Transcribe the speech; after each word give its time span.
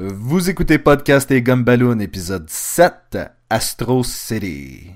Vous 0.00 0.48
écoutez 0.48 0.78
Podcast 0.78 1.28
et 1.32 1.42
Gumballoon, 1.42 1.98
épisode 1.98 2.48
7, 2.48 3.18
Astro 3.50 4.04
City. 4.04 4.92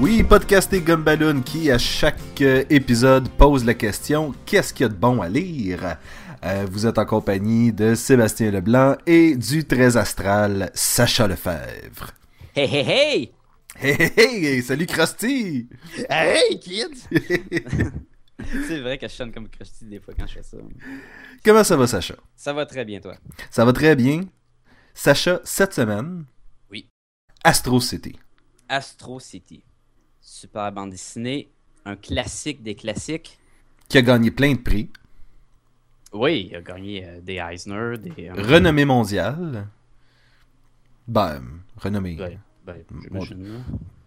Oui, 0.00 0.22
Podcast 0.22 0.72
et 0.72 0.80
Gumballoon 0.80 1.40
qui, 1.40 1.72
à 1.72 1.78
chaque 1.78 2.20
euh, 2.40 2.62
épisode, 2.70 3.28
pose 3.30 3.64
la 3.64 3.74
question 3.74 4.32
qu'est-ce 4.46 4.72
qu'il 4.72 4.84
y 4.84 4.86
a 4.86 4.90
de 4.90 4.94
bon 4.94 5.20
à 5.20 5.28
lire? 5.28 5.96
Euh, 6.44 6.66
Vous 6.70 6.86
êtes 6.86 6.98
en 6.98 7.04
compagnie 7.04 7.72
de 7.72 7.94
Sébastien 7.94 8.50
Leblanc 8.50 8.96
et 9.06 9.36
du 9.36 9.64
très 9.64 9.96
astral 9.96 10.70
Sacha 10.74 11.26
Lefebvre. 11.26 12.12
Hey, 12.54 12.66
hey, 12.74 12.88
hey! 12.88 13.32
Hey, 13.80 14.12
hey, 14.16 14.46
hey, 14.46 14.62
salut 14.62 14.86
Krusty! 14.86 15.68
Hey, 16.08 16.58
kids! 16.58 17.06
C'est 18.66 18.80
vrai 18.80 18.98
que 18.98 19.06
je 19.08 19.12
sonne 19.12 19.32
comme 19.32 19.48
Krusty 19.48 19.84
des 19.84 20.00
fois 20.00 20.14
quand 20.18 20.26
je 20.26 20.34
fais 20.34 20.42
ça. 20.42 20.56
Comment 21.44 21.64
ça 21.64 21.76
va, 21.76 21.86
Sacha? 21.86 22.14
Ça 22.36 22.52
va 22.52 22.66
très 22.66 22.84
bien, 22.84 23.00
toi. 23.00 23.16
Ça 23.50 23.64
va 23.64 23.72
très 23.72 23.94
bien. 23.96 24.22
Sacha, 24.94 25.40
cette 25.44 25.74
semaine, 25.74 26.24
Oui. 26.70 26.88
Astro 27.44 27.80
City. 27.80 28.16
Astro 28.68 29.20
City. 29.20 29.62
Super 30.20 30.70
bande 30.72 30.90
dessinée. 30.90 31.48
Un 31.84 31.96
classique 31.96 32.62
des 32.62 32.74
classiques. 32.74 33.38
qui 33.88 33.98
a 33.98 34.02
gagné 34.02 34.30
plein 34.30 34.52
de 34.52 34.58
prix, 34.58 34.90
Oui, 36.12 36.48
il 36.50 36.56
a 36.56 36.62
gagné 36.62 37.04
euh, 37.06 37.20
des 37.20 37.34
Eisner, 37.34 37.98
des... 37.98 38.28
euh, 38.28 38.34
renommée 38.42 38.84
mondiale. 38.84 39.66
Ben, 41.06 41.40
renommée. 41.76 42.16
ouais, 42.20 42.38
ben, 42.66 42.76
j'imagine, 43.02 43.42
là. 43.44 43.58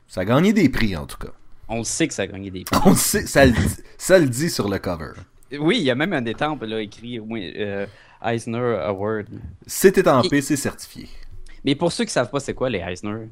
Ça 0.07 0.21
a 0.21 0.25
gagné 0.25 0.53
des 0.53 0.69
prix, 0.69 0.95
en 0.95 1.05
tout 1.05 1.17
cas. 1.17 1.31
On 1.67 1.79
le 1.79 1.83
sait 1.83 2.07
que 2.07 2.13
ça 2.13 2.23
a 2.23 2.27
gagné 2.27 2.51
des 2.51 2.63
prix. 2.63 2.79
On 2.85 2.89
le 2.91 2.95
sait, 2.95 3.25
ça 3.25 3.45
le, 3.45 3.51
dit- 3.53 3.83
ça 3.97 4.19
le 4.19 4.27
dit 4.27 4.49
sur 4.49 4.67
le 4.69 4.77
cover. 4.79 5.11
Oui, 5.59 5.77
il 5.77 5.83
y 5.83 5.91
a 5.91 5.95
même 5.95 6.13
un 6.13 6.25
étampe 6.25 6.63
là, 6.63 6.81
écrit 6.81 7.19
euh, 7.19 7.85
Eisner 8.23 8.57
Award. 8.83 9.27
C'est 9.65 9.97
étampé, 9.97 10.41
c'est 10.41 10.55
certifié. 10.55 11.07
Mais 11.63 11.75
pour 11.75 11.91
ceux 11.91 12.05
qui 12.05 12.11
savent 12.11 12.29
pas 12.29 12.39
c'est 12.39 12.53
quoi 12.53 12.69
les 12.69 12.79
Eisner, 12.79 13.29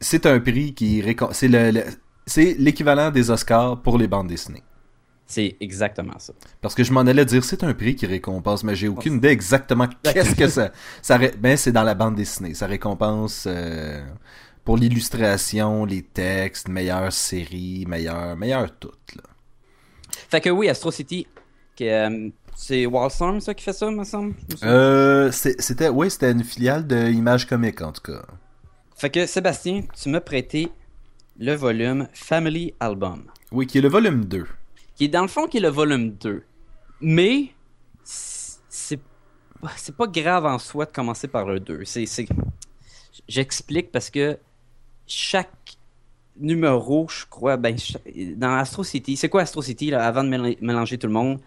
C'est 0.00 0.26
un 0.26 0.40
prix 0.40 0.72
qui 0.74 1.02
c'est 1.32 1.48
le, 1.48 1.70
le- 1.70 1.84
c'est 2.26 2.54
l'équivalent 2.58 3.10
des 3.10 3.30
Oscars 3.30 3.80
pour 3.80 3.96
les 3.98 4.06
bandes 4.08 4.28
dessinées. 4.28 4.62
C'est 5.28 5.56
exactement 5.60 6.18
ça. 6.18 6.32
Parce 6.62 6.74
que 6.74 6.82
je 6.82 6.92
m'en 6.92 7.02
allais 7.02 7.24
dire 7.26 7.44
c'est 7.44 7.62
un 7.62 7.74
prix 7.74 7.94
qui 7.94 8.06
récompense, 8.06 8.64
mais 8.64 8.74
j'ai 8.74 8.88
aucune 8.88 9.14
idée 9.18 9.28
exactement 9.28 9.86
qu'est-ce 10.02 10.34
que 10.34 10.48
ça. 10.48 10.72
ça 11.02 11.16
ré- 11.18 11.34
ben 11.38 11.56
c'est 11.56 11.70
dans 11.70 11.82
la 11.84 11.94
bande 11.94 12.16
dessinée, 12.16 12.54
ça 12.54 12.66
récompense 12.66 13.44
euh, 13.46 14.02
pour 14.64 14.76
l'illustration, 14.78 15.84
les 15.84 16.02
textes, 16.02 16.68
meilleure 16.68 17.12
série, 17.12 17.84
meilleure, 17.86 18.36
meilleure 18.36 18.76
tout. 18.78 18.90
Là. 19.14 19.22
Fait 20.30 20.40
que 20.40 20.48
oui, 20.50 20.68
Astro 20.68 20.90
City, 20.90 21.26
que, 21.76 21.84
euh, 21.84 22.30
c'est 22.56 22.86
Wildstorm 22.86 23.40
ça 23.40 23.54
qui 23.54 23.62
fait 23.64 23.72
ça, 23.72 23.90
me 23.90 24.04
semble? 24.04 24.34
Euh, 24.64 25.30
c'était, 25.30 25.88
oui, 25.90 26.10
c'était 26.10 26.32
une 26.32 26.42
filiale 26.42 26.86
de 26.86 27.08
Image 27.10 27.46
Comique 27.46 27.82
en 27.82 27.92
tout 27.92 28.02
cas. 28.12 28.22
Fait 28.96 29.10
que 29.10 29.26
Sébastien, 29.26 29.82
tu 30.02 30.08
m'as 30.08 30.20
prêté 30.20 30.72
le 31.38 31.54
volume 31.54 32.08
Family 32.14 32.74
Album, 32.80 33.24
Oui, 33.52 33.66
qui 33.68 33.78
est 33.78 33.82
le 33.82 33.88
volume 33.88 34.24
2. 34.24 34.44
Qui 34.98 35.04
est 35.04 35.08
dans 35.08 35.22
le 35.22 35.28
fond 35.28 35.46
qui 35.46 35.56
est 35.58 35.60
le 35.60 35.68
volume 35.68 36.10
2. 36.10 36.42
Mais 37.00 37.50
c'est 38.04 39.00
c'est 39.76 39.96
pas 39.96 40.06
grave 40.06 40.44
en 40.46 40.58
soi 40.58 40.84
de 40.86 40.92
commencer 40.92 41.26
par 41.28 41.46
le 41.46 41.58
2. 41.60 41.84
C'est 41.84 42.06
c'est- 42.06 42.28
j'explique 43.28 43.90
parce 43.90 44.10
que 44.10 44.38
chaque 45.06 45.76
numéro, 46.38 47.08
je 47.08 47.24
crois, 47.26 47.56
ben 47.56 47.76
dans 48.36 48.54
Astro 48.54 48.84
City, 48.84 49.16
c'est 49.16 49.28
quoi 49.28 49.42
Astro 49.42 49.62
City 49.62 49.90
là, 49.90 50.06
avant 50.06 50.22
de 50.22 50.28
mél- 50.28 50.56
mélanger 50.60 50.98
tout 50.98 51.06
le 51.08 51.12
monde? 51.12 51.40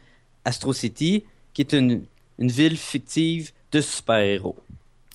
Astro 0.44 0.73
City, 0.73 1.23
qui 1.53 1.62
est 1.62 1.73
une, 1.73 2.03
une 2.39 2.50
ville 2.51 2.78
fictive 2.78 3.51
de 3.72 3.79
super-héros. 3.79 4.57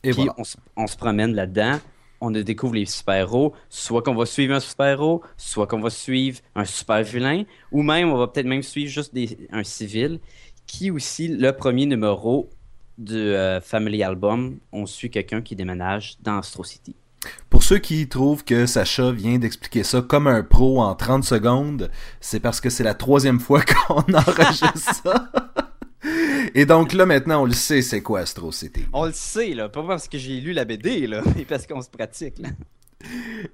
Et 0.02 0.10
Puis 0.12 0.24
voilà. 0.24 0.34
on 0.76 0.86
se 0.86 0.96
promène 0.96 1.34
là-dedans, 1.34 1.80
on 2.20 2.30
découvre 2.30 2.74
les 2.74 2.86
super-héros, 2.86 3.52
soit 3.68 4.02
qu'on 4.02 4.14
va 4.14 4.26
suivre 4.26 4.54
un 4.54 4.60
super-héros, 4.60 5.22
soit 5.36 5.66
qu'on 5.66 5.80
va 5.80 5.90
suivre 5.90 6.40
un 6.54 6.64
super-vilain, 6.64 7.44
ou 7.72 7.82
même 7.82 8.10
on 8.10 8.16
va 8.16 8.28
peut-être 8.28 8.46
même 8.46 8.62
suivre 8.62 8.90
juste 8.90 9.12
un 9.52 9.64
civil, 9.64 10.20
qui 10.66 10.90
aussi, 10.90 11.28
le 11.28 11.52
premier 11.52 11.86
numéro 11.86 12.50
du 12.98 13.14
euh, 13.14 13.60
Family 13.60 14.02
Album, 14.02 14.58
on 14.72 14.86
suit 14.86 15.10
quelqu'un 15.10 15.42
qui 15.42 15.54
déménage 15.54 16.16
dans 16.22 16.38
Astro 16.38 16.64
City. 16.64 16.96
Pour 17.50 17.62
ceux 17.62 17.78
qui 17.78 18.08
trouvent 18.08 18.44
que 18.44 18.66
Sacha 18.66 19.10
vient 19.10 19.38
d'expliquer 19.38 19.82
ça 19.82 20.00
comme 20.00 20.26
un 20.26 20.42
pro 20.42 20.80
en 20.80 20.94
30 20.94 21.24
secondes, 21.24 21.90
c'est 22.20 22.40
parce 22.40 22.60
que 22.60 22.70
c'est 22.70 22.84
la 22.84 22.94
troisième 22.94 23.40
fois 23.40 23.62
qu'on 23.86 24.02
enregistre 24.14 24.94
ça. 25.02 25.30
Et 26.54 26.66
donc 26.66 26.92
là, 26.92 27.06
maintenant, 27.06 27.42
on 27.42 27.46
le 27.46 27.52
sait, 27.52 27.82
c'est 27.82 28.02
quoi 28.02 28.20
Astro 28.20 28.52
City? 28.52 28.84
On 28.92 29.06
le 29.06 29.12
sait, 29.12 29.54
là, 29.54 29.68
pas 29.68 29.82
parce 29.82 30.08
que 30.08 30.18
j'ai 30.18 30.40
lu 30.40 30.52
la 30.52 30.64
BD, 30.64 31.06
là, 31.06 31.22
mais 31.36 31.44
parce 31.44 31.66
qu'on 31.66 31.82
se 31.82 31.90
pratique, 31.90 32.38
là. 32.38 32.48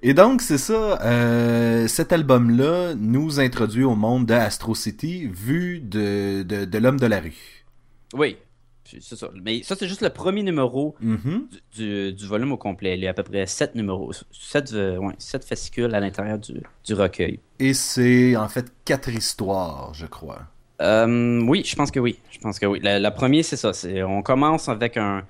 Et 0.01 0.13
donc, 0.13 0.41
c'est 0.41 0.57
ça, 0.57 0.99
euh, 1.03 1.87
cet 1.87 2.11
album-là 2.13 2.95
nous 2.95 3.39
introduit 3.39 3.83
au 3.83 3.95
monde 3.95 4.25
de 4.25 4.33
Astro 4.33 4.73
City 4.73 5.27
vu 5.27 5.79
de, 5.79 6.43
de, 6.43 6.65
de 6.65 6.77
l'homme 6.77 6.99
de 6.99 7.05
la 7.05 7.19
rue. 7.19 7.65
Oui, 8.13 8.37
c'est 8.85 9.15
ça. 9.15 9.29
Mais 9.43 9.61
ça, 9.63 9.75
c'est 9.77 9.87
juste 9.87 10.01
le 10.01 10.09
premier 10.09 10.43
numéro 10.43 10.95
Mhm. 11.01 11.47
du, 11.75 11.83
du- 11.85 12.13
du 12.13 12.25
volume 12.27 12.51
au 12.53 12.57
complet. 12.57 12.95
Il 12.97 13.01
y 13.03 13.07
a 13.07 13.11
à 13.11 13.13
peu 13.13 13.23
près 13.23 13.45
7 13.45 13.75
numéros, 13.75 14.11
7, 14.31 14.71
ouais, 14.73 15.13
sept 15.17 15.43
fascicules 15.43 15.93
à 15.93 15.99
l'intérieur 15.99 16.37
du, 16.39 16.61
du 16.85 16.93
recueil. 16.93 17.39
Et 17.59 17.73
c'est 17.73 18.35
en 18.35 18.47
fait 18.47 18.71
quatre 18.85 19.09
histoires, 19.09 19.93
je 19.93 20.05
crois. 20.05 20.43
Euh, 20.81 21.41
oui, 21.41 21.63
je 21.65 21.75
pense 21.75 21.91
que 21.91 21.99
oui. 21.99 22.19
Je 22.31 22.39
pense 22.39 22.59
que 22.59 22.65
oui. 22.65 22.79
La, 22.81 22.99
la 22.99 23.11
première, 23.11 23.45
c'est 23.45 23.57
ça. 23.57 23.71
on 24.05 24.21
commence 24.21 24.69
avec 24.69 24.97
un, 24.97 25.23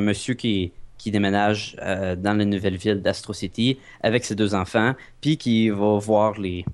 monsieur 0.00 0.34
qui, 0.34 0.72
qui 0.98 1.10
déménage 1.10 1.76
euh, 1.82 2.16
dans 2.16 2.36
la 2.36 2.44
nouvelle 2.44 2.76
ville 2.76 3.00
d'Astro 3.00 3.32
City 3.32 3.78
avec 4.02 4.24
ses 4.24 4.34
deux 4.34 4.54
enfants, 4.54 4.94
puis 5.20 5.36
qui 5.36 5.70
va 5.70 5.98
voir 5.98 6.38
les 6.38 6.64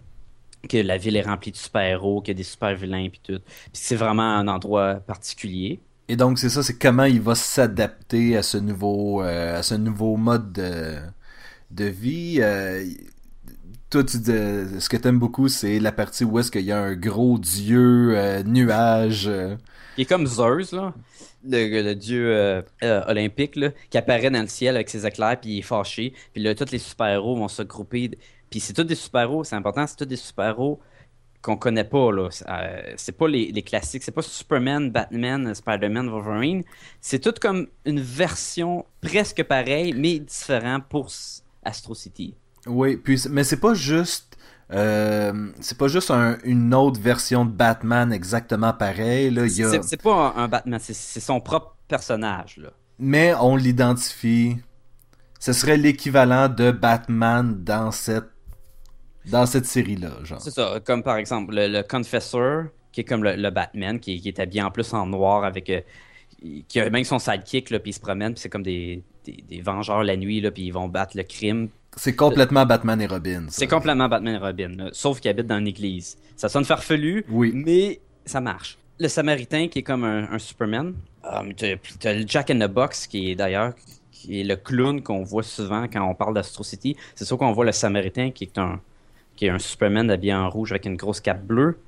que 0.69 0.77
la 0.77 0.99
ville 0.99 1.17
est 1.17 1.23
remplie 1.23 1.53
de 1.53 1.57
super-héros, 1.57 2.21
qu'il 2.21 2.35
y 2.35 2.37
a 2.37 2.39
des 2.39 2.43
super-vilains, 2.43 3.09
puis 3.11 3.21
tout. 3.23 3.41
C'est 3.73 3.95
vraiment 3.95 4.37
un 4.37 4.49
endroit 4.49 4.95
particulier. 4.97 5.79
Et 6.09 6.17
donc, 6.17 6.39
c'est 6.39 6.49
ça, 6.49 6.65
c'est 6.65 6.77
comment 6.77 7.05
il 7.05 7.21
va 7.21 7.37
s'adapter 7.37 8.37
à 8.37 8.43
ce 8.43 8.59
nouveau, 8.59 9.23
euh, 9.23 9.59
à 9.59 9.63
ce 9.63 9.77
nouveau 9.77 10.17
mode 10.17 10.53
de, 10.53 10.97
de 11.71 11.85
vie. 11.85 12.41
Euh, 13.95 14.03
toi, 14.03 14.03
dis- 14.03 14.81
ce 14.81 14.89
que 14.89 14.97
t'aimes 14.97 15.19
beaucoup, 15.19 15.49
c'est 15.49 15.79
la 15.79 15.93
partie 15.93 16.25
où 16.25 16.39
est-ce 16.39 16.51
qu'il 16.51 16.63
y 16.65 16.73
a 16.73 16.79
un 16.81 16.95
gros 16.95 17.39
dieu 17.39 18.13
euh, 18.17 18.43
nuage. 18.43 19.29
euh. 19.29 19.57
Il 19.97 20.03
est 20.03 20.07
comme 20.07 20.27
Zeus, 20.27 20.73
là, 20.73 20.95
le, 21.45 21.95
dieu 21.95 22.29
euh, 22.37 22.63
euh, 22.85 23.03
olympique, 23.09 23.57
là, 23.57 23.71
qui 23.91 23.99
apparaît 23.99 24.31
dans 24.31 24.43
le 24.43 24.47
ciel 24.49 24.77
avec 24.77 24.91
ses 24.91 25.07
éclairs, 25.07 25.41
puis 25.41 25.51
il 25.51 25.59
est 25.59 25.63
fâché. 25.63 26.13
Puis 26.33 26.43
là, 26.43 26.55
tous 26.55 26.71
les 26.71 26.79
super-héros 26.79 27.37
vont 27.37 27.49
se 27.49 27.63
grouper. 27.63 28.11
Puis 28.51 28.61
c'est 28.61 28.73
tous 28.75 28.85
des 28.85 28.95
super-héros, 28.95 29.45
c'est 29.45 29.57
important, 29.57 29.87
c'est 29.87 29.97
tous 29.97 30.05
des 30.07 30.17
super-héros 30.17 30.81
qu'on 31.43 31.57
connaît 31.57 31.85
pas, 31.85 32.13
là. 32.13 32.29
C'est, 32.31 32.45
euh, 32.49 33.13
pas 33.19 33.29
les, 33.29 33.51
les 33.53 33.63
classiques, 33.63 34.03
c'est 34.03 34.13
pas 34.13 34.23
Superman, 34.23 34.91
Batman, 34.91 35.55
Spider-Man, 35.55 36.09
Wolverine. 36.11 36.63
C'est 37.01 37.21
tout 37.21 37.35
comme 37.41 37.69
une 37.85 38.01
version 38.01 38.85
presque 39.01 39.43
pareille, 39.45 39.95
mais 39.95 40.19
différent 40.19 40.79
pour 40.81 41.09
Astro 41.65 41.95
City. 41.95 42.35
Oui, 42.69 42.97
puis, 42.97 43.21
mais 43.31 43.45
c'est 43.45 43.61
pas 43.61 43.75
juste. 43.75 44.37
euh, 44.73 45.51
c'est 45.61 45.79
pas 45.79 45.89
juste 45.89 46.11
un- 46.11 46.39
une 46.45 46.75
autre 46.75 47.01
version 47.01 47.45
de 47.47 47.51
Batman 47.51 48.13
exactement 48.13 48.73
pareil. 48.75 49.31
Là, 49.31 49.47
il 49.47 49.53
y 49.57 49.65
a... 49.65 49.83
C'est, 49.83 50.03
pas 50.03 50.35
un, 50.37 50.45
un 50.45 50.49
Batman, 50.49 50.79
c'est, 50.81 50.95
c'est 50.95 51.21
son 51.21 51.41
propre 51.41 51.75
personnage, 51.89 52.59
là. 52.59 52.71
Mais 52.99 53.33
on 53.41 53.57
l'identifie. 53.57 54.57
Ce 55.41 55.53
serait 55.53 55.77
l'équivalent 55.77 56.49
de 56.49 56.71
Batman 56.73 57.63
dans 57.65 57.91
cette 57.93 58.29
dans 59.31 59.47
cette 59.47 59.67
série-là, 59.67 60.11
genre. 60.25 60.41
C'est 60.41 60.51
ça, 60.51 60.81
comme 60.85 61.03
par 61.03 61.17
exemple 61.17 61.55
le, 61.55 61.69
le 61.69 61.83
Confessor, 61.83 62.65
qui 62.93 63.03
est 63.03 63.05
comme 63.05 63.23
le, 63.23 63.37
le 63.37 63.51
Batman, 63.51 64.01
qui, 64.01 64.21
qui 64.21 64.29
est 64.29 64.41
habillé 64.41 64.63
en 64.63 64.71
plus 64.71 64.93
en 64.95 65.07
noir 65.07 65.45
avec. 65.45 65.71
euh, 65.71 65.81
qui 66.69 66.81
a 66.81 66.89
même 66.91 67.05
son 67.05 67.19
sidekick, 67.19 67.71
là, 67.71 67.79
puis 67.79 67.91
il 67.91 67.95
se 67.95 68.01
promène, 68.01 68.33
puis 68.35 68.41
c'est 68.41 68.49
comme 68.49 68.63
des, 68.63 69.03
des, 69.25 69.45
des 69.49 69.61
vengeurs 69.61 70.05
la 70.05 70.17
nuit, 70.17 70.41
là, 70.41 70.51
puis 70.51 70.65
ils 70.65 70.71
vont 70.71 70.89
battre 70.89 71.17
le 71.17 71.25
crime. 71.25 71.69
C'est 71.97 72.15
complètement 72.15 72.65
Batman 72.67 73.01
et 73.01 73.07
Robin. 73.07 73.47
C'est 73.49 73.67
complètement 73.67 74.09
Batman 74.09 74.35
et 74.35 74.39
Robin, 74.39 74.69
là, 74.77 74.89
sauf 74.93 75.21
qu'il 75.21 75.31
habite 75.31 75.47
dans 75.47 75.59
une 75.59 75.67
église. 75.67 76.17
Ça 76.37 76.49
sonne 76.49 76.65
farfelu, 76.65 77.25
Oui. 77.29 77.53
mais 77.55 78.01
ça 78.25 78.41
marche. 78.41 78.79
Le 79.01 79.09
Samaritain, 79.09 79.69
qui 79.69 79.81
est 79.81 79.83
comme 79.83 80.05
un, 80.05 80.31
un 80.33 80.39
Superman. 80.39 80.95
Um, 81.25 81.53
t'as 81.55 82.15
le 82.15 82.25
Jack 82.27 82.51
in 82.51 82.59
the 82.59 82.71
Box, 82.71 83.07
qui 83.07 83.31
est 83.31 83.35
d'ailleurs 83.35 83.75
qui 84.11 84.41
est 84.41 84.45
le 84.45 84.57
clown 84.57 85.01
qu'on 85.03 85.23
voit 85.23 85.45
souvent 85.45 85.87
quand 85.87 86.03
on 86.09 86.15
parle 86.15 86.35
d'Astro 86.35 86.65
City. 86.65 86.97
C'est 87.15 87.25
sûr 87.25 87.39
qu'on 87.39 87.53
voit 87.53 87.65
le 87.65 87.73
Samaritain, 87.73 88.31
qui 88.33 88.45
est 88.45 88.59
un, 88.59 88.81
qui 89.37 89.47
est 89.47 89.51
un 89.51 89.59
Superman 89.61 90.11
habillé 90.11 90.35
en 90.35 90.51
rouge 90.51 90.73
avec 90.73 90.87
une 90.87 90.97
grosse 90.97 91.21
cape 91.21 91.45
bleue. 91.45 91.79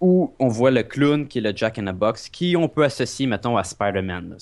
Ou 0.00 0.34
on 0.38 0.48
voit 0.48 0.70
le 0.70 0.82
clown, 0.82 1.26
qui 1.26 1.38
est 1.38 1.40
le 1.40 1.52
Jack 1.56 1.78
in 1.78 1.90
the 1.90 1.96
Box, 1.96 2.28
qui 2.28 2.56
on 2.56 2.68
peut 2.68 2.84
associer, 2.84 3.26
mettons, 3.26 3.56
à 3.56 3.64
Spider-Man. 3.64 4.36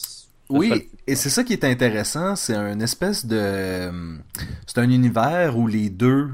Là. 0.53 0.59
Oui, 0.59 0.91
et 1.07 1.15
c'est 1.15 1.31
ça 1.31 1.45
qui 1.45 1.53
est 1.53 1.65
intéressant, 1.65 2.37
c'est 2.37 2.55
un 2.55 2.81
espèce 2.81 3.27
de... 3.27 3.91
C'est 4.67 4.79
un 4.79 4.91
univers 4.91 5.59
où 5.59 5.67
les 5.67 5.91
deux 5.91 6.29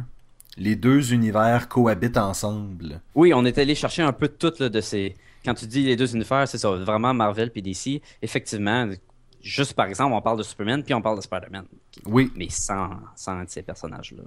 les 0.59 0.77
deux 0.77 1.13
univers 1.13 1.69
cohabitent 1.69 2.19
ensemble. 2.19 3.01
Oui, 3.15 3.33
on 3.33 3.45
est 3.45 3.59
allé 3.59 3.75
chercher 3.75 4.03
un 4.03 4.13
peu 4.13 4.29
de 4.29 4.33
tout 4.33 4.53
là, 4.59 4.69
de 4.69 4.81
ces... 4.81 5.17
Quand 5.45 5.55
tu 5.55 5.67
dis 5.67 5.85
les 5.85 5.97
deux 5.97 6.15
univers, 6.15 6.47
c'est 6.49 6.59
ça, 6.59 6.71
vraiment 6.71 7.15
Marvel 7.15 7.51
puis 7.51 7.63
DC. 7.63 8.03
Effectivement, 8.21 8.89
juste 9.41 9.75
par 9.75 9.87
exemple, 9.87 10.15
on 10.15 10.21
parle 10.21 10.39
de 10.39 10.43
Superman 10.43 10.83
puis 10.83 10.95
on 10.95 11.01
parle 11.01 11.17
de 11.17 11.23
Spider-Man. 11.23 11.65
Oui. 12.05 12.33
Mais 12.35 12.49
sans, 12.51 12.91
sans 13.15 13.45
ces 13.47 13.63
personnages-là. 13.63 14.25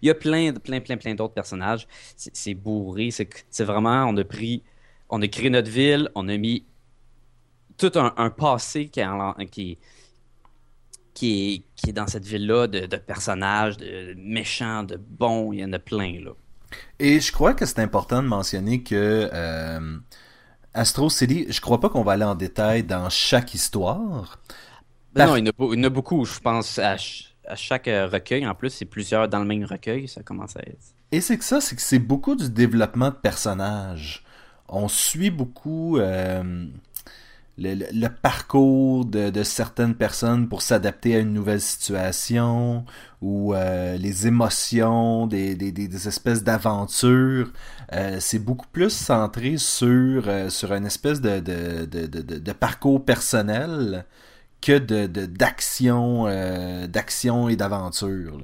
Il 0.00 0.06
y 0.06 0.10
a 0.10 0.14
plein, 0.14 0.52
plein, 0.52 0.80
plein, 0.80 0.96
plein 0.96 1.14
d'autres 1.14 1.34
personnages. 1.34 1.86
C'est 2.16 2.54
bourré. 2.54 3.10
C'est 3.10 3.64
vraiment, 3.64 4.04
on 4.04 4.16
a 4.16 4.24
pris, 4.24 4.62
on 5.08 5.20
a 5.22 5.28
créé 5.28 5.50
notre 5.50 5.70
ville, 5.70 6.10
on 6.14 6.28
a 6.28 6.36
mis 6.36 6.64
tout 7.76 7.92
un, 7.94 8.30
passé 8.30 8.88
qui 8.88 9.02
qui, 11.14 11.64
qui 11.74 11.90
est 11.90 11.92
dans 11.94 12.06
cette 12.06 12.26
ville-là 12.26 12.66
de, 12.66 12.96
personnages, 12.96 13.78
de 13.78 14.14
méchants, 14.18 14.82
de 14.82 14.96
bons. 14.96 15.52
Il 15.52 15.60
y 15.60 15.64
en 15.64 15.72
a 15.72 15.78
plein, 15.78 16.20
là. 16.22 16.32
Et 16.98 17.20
je 17.20 17.32
crois 17.32 17.54
que 17.54 17.64
c'est 17.64 17.78
important 17.78 18.22
de 18.22 18.28
mentionner 18.28 18.82
que 18.82 19.30
euh, 19.32 19.98
Astro 20.74 21.08
City, 21.08 21.46
je 21.48 21.60
crois 21.60 21.80
pas 21.80 21.88
qu'on 21.88 22.02
va 22.02 22.12
aller 22.12 22.24
en 22.24 22.34
détail 22.34 22.82
dans 22.82 23.08
chaque 23.08 23.54
histoire. 23.54 24.38
Ben 25.14 25.26
non, 25.26 25.36
il 25.36 25.46
y, 25.46 25.50
en 25.50 25.84
a, 25.84 25.88
beaucoup, 25.88 26.26
je 26.26 26.38
pense, 26.38 26.78
à, 26.78 26.96
chaque 27.54 27.88
euh, 27.88 28.06
recueil. 28.06 28.46
En 28.46 28.54
plus, 28.54 28.70
c'est 28.70 28.84
plusieurs 28.84 29.28
dans 29.28 29.38
le 29.38 29.46
même 29.46 29.64
recueil, 29.64 30.08
ça 30.08 30.22
commence 30.22 30.56
à 30.56 30.60
être. 30.60 30.94
Et 31.12 31.22
c'est 31.22 31.38
que 31.38 31.44
ça, 31.44 31.60
c'est 31.62 31.76
que 31.76 31.82
c'est 31.82 31.98
beaucoup 31.98 32.34
du 32.34 32.50
développement 32.50 33.08
de 33.08 33.14
personnages. 33.14 34.22
On 34.68 34.88
suit 34.88 35.30
beaucoup 35.30 35.98
euh, 35.98 36.66
le, 37.58 38.08
parcours 38.08 39.04
de, 39.04 39.42
certaines 39.42 39.94
personnes 39.94 40.48
pour 40.48 40.62
s'adapter 40.62 41.16
à 41.16 41.20
une 41.20 41.32
nouvelle 41.32 41.60
situation 41.60 42.84
ou 43.22 43.54
euh, 43.54 43.96
les 43.96 44.26
émotions 44.26 45.26
des, 45.26 45.54
des, 45.54 46.08
espèces 46.08 46.44
d'aventures. 46.44 47.50
Euh, 47.92 48.18
c'est 48.20 48.38
beaucoup 48.38 48.66
plus 48.70 48.90
centré 48.90 49.56
sur, 49.56 50.28
euh, 50.28 50.50
sur 50.50 50.72
une 50.72 50.86
espèce 50.86 51.20
de, 51.20 51.40
de, 51.40 52.52
parcours 52.52 53.04
personnel 53.04 54.04
que 54.60 54.78
de 54.78 55.06
d'action 55.26 56.24
d'action 56.88 57.48
et 57.48 57.56
d'aventure. 57.56 58.38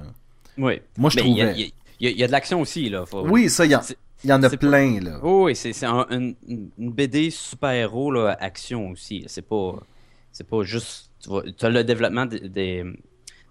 Oui. 0.59 0.81
Moi, 0.97 1.11
je 1.11 1.19
trouvais... 1.19 1.73
Il 2.05 2.19
y, 2.19 2.25
a 2.25 2.27
de 2.27 2.33
l'action 2.33 2.61
aussi, 2.61 2.89
là. 2.91 3.05
Oui, 3.13 3.49
ça, 3.49 3.65
il 3.65 3.71
y 3.71 3.75
a... 3.75 3.83
Il 4.25 4.31
y 4.31 4.33
en 4.33 4.43
a 4.43 4.51
plein, 4.51 5.01
là. 5.01 5.19
oui, 5.23 5.57
c'est 5.57 5.85
une, 5.85 6.37
BD 6.79 7.31
super-héros, 7.31 8.17
action 8.39 8.91
aussi. 8.91 9.25
C'est 9.27 9.43
pas, 9.43 9.83
c'est 10.31 10.47
pas 10.47 10.63
juste. 10.63 11.11
Tu 11.21 11.67
as 11.67 11.71
le 11.71 11.85
développement 11.85 12.27
des, 12.27 12.85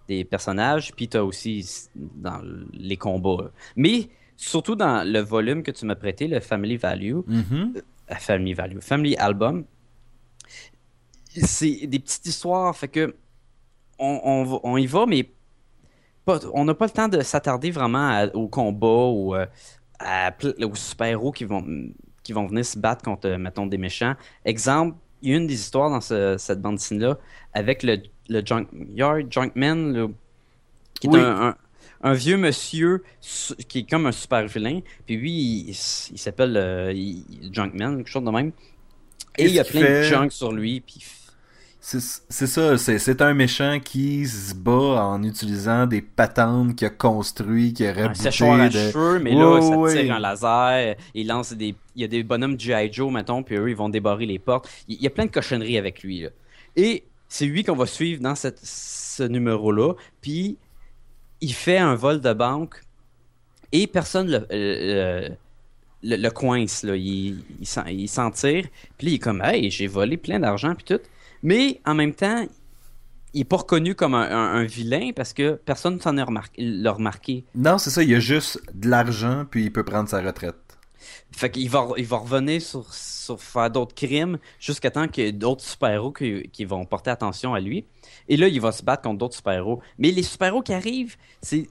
des, 0.08 0.26
personnages, 0.26 0.94
puis 0.94 1.08
tu 1.08 1.18
as 1.18 1.26
aussi 1.26 1.90
dans 1.96 2.42
les 2.74 2.98
combats. 2.98 3.52
Mais 3.76 4.10
surtout 4.38 4.76
dans 4.76 5.08
le 5.08 5.20
volume 5.20 5.64
que 5.64 5.72
tu 5.72 5.86
m'as 5.86 5.96
prêté, 5.96 6.28
le 6.28 6.40
Family 6.40 6.78
Value, 6.78 7.20
mm-hmm. 7.20 7.78
euh, 7.78 8.16
Family 8.16 8.54
Value, 8.54 8.80
Family 8.80 9.16
Album, 9.18 9.66
c'est 11.30 11.88
des 11.88 12.00
petites 12.00 12.26
histoires, 12.26 12.76
fait 12.76 12.88
que 12.88 13.16
on, 14.00 14.60
on, 14.64 14.78
y 14.78 14.88
va, 14.88 15.06
mais 15.06 15.30
on 16.54 16.66
n'a 16.66 16.74
pas 16.74 16.86
le 16.86 16.92
temps 16.92 17.08
de 17.08 17.22
s'attarder 17.22 17.70
vraiment 17.70 18.26
au 18.34 18.48
combat 18.48 18.88
ou 18.88 19.36
euh, 19.36 19.46
aux 20.64 20.76
super-héros 20.76 21.32
qui 21.32 21.46
vont, 21.46 21.66
qui 22.24 22.34
vont 22.34 22.48
venir 22.48 22.66
se 22.66 22.78
battre 22.78 23.04
contre, 23.04 23.30
mettons, 23.30 23.66
des 23.66 23.78
méchants. 23.78 24.14
Exemple, 24.46 24.98
il 25.22 25.32
y 25.32 25.34
a 25.34 25.38
une 25.38 25.48
des 25.48 25.54
histoires 25.54 25.90
dans 25.90 26.02
cette 26.02 26.62
bande 26.62 26.76
dessinée-là 26.76 27.18
avec 27.54 27.84
le, 27.84 28.02
le 28.30 28.42
Junkyard 28.46 29.32
Junkman, 29.32 30.10
qui 31.00 31.08
est 31.08 31.54
un, 32.04 32.14
vieux 32.14 32.38
monsieur 32.38 33.04
qui 33.68 33.80
est 33.80 33.90
comme 33.90 34.08
un 34.08 34.12
super 34.12 34.48
vilain. 34.48 34.80
Puis 35.06 35.18
lui, 35.18 35.66
il, 35.70 35.76
s'appelle 35.76 36.58
euh, 36.58 36.94
Junkman, 37.52 37.98
quelque 37.98 38.10
chose 38.10 38.24
de 38.24 38.32
même. 38.32 38.52
Et 39.38 39.46
il 39.46 39.54
y 39.54 39.60
a 39.60 39.64
plein 39.64 39.82
de 39.82 40.02
junk 40.04 40.30
sur 40.32 40.52
lui. 40.52 40.82
Puis 40.82 41.04
c'est 41.84 42.46
ça, 42.46 42.78
c'est 42.78 43.22
un 43.24 43.34
méchant 43.34 43.80
qui 43.84 44.28
se 44.28 44.54
bat 44.54 44.72
en 45.04 45.24
utilisant 45.24 45.88
des 45.88 46.04
patentes 46.04 46.76
qu'il 46.76 46.86
a 46.86 46.92
construit, 46.92 47.74
qui 47.74 47.88
a 47.88 48.10
Un 48.10 48.14
séchoir 48.14 48.60
à 48.60 48.70
cheveux, 48.70 49.20
mais 49.20 49.34
là, 49.34 49.60
ça 49.60 49.92
tire 49.92 50.14
un 50.14 50.20
laser, 50.20 50.96
il 51.16 51.28
lance 51.28 51.54
des... 51.54 51.76
Il 51.96 52.04
y 52.04 52.06
a 52.06 52.08
des 52.08 52.22
bonhommes 52.22 52.58
G.I. 52.58 52.94
Joe, 52.94 53.12
mettons, 53.12 53.42
puis 53.42 53.56
eux, 53.56 53.70
ils 53.70 53.76
vont 53.76 53.90
débarrer 53.90 54.28
les 54.28 54.38
portes. 54.38 54.70
Il 54.88 55.02
y 55.02 55.08
a 55.08 55.10
plein 55.10 55.26
de 55.26 55.32
cochonneries 55.32 55.80
avec 55.80 56.04
lui, 56.04 56.26
Et 56.76 57.04
c'est 57.28 57.48
lui 57.48 57.64
qu'on 57.64 57.76
va 57.76 57.88
suivre 57.88 58.22
dans 58.22 58.36
cette, 58.36 58.60
ce 58.64 59.24
numéro-là, 59.24 59.96
puis 60.22 60.58
il 61.42 61.54
fait 61.54 61.80
un 61.80 61.96
vol 61.96 62.22
de 62.22 62.32
banque, 62.32 62.80
et 63.72 63.88
personne 63.88 64.30
le... 64.30 64.46
le, 64.52 66.16
le, 66.16 66.30
coince, 66.30 66.84
là. 66.84 66.96
Il, 66.96 67.44
il 67.60 68.08
s'en 68.08 68.30
tire, 68.30 68.68
puis 69.00 69.08
là, 69.08 69.12
il 69.12 69.14
est 69.16 69.20
comme, 69.20 69.42
hey, 69.44 69.72
j'ai 69.72 69.88
volé 69.88 70.18
plein 70.18 70.40
d'argent, 70.40 70.76
puis 70.76 70.86
tout. 70.86 71.02
Mais 71.44 71.82
en 71.86 71.94
même 71.94 72.14
temps, 72.14 72.46
il 73.34 73.40
n'est 73.40 73.46
pas 73.46 73.58
reconnu 73.58 73.96
comme 73.96 74.14
un, 74.14 74.64
vilain 74.64 75.12
parce 75.16 75.34
que 75.34 75.54
personne 75.54 75.96
ne 75.96 76.00
s'en 76.00 76.18
a 76.18 76.26
l'a 76.58 76.92
remarqué. 76.92 77.46
Non, 77.56 77.78
c'est 77.78 77.90
ça, 77.90 78.04
il 78.04 78.14
a 78.14 78.20
juste 78.20 78.60
de 78.74 78.90
l'argent 78.90 79.46
puis 79.50 79.66
il 79.66 79.72
peut 79.72 79.84
prendre 79.84 80.10
sa 80.10 80.22
retraite. 80.22 80.56
Fait 81.32 81.50
qu'il 81.50 81.70
va, 81.70 81.88
il 81.98 82.06
va 82.06 82.18
revenir 82.18 82.62
sur, 82.62 82.86
faire 83.40 83.72
d'autres 83.72 83.96
crimes 83.96 84.38
jusqu'à 84.60 84.92
temps 84.92 85.08
qu'il 85.08 85.24
y 85.24 85.28
ait 85.28 85.32
d'autres 85.32 85.64
super-héros 85.64 86.12
qui, 86.12 86.66
vont 86.66 86.86
porter 86.86 87.10
attention 87.10 87.54
à 87.54 87.60
lui. 87.60 87.86
Et 88.28 88.38
là, 88.38 88.48
il 88.48 88.60
va 88.60 88.72
se 88.72 88.84
battre 88.84 89.04
contre 89.04 89.18
d'autres 89.18 89.36
super-héros. 89.36 89.82
Mais 89.98 90.12
les 90.12 90.24
super-héros 90.24 90.62
qui 90.62 90.74
arrivent, 90.74 91.16
c'est 91.42 91.70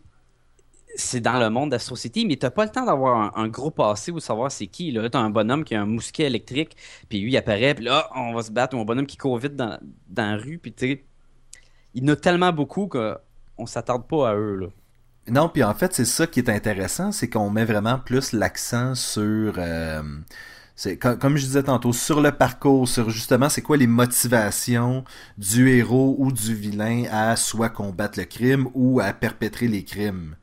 c'est 0.96 1.20
dans 1.20 1.38
le 1.38 1.50
monde 1.50 1.70
d'Astro 1.70 1.96
City, 1.96 2.26
mais 2.26 2.36
t'as 2.36 2.50
pas 2.50 2.64
le 2.64 2.70
temps 2.70 2.84
d'avoir 2.84 3.36
un, 3.38 3.48
gros 3.48 3.70
passé 3.70 4.10
ou 4.12 4.20
savoir 4.20 4.50
c'est 4.50 4.66
qui. 4.66 4.90
Là, 4.92 5.08
t'as 5.08 5.20
un 5.20 5.30
bonhomme 5.30 5.64
qui 5.64 5.74
a 5.74 5.82
un 5.82 5.86
mousquet 5.86 6.24
électrique, 6.24 6.76
puis 7.08 7.20
lui 7.20 7.32
il 7.32 7.36
apparaît, 7.36 7.74
puis 7.74 7.84
là, 7.84 8.10
on 8.14 8.34
va 8.34 8.42
se 8.42 8.50
battre, 8.50 8.76
ou 8.76 8.80
un 8.80 8.84
bonhomme 8.84 9.06
qui 9.06 9.16
court 9.16 9.38
vite 9.38 9.56
dans, 9.56 9.78
dans 10.08 10.36
la 10.36 10.36
rue, 10.36 10.58
puis 10.58 10.72
tu 10.72 11.04
il 11.94 12.04
y 12.04 12.10
en 12.10 12.12
a 12.12 12.16
tellement 12.16 12.52
beaucoup 12.52 12.86
qu'on 12.86 13.66
s'attarde 13.66 14.06
pas 14.06 14.30
à 14.30 14.34
eux. 14.36 14.56
Là. 14.56 14.66
Non, 15.28 15.48
puis 15.48 15.62
en 15.62 15.74
fait, 15.74 15.92
c'est 15.94 16.04
ça 16.04 16.26
qui 16.26 16.40
est 16.40 16.48
intéressant, 16.48 17.12
c'est 17.12 17.28
qu'on 17.28 17.50
met 17.50 17.64
vraiment 17.64 17.98
plus 17.98 18.32
l'accent 18.32 18.94
sur. 18.94 19.54
Euh, 19.58 20.02
c'est 20.76 20.96
comme, 20.96 21.36
je 21.36 21.44
disais 21.44 21.64
tantôt, 21.64 21.92
sur 21.92 22.22
le 22.22 22.32
parcours, 22.32 22.88
sur 22.88 23.10
justement 23.10 23.50
c'est 23.50 23.60
quoi 23.60 23.76
les 23.76 23.86
motivations 23.86 25.04
du 25.36 25.68
héros 25.68 26.16
ou 26.18 26.32
du 26.32 26.54
vilain 26.54 27.04
à 27.10 27.36
soit 27.36 27.68
combattre 27.68 28.18
le 28.18 28.24
crime 28.24 28.68
ou 28.72 28.98
à 29.00 29.12
perpétrer 29.12 29.68
les 29.68 29.84
crimes. 29.84 30.36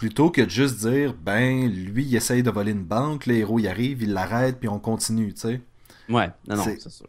Plutôt 0.00 0.30
que 0.30 0.40
de 0.40 0.48
juste 0.48 0.78
dire, 0.78 1.12
ben, 1.12 1.68
lui, 1.68 2.06
il 2.06 2.16
essaye 2.16 2.42
de 2.42 2.50
voler 2.50 2.72
une 2.72 2.84
banque, 2.84 3.26
le 3.26 3.34
héros 3.34 3.58
y 3.58 3.68
arrive, 3.68 4.02
il 4.02 4.14
l'arrête, 4.14 4.58
puis 4.58 4.66
on 4.66 4.78
continue, 4.78 5.34
tu 5.34 5.40
sais. 5.42 5.60
Ouais, 6.08 6.30
non, 6.48 6.56
non, 6.56 6.64
c'est 6.64 6.80
ça. 6.80 7.04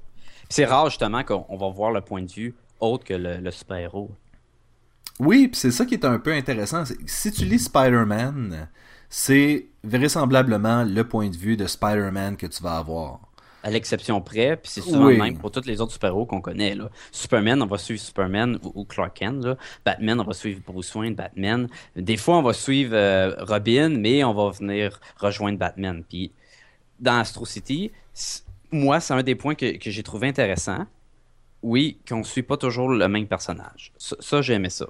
C'est 0.49 0.65
rare, 0.65 0.89
justement, 0.89 1.23
qu'on 1.23 1.55
va 1.55 1.69
voir 1.69 1.91
le 1.91 2.01
point 2.01 2.21
de 2.21 2.29
vue 2.29 2.53
autre 2.81 3.05
que 3.05 3.13
le, 3.13 3.49
super-héros. 3.49 4.11
Oui, 5.21 5.47
puis 5.47 5.57
c'est 5.57 5.71
ça 5.71 5.85
qui 5.85 5.93
est 5.93 6.03
un 6.03 6.19
peu 6.19 6.33
intéressant. 6.33 6.83
Si 7.05 7.31
tu 7.31 7.45
lis 7.45 7.59
Spider-Man, 7.59 8.67
c'est 9.07 9.69
vraisemblablement 9.85 10.83
le 10.83 11.07
point 11.07 11.29
de 11.29 11.37
vue 11.37 11.55
de 11.55 11.67
Spider-Man 11.67 12.35
que 12.35 12.47
tu 12.47 12.61
vas 12.61 12.75
avoir 12.75 13.21
à 13.63 13.69
l'exception 13.69 14.21
près, 14.21 14.57
puis 14.57 14.71
c'est 14.71 14.81
souvent 14.81 15.07
le 15.07 15.17
même 15.17 15.37
pour 15.37 15.51
tous 15.51 15.65
les 15.65 15.81
autres 15.81 15.93
super-héros 15.93 16.25
qu'on 16.25 16.41
connaît. 16.41 16.75
Là. 16.75 16.89
Superman, 17.11 17.61
on 17.61 17.67
va 17.67 17.77
suivre 17.77 18.01
Superman 18.01 18.59
ou, 18.63 18.85
Clark 18.85 19.17
Kent. 19.17 19.45
Là. 19.45 19.57
Batman, 19.85 20.19
on 20.19 20.23
va 20.23 20.33
suivre 20.33 20.61
Bruce 20.65 20.93
Wayne, 20.95 21.15
Batman. 21.15 21.67
Des 21.95 22.17
fois, 22.17 22.37
on 22.37 22.41
va 22.41 22.53
suivre 22.53 22.93
euh, 22.95 23.35
Robin, 23.39 23.89
mais 23.89 24.23
on 24.23 24.33
va 24.33 24.49
venir 24.49 24.99
rejoindre 25.17 25.59
Batman. 25.59 26.03
Puis 26.07 26.31
dans 26.99 27.19
Astro 27.19 27.45
City, 27.45 27.91
moi, 28.71 28.99
c'est 28.99 29.13
un 29.13 29.23
des 29.23 29.35
points 29.35 29.55
que, 29.55 29.77
j'ai 29.79 30.03
trouvé 30.03 30.27
intéressant. 30.27 30.85
Oui, 31.61 31.99
qu'on 32.07 32.23
suit 32.23 32.43
pas 32.43 32.57
toujours 32.57 32.89
le 32.89 33.07
même 33.07 33.27
personnage. 33.27 33.93
Ça, 33.97 34.15
ça 34.19 34.41
j'aimais 34.41 34.71
ça. 34.71 34.87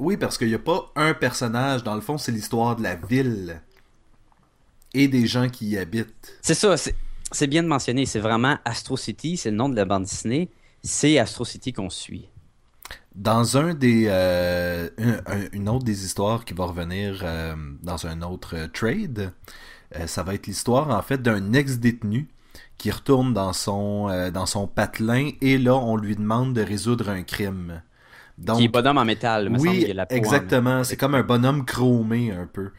Oui, 0.00 0.16
parce 0.16 0.38
qu'il 0.38 0.48
n'y 0.48 0.54
a 0.54 0.58
pas 0.58 0.90
un 0.96 1.14
personnage. 1.14 1.84
Dans 1.84 1.94
le 1.94 2.00
fond, 2.00 2.18
c'est 2.18 2.32
l'histoire 2.32 2.74
de 2.74 2.82
la 2.82 2.96
ville 2.96 3.60
et 4.94 5.08
des 5.08 5.26
gens 5.26 5.48
qui 5.48 5.68
y 5.68 5.78
habitent. 5.78 6.38
C'est 6.42 6.54
ça. 6.54 6.76
C'est 6.76 6.96
c'est 7.32 7.46
bien 7.46 7.62
de 7.62 7.68
mentionner, 7.68 8.06
c'est 8.06 8.20
vraiment 8.20 8.58
Astro 8.64 8.96
City, 8.96 9.36
c'est 9.36 9.50
le 9.50 9.56
nom 9.56 9.68
de 9.68 9.76
la 9.76 9.84
bande 9.84 10.04
dessinée. 10.04 10.50
C'est 10.82 11.18
Astro 11.18 11.44
City 11.44 11.72
qu'on 11.72 11.90
suit. 11.90 12.28
Dans 13.14 13.58
un 13.58 13.74
des, 13.74 14.06
euh, 14.08 14.88
une 15.52 15.68
autre 15.68 15.84
des 15.84 16.04
histoires 16.04 16.44
qui 16.44 16.54
va 16.54 16.66
revenir 16.66 17.20
euh, 17.22 17.54
dans 17.82 18.06
un 18.06 18.22
autre 18.22 18.56
euh, 18.56 18.68
trade, 18.68 19.32
ça 20.06 20.22
va 20.22 20.34
être 20.34 20.46
l'histoire 20.46 20.90
en 20.90 21.02
fait 21.02 21.20
d'un 21.20 21.52
ex-détenu 21.52 22.28
qui 22.78 22.92
retourne 22.92 23.34
dans 23.34 23.52
son, 23.52 24.30
dans 24.32 24.46
son 24.46 24.68
patelin 24.68 25.30
et 25.40 25.58
là 25.58 25.74
on 25.74 25.96
lui 25.96 26.14
demande 26.14 26.54
de 26.54 26.62
résoudre 26.62 27.08
un 27.08 27.24
crime. 27.24 27.82
Donc, 28.38 28.58
qui 28.58 28.66
est 28.66 28.68
bonhomme 28.68 28.98
en 28.98 29.04
métal, 29.04 29.50
me 29.50 29.58
oui, 29.58 29.82
semble, 29.82 29.92
la 29.94 30.12
exactement. 30.12 30.84
C'est 30.84 30.96
comme 30.96 31.16
un 31.16 31.24
bonhomme 31.24 31.64
chromé 31.64 32.30
un 32.30 32.46
peu. 32.46 32.70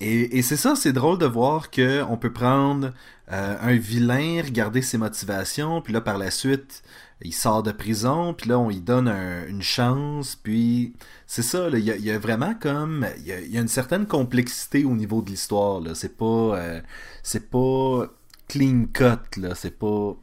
Et, 0.00 0.42
c'est 0.42 0.56
ça, 0.56 0.74
c'est 0.76 0.92
drôle 0.92 1.18
de 1.18 1.26
voir 1.26 1.70
qu'on 1.70 2.16
peut 2.16 2.32
prendre 2.32 2.92
euh, 3.32 3.56
un 3.60 3.76
vilain, 3.76 4.42
regarder 4.42 4.82
ses 4.82 4.98
motivations, 4.98 5.82
puis 5.82 5.92
là 5.92 6.00
par 6.00 6.18
la 6.18 6.30
suite 6.30 6.82
il 7.22 7.32
sort 7.32 7.62
de 7.62 7.72
prison, 7.72 8.32
puis 8.32 8.48
là, 8.48 8.58
on 8.58 8.68
lui 8.68 8.80
donne 8.80 9.08
une 9.08 9.62
chance, 9.62 10.36
puis 10.36 10.92
c'est 11.26 11.42
ça, 11.42 11.68
il 11.72 11.80
y, 11.80 12.10
a 12.10 12.18
vraiment 12.18 12.54
comme, 12.54 13.06
il 13.18 13.26
y 13.26 13.58
a, 13.58 13.60
une 13.60 13.68
certaine 13.68 14.06
complexité 14.06 14.84
au 14.84 14.94
niveau 14.94 15.20
de 15.20 15.30
l'histoire, 15.30 15.80
là, 15.80 15.94
c'est 15.94 16.16
pas, 16.16 16.24
euh, 16.24 16.80
c'est 17.22 17.50
pas 17.50 18.06
clean 18.46 18.86
cut, 18.92 19.40
là, 19.40 19.54
c'est 19.54 19.76
pas, 19.76 20.14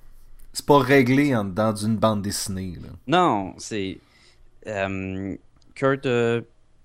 c'est 0.53 0.65
pas 0.65 0.79
réglé 0.79 1.35
en 1.35 1.43
dedans 1.43 1.73
d'une 1.73 1.97
bande 1.97 2.21
dessinée, 2.21 2.77
là. 2.81 2.89
Non, 3.07 3.53
c'est, 3.57 3.97
euh, 4.67 5.35
Kurt, 5.75 6.07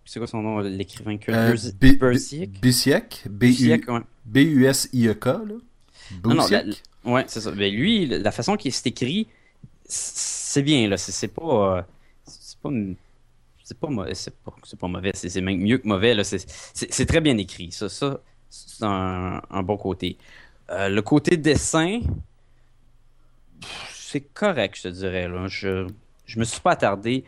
c'est 0.04 0.18
quoi 0.18 0.26
son 0.26 0.42
nom, 0.42 0.58
l'écrivain 0.60 1.16
Kurt 1.18 1.36
Busiek? 1.74 2.60
Busiek, 2.60 3.28
B-U-S-I-E-K, 4.24 5.26
là. 5.26 5.54
Ouais, 7.04 7.24
c'est 7.28 7.40
ça. 7.40 7.52
Mais 7.52 7.70
lui, 7.70 8.06
la 8.06 8.32
façon 8.32 8.56
qu'il 8.56 8.72
s'est 8.72 8.88
écrit, 8.88 9.28
c'est 9.84 10.62
bien, 10.62 10.88
là. 10.88 10.96
C'est 10.96 11.28
pas. 11.28 11.86
C'est 12.24 12.58
pas. 12.58 12.70
C'est 13.62 13.78
pas, 13.78 13.88
mauvais, 13.88 14.14
c'est 14.14 14.34
pas, 14.80 14.88
mauvais, 14.88 15.12
c'est 15.14 15.40
même 15.40 15.60
mieux 15.60 15.78
que 15.78 15.86
mauvais. 15.86 16.12
Là. 16.12 16.24
C'est, 16.24 17.06
très 17.06 17.20
bien 17.20 17.38
écrit. 17.38 17.70
Ça, 17.70 17.88
ça 17.88 18.20
c'est 18.48 18.84
un, 18.84 19.62
bon 19.62 19.76
côté. 19.76 20.18
Euh, 20.70 20.88
le 20.88 21.02
côté 21.02 21.36
dessin, 21.36 22.00
c'est 23.92 24.22
correct, 24.34 24.76
je 24.76 24.82
te 24.82 24.88
dirais. 24.88 25.28
Là. 25.28 25.46
Je, 25.46 25.86
je 26.26 26.38
me 26.40 26.44
suis 26.44 26.60
pas 26.60 26.72
attardé 26.72 27.24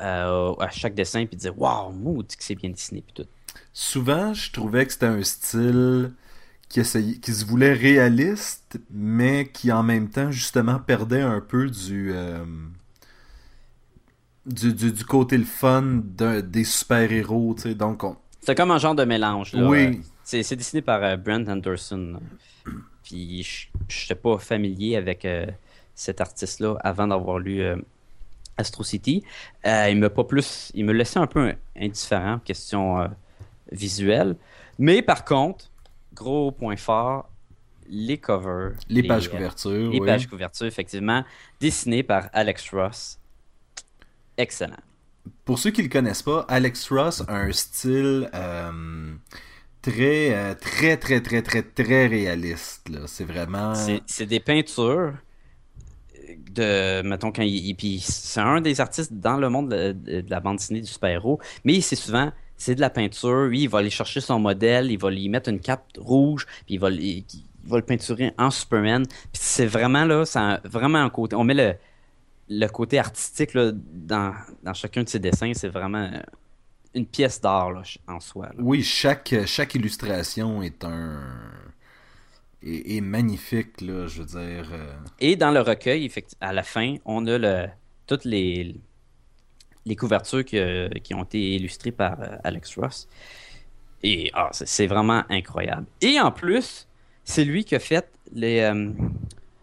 euh, 0.00 0.54
à 0.58 0.70
chaque 0.70 0.94
dessin 0.94 1.26
puis 1.26 1.36
dire 1.36 1.58
Waouh, 1.58 1.92
maudit 1.92 2.36
que 2.36 2.44
c'est 2.44 2.54
bien 2.54 2.70
dessiné. 2.70 3.02
Puis 3.02 3.22
tout. 3.22 3.28
Souvent, 3.72 4.34
je 4.34 4.50
trouvais 4.52 4.86
que 4.86 4.92
c'était 4.92 5.06
un 5.06 5.22
style 5.22 6.12
qui, 6.68 6.84
se 6.84 7.44
voulait 7.44 7.72
réaliste, 7.72 8.80
mais 8.90 9.48
qui 9.48 9.70
en 9.70 9.82
même 9.82 10.10
temps, 10.10 10.30
justement, 10.30 10.80
perdait 10.80 11.20
un 11.20 11.40
peu 11.40 11.68
du, 11.68 12.12
euh, 12.12 12.44
du, 14.46 15.04
côté 15.04 15.38
le 15.38 15.44
fun 15.44 16.00
des 16.44 16.64
super-héros. 16.64 17.56
Donc 17.76 18.02
C'est 18.40 18.54
comme 18.56 18.72
un 18.72 18.78
genre 18.78 18.94
de 18.94 19.04
mélange. 19.04 19.54
Oui. 19.54 20.00
C'est 20.24 20.56
dessiné 20.56 20.82
par 20.82 21.02
euh, 21.04 21.16
Brent 21.16 21.48
Anderson. 21.48 22.20
Puis 23.04 23.42
je 23.88 24.02
n'étais 24.02 24.14
pas 24.14 24.38
familier 24.38 24.96
avec 24.96 25.26
cet 25.94 26.20
artiste-là 26.20 26.76
avant 26.80 27.06
d'avoir 27.06 27.38
lu 27.38 27.62
Astro 28.56 28.84
City. 28.84 29.22
il 29.64 29.96
me 29.96 30.08
pas 30.08 30.24
plus. 30.24 30.70
Il 30.74 30.84
me 30.84 30.92
laissait 30.92 31.18
un 31.18 31.26
peu 31.26 31.54
indifférent 31.76 32.38
question 32.38 33.10
visuelle. 33.72 34.36
Mais 34.78 35.02
par 35.02 35.24
contre, 35.24 35.70
gros 36.14 36.52
point 36.52 36.76
fort, 36.76 37.28
les 37.88 38.18
covers. 38.18 38.72
Les, 38.88 39.02
pages 39.02 39.28
couvertures. 39.28 39.90
Les 39.90 40.00
pages 40.00 40.26
couvertures, 40.26 40.66
effectivement, 40.66 41.24
dessinées 41.60 42.02
par 42.02 42.28
Alex 42.32 42.70
Ross. 42.70 43.18
Excellent. 44.36 44.82
Pour 45.44 45.58
ceux 45.58 45.70
qui 45.70 45.80
ne 45.80 45.86
le 45.86 45.92
connaissent 45.92 46.22
pas, 46.22 46.44
Alex 46.48 46.90
Ross 46.90 47.22
a 47.28 47.36
un 47.36 47.52
style 47.52 48.28
très, 49.82 50.54
très, 50.56 50.96
très, 50.96 51.20
très, 51.20 51.42
très, 51.42 51.62
très 51.62 52.06
réaliste. 52.06 52.90
C'est 53.06 53.24
vraiment. 53.24 53.74
C'est 54.06 54.26
des 54.26 54.40
peintures 54.40 55.14
de 56.52 57.02
mettons 57.02 57.32
quand 57.32 57.42
il, 57.42 57.74
puis 57.74 58.00
c'est 58.00 58.40
un 58.40 58.60
des 58.60 58.80
artistes 58.80 59.12
dans 59.12 59.36
le 59.36 59.48
monde 59.48 59.70
de, 59.70 60.24
la 60.28 60.40
bande 60.40 60.56
dessinée 60.56 60.80
du 60.80 60.86
super-héros 60.86 61.40
mais 61.64 61.80
c'est 61.80 61.96
souvent 61.96 62.32
c'est 62.56 62.74
de 62.74 62.80
la 62.80 62.90
peinture. 62.90 63.52
Il 63.52 63.68
va 63.68 63.78
aller 63.78 63.90
chercher 63.90 64.20
son 64.20 64.38
modèle, 64.38 64.90
il 64.90 64.98
va 64.98 65.10
lui 65.10 65.28
mettre 65.28 65.50
une 65.50 65.60
cape 65.60 65.84
rouge, 65.98 66.46
puis 66.66 66.76
il 66.76 66.78
va, 66.78 66.88
va 66.88 67.76
le 67.76 67.82
peinturer 67.82 68.32
en 68.38 68.50
Superman. 68.50 69.04
C'est 69.32 69.66
vraiment 69.66 70.04
là, 70.04 70.24
c'est 70.24 70.60
vraiment 70.64 70.98
un 70.98 71.10
côté. 71.10 71.36
On 71.36 71.44
met 71.44 71.54
le, 71.54 71.74
le 72.48 72.66
côté 72.68 72.98
artistique 72.98 73.54
là, 73.54 73.72
dans, 73.72 74.34
dans 74.62 74.74
chacun 74.74 75.02
de 75.02 75.08
ses 75.08 75.18
dessins, 75.18 75.52
c'est 75.54 75.68
vraiment 75.68 76.10
une 76.94 77.06
pièce 77.06 77.40
d'art 77.40 77.82
en 78.06 78.20
soi. 78.20 78.50
Oui, 78.58 78.82
chaque, 78.82 79.34
chaque 79.46 79.74
illustration 79.74 80.62
est 80.62 80.84
un. 80.84 81.20
Est, 82.64 83.00
magnifique, 83.00 83.80
là, 83.80 84.06
je 84.06 84.22
veux 84.22 84.26
dire. 84.26 84.70
Euh. 84.72 84.94
Et 85.20 85.36
dans 85.36 85.50
le 85.50 85.60
recueil, 85.60 86.10
à 86.40 86.52
la 86.52 86.62
fin, 86.62 86.96
on 87.04 87.26
a 87.26 87.38
le, 87.38 87.66
toutes 88.06 88.24
les 88.24 88.74
les 89.86 89.96
couvertures 89.96 90.44
qui 90.44 91.14
ont 91.14 91.24
été 91.24 91.56
illustrées 91.56 91.92
par 91.92 92.20
euh, 92.20 92.36
Alex 92.42 92.76
Ross. 92.78 93.08
Et 94.02 94.30
ah, 94.34 94.48
c'est 94.52 94.86
vraiment 94.86 95.24
incroyable. 95.28 95.86
Et 96.00 96.20
en 96.20 96.30
plus, 96.30 96.86
c'est 97.24 97.44
lui 97.44 97.64
qui 97.64 97.74
a 97.74 97.78
fait 97.78 98.06
les, 98.32 98.60
euh, 98.60 98.92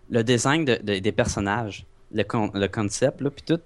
le 0.10 0.24
design 0.24 0.66
des 0.66 1.12
personnages, 1.12 1.86
le, 2.12 2.24
le 2.54 2.68
concept, 2.68 3.22
là, 3.22 3.30
puis 3.30 3.44
tout. 3.46 3.62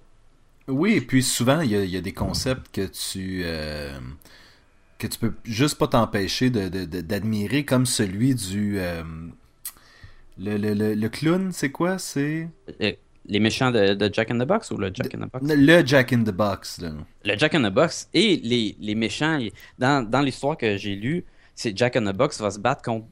Oui, 0.68 0.94
et 0.94 1.00
puis 1.00 1.22
souvent, 1.22 1.60
il 1.60 1.70
y, 1.70 1.96
a, 1.96 2.00
des 2.00 2.12
concepts 2.12 2.74
que 2.74 2.86
tu. 2.86 3.42
Euh, 3.44 3.98
que 4.98 5.06
tu 5.06 5.18
peux 5.18 5.34
juste 5.44 5.78
pas 5.78 5.88
t'empêcher 5.88 6.50
d'admirer, 6.50 7.64
comme 7.64 7.86
celui 7.86 8.34
du. 8.34 8.78
le, 10.38 10.56
le, 10.56 10.94
le, 10.94 11.08
clown, 11.08 11.52
c'est 11.52 11.70
quoi? 11.70 11.98
C'est 11.98 12.48
les 13.28 13.40
méchants 13.40 13.70
de, 13.70 14.10
Jack 14.12 14.30
in 14.30 14.38
the 14.38 14.46
Box 14.46 14.70
ou 14.70 14.76
le 14.76 14.90
Jack 14.92 15.14
in 15.14 15.18
the 15.18 15.30
Box? 15.30 15.44
Le 15.48 15.86
Jack 15.86 16.12
in 16.12 16.22
the 16.22 16.30
Box. 16.30 16.80
Là. 16.80 16.92
Le 17.24 17.36
Jack 17.36 17.54
in 17.54 17.68
the 17.68 17.72
Box. 17.72 18.08
Et 18.14 18.36
les, 18.36 18.76
les 18.78 18.94
méchants, 18.94 19.38
dans, 19.78 20.08
dans 20.08 20.20
l'histoire 20.20 20.56
que 20.56 20.76
j'ai 20.76 20.94
lue, 20.94 21.24
c'est 21.54 21.76
Jack 21.76 21.96
in 21.96 22.10
the 22.10 22.16
Box 22.16 22.40
va 22.40 22.50
se 22.50 22.58
battre 22.58 22.82
contre 22.82 23.06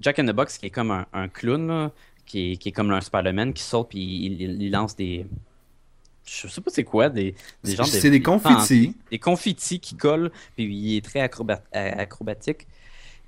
Jack 0.00 0.18
in 0.18 0.26
the 0.26 0.34
Box 0.34 0.58
qui 0.58 0.66
est 0.66 0.70
comme 0.70 0.90
un, 0.90 1.06
un 1.12 1.28
clown, 1.28 1.66
là, 1.66 1.92
qui, 2.26 2.52
est, 2.52 2.56
qui, 2.56 2.70
est, 2.70 2.72
comme 2.72 2.90
un 2.90 3.00
Spider-Man 3.00 3.52
qui 3.52 3.62
saute 3.62 3.88
puis 3.90 4.00
il, 4.00 4.42
il, 4.42 4.70
lance 4.70 4.96
des. 4.96 5.26
Je 6.24 6.48
sais 6.48 6.60
pas 6.60 6.70
c'est 6.70 6.84
quoi, 6.84 7.08
des, 7.08 7.34
des 7.62 7.76
gens. 7.76 7.84
C'est 7.84 8.10
des, 8.10 8.22
confettis. 8.22 8.96
Des 9.10 9.18
confettis 9.18 9.80
qui 9.80 9.96
collent, 9.96 10.30
puis 10.56 10.64
il 10.64 10.96
est 10.96 11.04
très 11.04 11.20
acrobatique. 11.20 12.66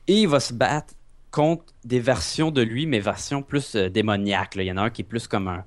Et 0.09 0.23
il 0.23 0.29
va 0.29 0.41
se 0.41 0.55
battre 0.55 0.95
contre 1.31 1.65
des 1.85 2.00
versions 2.00 2.50
de 2.50 2.62
lui, 2.62 2.87
mais 2.87 3.00
versions 3.00 3.43
plus 3.43 3.75
euh, 3.75 3.91
démoniaques. 3.91 4.55
Il 4.57 4.62
y 4.62 4.73
en 4.73 4.79
a 4.79 4.83
un 4.83 4.91
qui 4.91 5.03
est 5.03 5.05
plus 5.05 5.26
comme 5.26 5.49
un, 5.49 5.65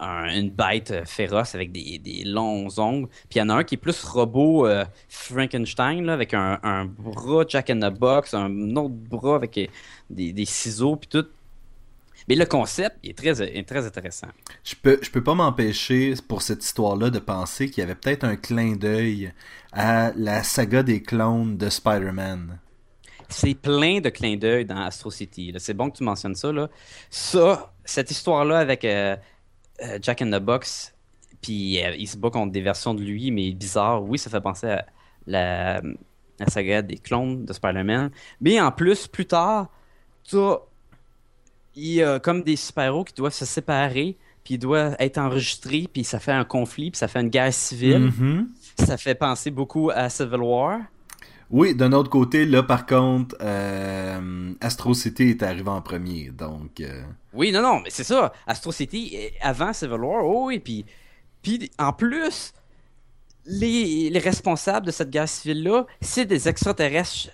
une 0.00 0.50
bête 0.50 0.90
euh, 0.90 1.04
féroce 1.04 1.54
avec 1.54 1.72
des, 1.72 2.22
longs 2.24 2.68
ongles. 2.78 3.08
Puis 3.28 3.36
il 3.36 3.38
y 3.38 3.42
en 3.42 3.48
a 3.50 3.54
un 3.54 3.64
qui 3.64 3.74
est 3.74 3.78
plus 3.78 4.02
robot 4.04 4.66
euh, 4.66 4.84
Frankenstein, 5.08 6.08
avec 6.08 6.34
un, 6.34 6.86
bras 6.86 7.44
Jack 7.46 7.70
in 7.70 7.78
the 7.78 7.92
Box, 7.92 8.34
un 8.34 8.76
autre 8.76 8.94
bras 8.94 9.36
avec 9.36 9.58
euh, 9.58 9.66
des, 10.08 10.44
ciseaux, 10.44 10.96
puis 10.96 11.08
tout. 11.08 11.26
Mais 12.30 12.36
le 12.36 12.46
concept 12.46 12.96
est 13.02 13.18
très, 13.18 13.34
très 13.64 13.86
intéressant. 13.86 14.28
Je 14.62 14.76
peux, 14.80 15.00
je 15.02 15.10
peux 15.10 15.20
pas 15.20 15.34
m'empêcher, 15.34 16.14
pour 16.28 16.42
cette 16.42 16.64
histoire-là, 16.64 17.10
de 17.10 17.18
penser 17.18 17.68
qu'il 17.68 17.80
y 17.80 17.82
avait 17.82 17.96
peut-être 17.96 18.22
un 18.22 18.36
clin 18.36 18.76
d'œil 18.76 19.32
à 19.72 20.12
la 20.14 20.44
saga 20.44 20.84
des 20.84 21.02
clones 21.02 21.56
de 21.56 21.68
Spider-Man. 21.68 22.60
C'est 23.28 23.54
plein 23.54 24.00
de 24.00 24.10
clins 24.10 24.36
d'œil 24.36 24.64
dans 24.64 24.76
Astro 24.76 25.10
City. 25.10 25.52
C'est 25.58 25.74
bon 25.74 25.90
que 25.90 25.96
tu 25.96 26.04
mentionnes 26.04 26.36
ça. 26.36 26.52
Là. 26.52 26.70
Ça, 27.10 27.72
cette 27.84 28.12
histoire-là 28.12 28.58
avec 28.60 28.84
euh, 28.84 29.16
Jack 30.00 30.22
in 30.22 30.30
the 30.30 30.40
Box, 30.40 30.94
puis 31.42 31.84
euh, 31.84 31.96
il 31.98 32.06
se 32.06 32.16
bat 32.16 32.30
contre 32.30 32.52
des 32.52 32.60
versions 32.60 32.94
de 32.94 33.02
lui, 33.02 33.32
mais 33.32 33.50
bizarre. 33.50 34.04
Oui, 34.04 34.18
ça 34.18 34.30
fait 34.30 34.40
penser 34.40 34.68
à 34.68 34.86
la, 35.26 35.82
saga 36.46 36.82
des 36.82 36.98
clones 36.98 37.44
de 37.44 37.52
Spider-Man. 37.52 38.12
Mais 38.40 38.60
en 38.60 38.70
plus, 38.70 39.08
plus 39.08 39.26
tard, 39.26 39.68
il 41.74 41.92
y 41.94 42.02
a 42.02 42.18
comme 42.18 42.42
des 42.42 42.56
super-héros 42.56 43.04
qui 43.04 43.14
doivent 43.14 43.32
se 43.32 43.44
séparer, 43.44 44.16
puis 44.44 44.54
ils 44.54 44.58
doivent 44.58 44.96
être 44.98 45.18
enregistrés, 45.18 45.88
puis 45.92 46.04
ça 46.04 46.18
fait 46.18 46.32
un 46.32 46.44
conflit, 46.44 46.90
puis 46.90 46.98
ça 46.98 47.08
fait 47.08 47.20
une 47.20 47.28
guerre 47.28 47.52
civile. 47.52 48.10
Mm-hmm. 48.10 48.46
Ça 48.86 48.96
fait 48.96 49.14
penser 49.14 49.50
beaucoup 49.50 49.90
à 49.90 50.08
Civil 50.08 50.40
War. 50.40 50.80
Oui, 51.50 51.74
d'un 51.74 51.92
autre 51.92 52.10
côté, 52.10 52.46
là, 52.46 52.62
par 52.62 52.86
contre, 52.86 53.36
euh, 53.40 54.52
Astro 54.60 54.94
City 54.94 55.30
est 55.30 55.42
arrivé 55.42 55.68
en 55.68 55.82
premier, 55.82 56.30
donc... 56.30 56.80
Euh, 56.80 57.02
oui, 57.34 57.50
non, 57.50 57.60
non, 57.60 57.80
mais 57.80 57.90
c'est 57.90 58.04
ça. 58.04 58.32
Astro 58.46 58.70
City, 58.70 59.16
avant 59.40 59.72
Civil 59.72 59.98
War, 59.98 60.24
oh 60.24 60.46
oui, 60.46 60.60
puis, 60.60 60.84
puis 61.42 61.70
en 61.78 61.92
plus, 61.92 62.52
les, 63.46 64.10
les 64.10 64.18
responsables 64.20 64.86
de 64.86 64.92
cette 64.92 65.10
guerre 65.10 65.28
civile-là, 65.28 65.86
c'est 66.00 66.24
des 66.24 66.48
extraterrestres 66.48 67.30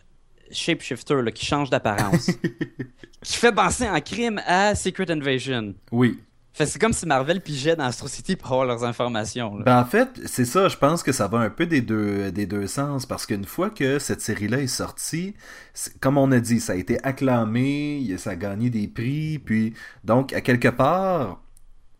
shapeshifters 0.50 1.23
là, 1.23 1.31
qui 1.31 1.45
changent 1.45 1.71
d'apparence. 1.71 2.31
qui 3.23 3.37
fait 3.37 3.53
penser 3.53 3.88
en 3.88 4.00
crime 4.00 4.41
à 4.47 4.75
Secret 4.75 5.11
Invasion. 5.11 5.75
Oui 5.91 6.19
c'est 6.65 6.79
comme 6.79 6.95
si 6.95 7.05
Marvel 7.05 7.43
pigeait 7.43 7.76
dans 7.76 7.85
Astro 7.85 8.09
City 8.09 8.35
pour 8.35 8.50
avoir 8.53 8.67
leurs 8.67 8.85
informations. 8.85 9.61
Ben 9.61 9.79
en 9.79 9.85
fait, 9.85 10.09
c'est 10.25 10.47
ça, 10.47 10.69
je 10.69 10.76
pense 10.76 11.03
que 11.03 11.12
ça 11.12 11.29
va 11.29 11.38
un 11.38 11.50
peu 11.50 11.67
des 11.67 11.83
deux, 11.83 12.33
des 12.33 12.47
deux 12.47 12.67
sens, 12.67 13.05
parce 13.05 13.26
qu'une 13.26 13.45
fois 13.45 13.69
que 13.69 13.99
cette 13.99 14.23
série-là 14.23 14.62
est 14.62 14.67
sortie, 14.67 15.35
comme 16.00 16.17
on 16.17 16.33
a 16.33 16.41
dit, 16.41 16.61
ça 16.61 16.73
a 16.73 16.76
été 16.76 16.99
acclamé, 17.05 18.17
ça 18.17 18.31
a 18.31 18.37
gagné 18.37 18.71
des 18.71 18.88
prix, 18.88 19.38
puis 19.38 19.75
donc, 20.05 20.33
à 20.33 20.41
quelque 20.41 20.69
part, 20.69 21.43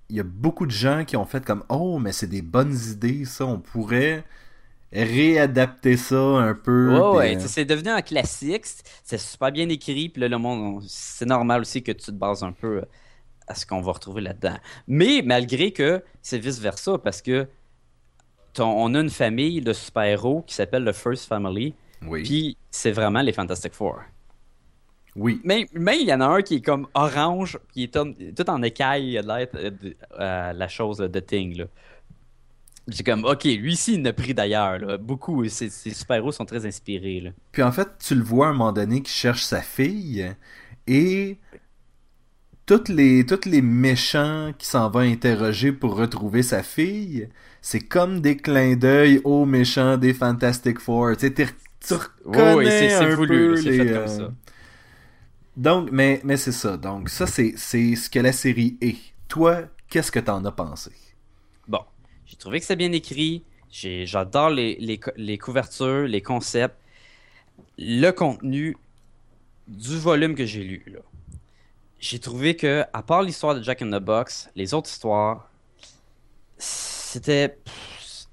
il 0.09 0.17
y 0.17 0.21
a 0.21 0.25
beaucoup 0.25 0.65
de 0.65 0.71
gens 0.71 1.05
qui 1.05 1.17
ont 1.17 1.27
fait 1.27 1.45
comme 1.45 1.65
«Oh, 1.69 1.99
mais 1.99 2.13
c'est 2.13 2.29
des 2.29 2.43
bonnes 2.43 2.77
idées, 2.91 3.25
ça, 3.27 3.45
on 3.45 3.59
pourrait 3.59 4.25
réadapter 4.93 5.97
ça 5.97 6.21
un 6.21 6.55
peu. 6.55 6.99
ouais, 7.15 7.39
c'est 7.41 7.65
devenu 7.65 7.91
un 7.91 8.03
classique, 8.03 8.65
c'est 9.05 9.19
super 9.19 9.53
bien 9.53 9.69
écrit, 9.69 10.09
puis 10.09 10.21
là, 10.21 10.29
le 10.29 10.39
monde, 10.39 10.83
c'est 10.87 11.27
normal 11.27 11.63
aussi 11.63 11.83
que 11.83 11.93
tu 11.93 12.07
te 12.07 12.11
bases 12.13 12.43
un 12.43 12.53
peu 12.53 12.83
à 13.47 13.55
ce 13.55 13.67
qu'on 13.67 13.81
va 13.81 13.93
retrouver 13.93 14.23
là-dedans. 14.23 14.57
Mais 14.89 15.23
malgré 15.25 15.73
que 15.73 16.03
c'est 16.23 16.39
vice-versa, 16.39 16.99
parce 16.99 17.23
que 17.23 17.49
on 18.59 18.95
a 18.95 19.01
une 19.01 19.11
famille 19.11 19.61
de 19.61 19.73
super-héros 19.73 20.43
qui 20.47 20.55
s'appelle 20.55 20.85
le 20.85 20.93
First 20.93 21.27
Family. 21.27 21.75
Oui. 22.07 22.23
Puis 22.23 22.57
c'est 22.71 22.93
vraiment 22.93 23.23
les 23.23 23.33
Fantastic 23.33 23.75
Four. 23.75 24.01
Oui. 25.15 25.41
Mais, 25.45 25.67
mais 25.73 25.99
il 25.99 26.07
y 26.07 26.13
en 26.13 26.21
a 26.21 26.27
un 26.27 26.43
qui 26.43 26.57
est 26.57 26.61
comme 26.61 26.87
orange, 26.95 27.59
qui 27.73 27.85
est 27.85 28.35
tout 28.35 28.51
en 28.51 28.63
écaille, 28.63 29.13
il 29.13 29.19
a 29.19 29.23
l'air 29.23 29.49
euh, 29.55 30.53
la 30.53 30.69
chose 30.69 30.99
de 30.99 31.21
Thing. 31.21 31.57
Là. 31.57 31.65
C'est 32.89 33.05
comme, 33.05 33.25
ok, 33.25 33.45
lui 33.45 33.73
ici, 33.73 33.95
il 33.95 34.03
n'a 34.03 34.13
pris 34.13 34.33
d'ailleurs. 34.33 34.99
Beaucoup, 34.99 35.47
ses, 35.49 35.71
super-héros 35.71 36.31
sont 36.31 36.45
très 36.45 36.67
inspirés. 36.67 37.21
Là. 37.21 37.31
Puis 37.51 37.63
en 37.63 37.73
fait, 37.73 37.89
tu 37.99 38.15
le 38.15 38.23
vois 38.23 38.47
à 38.47 38.51
un 38.51 38.53
moment 38.53 38.73
donné 38.73 39.03
qui 39.03 39.13
cherche 39.13 39.43
sa 39.43 39.61
fille 39.61 40.31
et 40.87 41.39
toutes 42.67 42.89
les, 42.89 43.25
toutes 43.25 43.47
les 43.47 43.63
méchants 43.63 44.53
qui 44.59 44.67
s'en 44.67 44.91
vont 44.91 45.01
interroger 45.01 45.73
pour 45.73 45.97
retrouver 45.97 46.43
sa 46.43 46.63
fille, 46.63 47.29
c'est 47.61 47.81
comme 47.81 48.21
des 48.21 48.37
clins 48.37 48.77
d'œil 48.77 49.21
aux 49.25 49.47
méchants 49.47 49.97
des 49.97 50.15
Fantastic 50.15 50.81
Four. 50.81 51.17
Tu 51.17 51.27
sais, 51.27 51.33
tu 51.33 51.95
reconnais 52.25 52.89
c'est 52.91 53.15
voulu, 53.15 53.57
c'est 53.57 53.77
fait 53.77 53.93
comme 53.93 54.09
ça. 54.09 54.23
Euh, 54.23 54.31
donc, 55.57 55.89
mais, 55.91 56.21
mais 56.25 56.37
c'est 56.37 56.53
ça. 56.53 56.77
Donc, 56.77 57.09
ça, 57.09 57.27
c'est 57.27 57.57
ce 57.57 58.11
que 58.11 58.19
la 58.19 58.33
série 58.33 58.77
est. 58.81 58.97
Toi, 59.29 59.63
qu'est-ce 59.89 60.13
que 60.13 60.21
t'en 60.21 60.45
as 60.45 60.53
pensé? 60.53 60.91
J'ai 62.37 62.41
trouvé 62.41 62.61
que 62.61 62.67
c'est 62.67 62.77
bien 62.77 62.93
écrit. 62.93 63.45
J'adore 63.71 64.51
les, 64.51 65.39
couvertures, 65.41 66.07
les 66.07 66.21
concepts, 66.21 66.77
le 67.79 68.11
contenu 68.11 68.77
du 69.67 69.99
volume 69.99 70.35
que 70.35 70.45
j'ai 70.45 70.63
lu. 70.63 70.85
J'ai 71.99 72.19
trouvé 72.19 72.55
que, 72.55 72.85
à 72.93 73.03
part 73.03 73.23
l'histoire 73.23 73.55
de 73.55 73.63
Jack 73.63 73.81
in 73.81 73.87
the 73.91 74.03
Box, 74.03 74.51
les 74.55 74.75
autres 74.75 74.91
histoires, 74.91 75.51
c'était. 76.59 77.57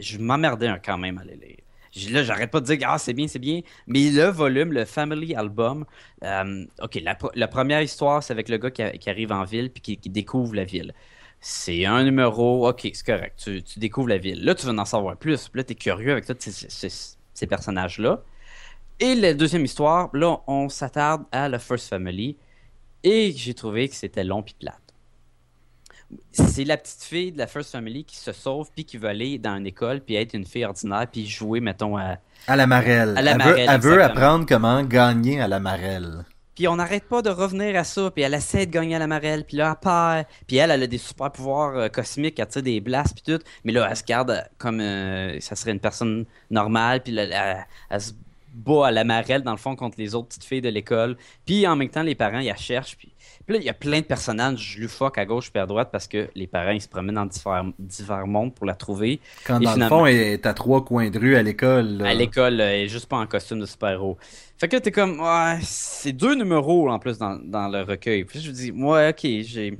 Je 0.01 0.17
m'emmerdais 0.17 0.69
quand 0.85 0.97
même 0.97 1.17
à 1.19 1.23
les 1.23 1.37
lire. 1.37 2.11
Là, 2.11 2.23
j'arrête 2.23 2.51
pas 2.51 2.59
de 2.59 2.65
dire 2.65 2.79
ah 2.89 2.97
c'est 2.97 3.13
bien, 3.13 3.29
c'est 3.29 3.39
bien. 3.39 3.61
Mais 3.87 4.11
le 4.11 4.25
volume, 4.25 4.73
le 4.73 4.83
Family 4.83 5.33
Album, 5.33 5.85
euh, 6.23 6.65
ok, 6.81 7.01
la, 7.35 7.47
première 7.47 7.81
histoire, 7.81 8.21
c'est 8.21 8.33
avec 8.33 8.49
le 8.49 8.57
gars 8.57 8.71
qui, 8.71 9.09
arrive 9.09 9.31
en 9.31 9.45
ville 9.45 9.71
puis 9.71 9.97
qui, 9.97 10.09
découvre 10.09 10.55
la 10.55 10.65
ville. 10.65 10.93
C'est 11.45 11.85
un 11.85 12.05
numéro, 12.05 12.69
ok, 12.69 12.89
c'est 12.93 13.05
correct. 13.05 13.37
Tu, 13.43 13.61
découvres 13.77 14.07
la 14.07 14.17
ville. 14.17 14.45
Là, 14.45 14.55
tu 14.55 14.65
veux 14.65 14.77
en 14.77 14.85
savoir 14.85 15.17
plus. 15.17 15.51
Là, 15.53 15.63
tu 15.65 15.73
es 15.73 15.75
curieux 15.75 16.13
avec 16.13 16.25
tous 16.25 16.37
ces, 16.39 17.47
personnages-là. 17.47 18.21
Et 19.01 19.13
la 19.13 19.33
deuxième 19.33 19.65
histoire, 19.65 20.09
là, 20.13 20.37
on 20.47 20.69
s'attarde 20.69 21.25
à 21.33 21.49
la 21.49 21.59
First 21.59 21.89
Family. 21.89 22.37
Et 23.03 23.33
j'ai 23.35 23.53
trouvé 23.53 23.89
que 23.89 23.95
c'était 23.95 24.23
long 24.23 24.41
puis 24.41 24.55
plate 24.57 24.83
c'est 26.31 26.63
la 26.63 26.77
petite 26.77 27.03
fille 27.03 27.31
de 27.31 27.37
la 27.37 27.47
First 27.47 27.71
Family 27.71 28.03
qui 28.03 28.17
se 28.17 28.31
sauve 28.31 28.69
puis 28.73 28.85
qui 28.85 28.97
veut 28.97 29.09
aller 29.09 29.37
dans 29.37 29.55
une 29.55 29.67
école 29.67 30.01
puis 30.01 30.15
être 30.15 30.33
une 30.33 30.45
fille 30.45 30.65
ordinaire 30.65 31.07
puis 31.11 31.27
jouer, 31.27 31.59
mettons, 31.59 31.97
à... 31.97 32.17
À 32.47 32.55
la 32.55 32.67
marelle. 32.67 33.15
elle, 33.17 33.79
veut, 33.79 34.03
apprendre 34.03 34.45
comment 34.47 34.83
gagner 34.83 35.39
à 35.41 35.47
la 35.47 35.59
marelle. 35.59 36.25
Puis 36.55 36.67
on 36.67 36.75
n'arrête 36.75 37.05
pas 37.05 37.21
de 37.21 37.29
revenir 37.29 37.75
à 37.75 37.83
ça, 37.83 38.11
puis 38.11 38.23
elle 38.23 38.33
essaie 38.33 38.65
de 38.65 38.71
gagner 38.71 38.95
à 38.95 38.99
la 38.99 39.07
marelle, 39.07 39.43
puis 39.43 39.57
là, 39.57 39.71
elle 39.71 39.79
perd. 39.81 40.25
Puis 40.47 40.57
elle, 40.57 40.71
elle 40.71 40.83
a 40.83 40.87
des 40.87 40.97
super 40.97 41.31
pouvoirs 41.31 41.75
euh, 41.75 41.87
cosmiques, 41.87 42.39
elle 42.39 42.47
tire 42.47 42.61
des 42.63 42.79
blasts, 42.79 43.15
puis 43.15 43.33
tout. 43.33 43.43
Mais 43.63 43.71
là, 43.71 43.87
elle 43.89 43.97
se 43.97 44.03
garde 44.03 44.47
comme 44.57 44.79
euh, 44.79 45.39
ça 45.39 45.55
serait 45.55 45.71
une 45.71 45.79
personne 45.79 46.25
normale, 46.51 47.01
puis 47.01 47.13
là, 47.13 47.65
elle, 47.89 48.01
se 48.01 48.11
bat 48.53 48.87
à 48.87 48.91
la 48.91 49.03
marelle, 49.03 49.41
dans 49.41 49.51
le 49.51 49.57
fond, 49.57 49.75
contre 49.75 49.95
les 49.97 50.13
autres 50.13 50.27
petites 50.27 50.43
filles 50.43 50.61
de 50.61 50.69
l'école. 50.69 51.17
Puis 51.45 51.65
en 51.65 51.75
même 51.75 51.89
temps, 51.89 52.03
les 52.03 52.15
parents, 52.15 52.39
ils 52.39 52.47
la 52.47 52.55
cherchent, 52.55 52.97
puis 52.97 53.12
puis 53.45 53.55
là, 53.55 53.61
il 53.61 53.65
y 53.65 53.69
a 53.69 53.73
plein 53.73 53.99
de 53.99 54.05
personnages 54.05 54.77
je 54.79 54.87
fuck 54.87 55.17
à 55.17 55.25
gauche 55.25 55.51
et 55.53 55.59
à 55.59 55.65
droite 55.65 55.89
parce 55.91 56.07
que 56.07 56.29
les 56.35 56.47
parents 56.47 56.71
ils 56.71 56.81
se 56.81 56.87
promènent 56.87 57.15
dans 57.15 57.27
divers, 57.79 58.27
mondes 58.27 58.53
pour 58.53 58.65
la 58.65 58.75
trouver. 58.75 59.19
Quand 59.45 59.59
dans 59.59 59.75
le 59.75 59.87
fond, 59.87 60.05
elle 60.05 60.15
est 60.15 60.45
à 60.45 60.53
trois 60.53 60.85
coins 60.85 61.09
de 61.09 61.19
rue 61.19 61.35
à 61.35 61.43
l'école. 61.43 62.01
À 62.05 62.13
l'école, 62.13 62.61
elle 62.61 62.85
est 62.85 62.87
juste 62.87 63.07
pas 63.07 63.17
en 63.17 63.27
costume 63.27 63.59
de 63.59 63.65
super-héros. 63.65 64.17
Fait 64.57 64.69
que 64.69 64.77
t'es 64.77 64.91
comme, 64.91 65.19
ouais, 65.19 65.59
c'est 65.61 66.13
deux 66.13 66.35
numéros 66.35 66.89
en 66.89 66.99
plus 66.99 67.17
dans, 67.17 67.37
le 67.67 67.81
recueil. 67.83 68.23
Puis 68.23 68.39
je 68.39 68.49
me 68.49 68.53
dis, 68.55 68.71
ouais, 68.71 69.09
ok, 69.09 69.21
j'ai. 69.45 69.77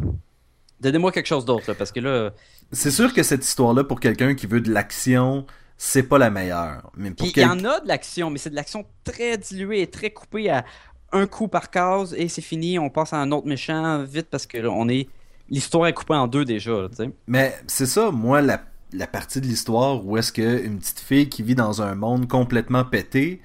Donnez-moi 0.81 1.13
quelque 1.13 1.27
chose 1.27 1.45
d'autre, 1.45 1.73
parce 1.73 1.91
que 1.91 2.01
là. 2.01 2.31
C'est 2.71 2.91
sûr 2.91 3.13
que 3.13 3.23
cette 3.23 3.45
histoire-là, 3.45 3.83
pour 3.83 3.99
quelqu'un 3.99 4.35
qui 4.35 4.47
veut 4.47 4.59
de 4.59 4.71
l'action, 4.71 5.45
c'est 5.77 6.03
pas 6.03 6.17
la 6.17 6.29
meilleure. 6.29 6.91
Mais 6.97 7.11
pour 7.11 7.27
il 7.27 7.39
y 7.39 7.45
en 7.45 7.63
a 7.63 7.79
de 7.79 7.87
l'action, 7.87 8.29
mais 8.29 8.39
c'est 8.39 8.49
de 8.49 8.55
l'action 8.55 8.85
très 9.03 9.37
diluée 9.37 9.81
et 9.81 9.87
très 9.87 10.09
coupée 10.09 10.49
à 10.49 10.65
un 11.13 11.27
coup 11.27 11.47
par 11.47 11.69
case 11.69 12.13
et 12.17 12.27
c'est 12.27 12.41
fini, 12.41 12.77
on 12.79 12.89
passe 12.89 13.13
à 13.13 13.17
un 13.17 13.31
autre 13.31 13.47
méchant 13.47 14.03
vite 14.03 14.27
parce 14.29 14.45
que 14.45 14.65
on 14.65 14.89
est 14.89 15.07
l'histoire 15.49 15.87
est 15.87 15.93
coupée 15.93 16.15
en 16.15 16.27
deux 16.27 16.45
déjà, 16.45 16.87
Mais 17.27 17.55
c'est 17.67 17.85
ça, 17.85 18.11
moi 18.11 18.41
la, 18.41 18.59
partie 19.07 19.39
de 19.39 19.45
l'histoire 19.45 20.05
où 20.05 20.17
est-ce 20.17 20.31
que 20.31 20.63
une 20.63 20.79
petite 20.79 20.99
fille 20.99 21.29
qui 21.29 21.43
vit 21.43 21.55
dans 21.55 21.81
un 21.81 21.95
monde 21.95 22.27
complètement 22.27 22.83
pété, 22.83 23.41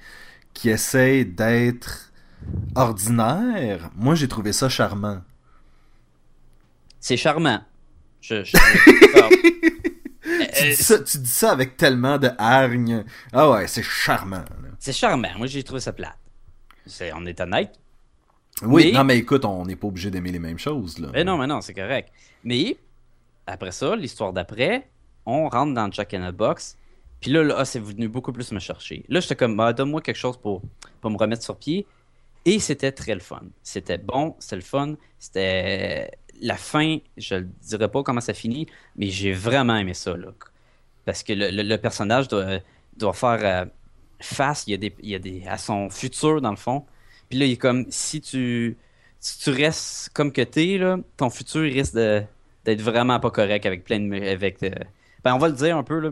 qui 0.53 0.69
essaie 0.69 1.23
d'être 1.25 2.11
ordinaire, 2.75 3.89
moi 3.95 4.15
j'ai 4.15 4.27
trouvé 4.27 4.53
ça 4.53 4.69
charmant. 4.69 5.21
C'est 6.99 7.17
charmant. 7.17 7.61
Je, 8.21 8.43
tu, 11.03 11.17
dis 11.19 11.29
ça, 11.29 11.51
avec 11.51 11.77
tellement 11.77 12.17
de 12.17 12.29
hargne. 12.37 13.05
Ah 13.31 13.49
ouais, 13.49 13.67
c'est 13.67 13.83
charmant. 13.83 14.43
C'est 14.77 14.91
charmant. 14.91 15.29
Moi, 15.37 15.47
j'ai 15.47 15.63
trouvé 15.63 15.79
ça 15.79 15.93
plate 15.93 16.17
on 17.15 17.25
est 17.25 17.39
honnête. 17.41 17.79
Oui, 18.61 18.91
non, 18.91 19.03
mais 19.03 19.17
écoute, 19.17 19.45
on 19.45 19.65
n'est 19.65 19.75
pas 19.75 19.87
obligé 19.87 20.11
d'aimer 20.11 20.31
les 20.31 20.39
mêmes 20.39 20.59
choses. 20.59 20.99
Là. 20.99 21.09
Mais 21.13 21.23
non, 21.23 21.37
mais 21.37 21.47
non, 21.47 21.61
c'est 21.61 21.73
correct. 21.73 22.11
Mais 22.43 22.77
après 23.47 23.71
ça, 23.71 23.95
l'histoire 23.95 24.33
d'après, 24.33 24.89
on 25.25 25.47
rentre 25.47 25.73
dans 25.73 25.91
Jack 25.91 26.13
in 26.13 26.23
a 26.23 26.31
Box. 26.31 26.77
Puis 27.21 27.31
là, 27.31 27.43
là 27.43 27.55
ah, 27.59 27.65
c'est 27.65 27.79
venu 27.79 28.07
beaucoup 28.07 28.31
plus 28.31 28.51
me 28.51 28.59
chercher. 28.59 29.05
Là, 29.07 29.19
j'étais 29.19 29.35
comme, 29.35 29.55
bah, 29.55 29.73
donne-moi 29.73 30.01
quelque 30.01 30.17
chose 30.17 30.37
pour, 30.37 30.61
pour 31.01 31.09
me 31.09 31.17
remettre 31.17 31.43
sur 31.43 31.57
pied. 31.57 31.85
Et 32.45 32.59
c'était 32.59 32.91
très 32.91 33.13
le 33.13 33.19
fun. 33.19 33.43
C'était 33.63 33.97
bon, 33.97 34.35
c'était 34.39 34.55
le 34.55 34.61
fun. 34.61 34.95
C'était 35.19 36.11
la 36.41 36.55
fin, 36.55 36.97
je 37.17 37.35
ne 37.35 37.41
dirais 37.61 37.89
pas 37.89 38.01
comment 38.03 38.21
ça 38.21 38.33
finit, 38.33 38.67
mais 38.95 39.07
j'ai 39.07 39.33
vraiment 39.33 39.75
aimé 39.75 39.93
ça. 39.93 40.15
Là. 40.15 40.29
Parce 41.05 41.23
que 41.23 41.33
le, 41.33 41.75
personnage 41.77 42.27
doit, 42.27 42.59
doit 42.95 43.13
faire 43.13 43.39
euh, 43.43 43.65
face, 44.19 44.65
il 44.67 44.71
y, 44.71 44.73
a 44.73 44.77
des, 44.77 44.93
il 45.01 45.09
y 45.09 45.15
a 45.15 45.19
des, 45.19 45.43
à 45.47 45.57
son 45.57 45.89
futur, 45.89 46.41
dans 46.41 46.51
le 46.51 46.57
fond. 46.57 46.85
Puis 47.29 47.39
là, 47.39 47.45
il 47.45 47.51
est 47.53 47.57
comme, 47.57 47.85
si 47.89 48.21
tu, 48.21 48.77
si 49.19 49.39
tu 49.39 49.49
restes 49.51 50.09
comme 50.13 50.31
que 50.31 50.41
t'es, 50.41 50.77
là, 50.77 50.97
ton 51.17 51.29
futur 51.29 51.61
risque 51.61 51.93
d'être 51.93 52.81
vraiment 52.81 53.19
pas 53.19 53.31
correct 53.31 53.65
avec 53.65 53.83
plein 53.83 53.99
de... 53.99 54.29
Avec, 54.29 54.61
euh, 54.63 54.71
ben, 55.23 55.35
on 55.35 55.37
va 55.37 55.49
le 55.49 55.55
dire 55.55 55.77
un 55.77 55.83
peu, 55.83 55.99
là. 55.99 56.11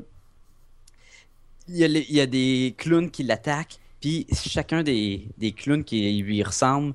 Il 1.70 1.78
y 1.78 2.22
a, 2.22 2.26
des 2.26 2.76
clowns 2.78 3.12
qui 3.12 3.24
l'attaquent, 3.24 3.78
puis 4.00 4.26
chacun 4.32 4.84
des, 4.84 5.28
des 5.38 5.52
clowns 5.52 5.84
qui 5.84 6.22
lui 6.22 6.41
ressemblent, 6.41 6.93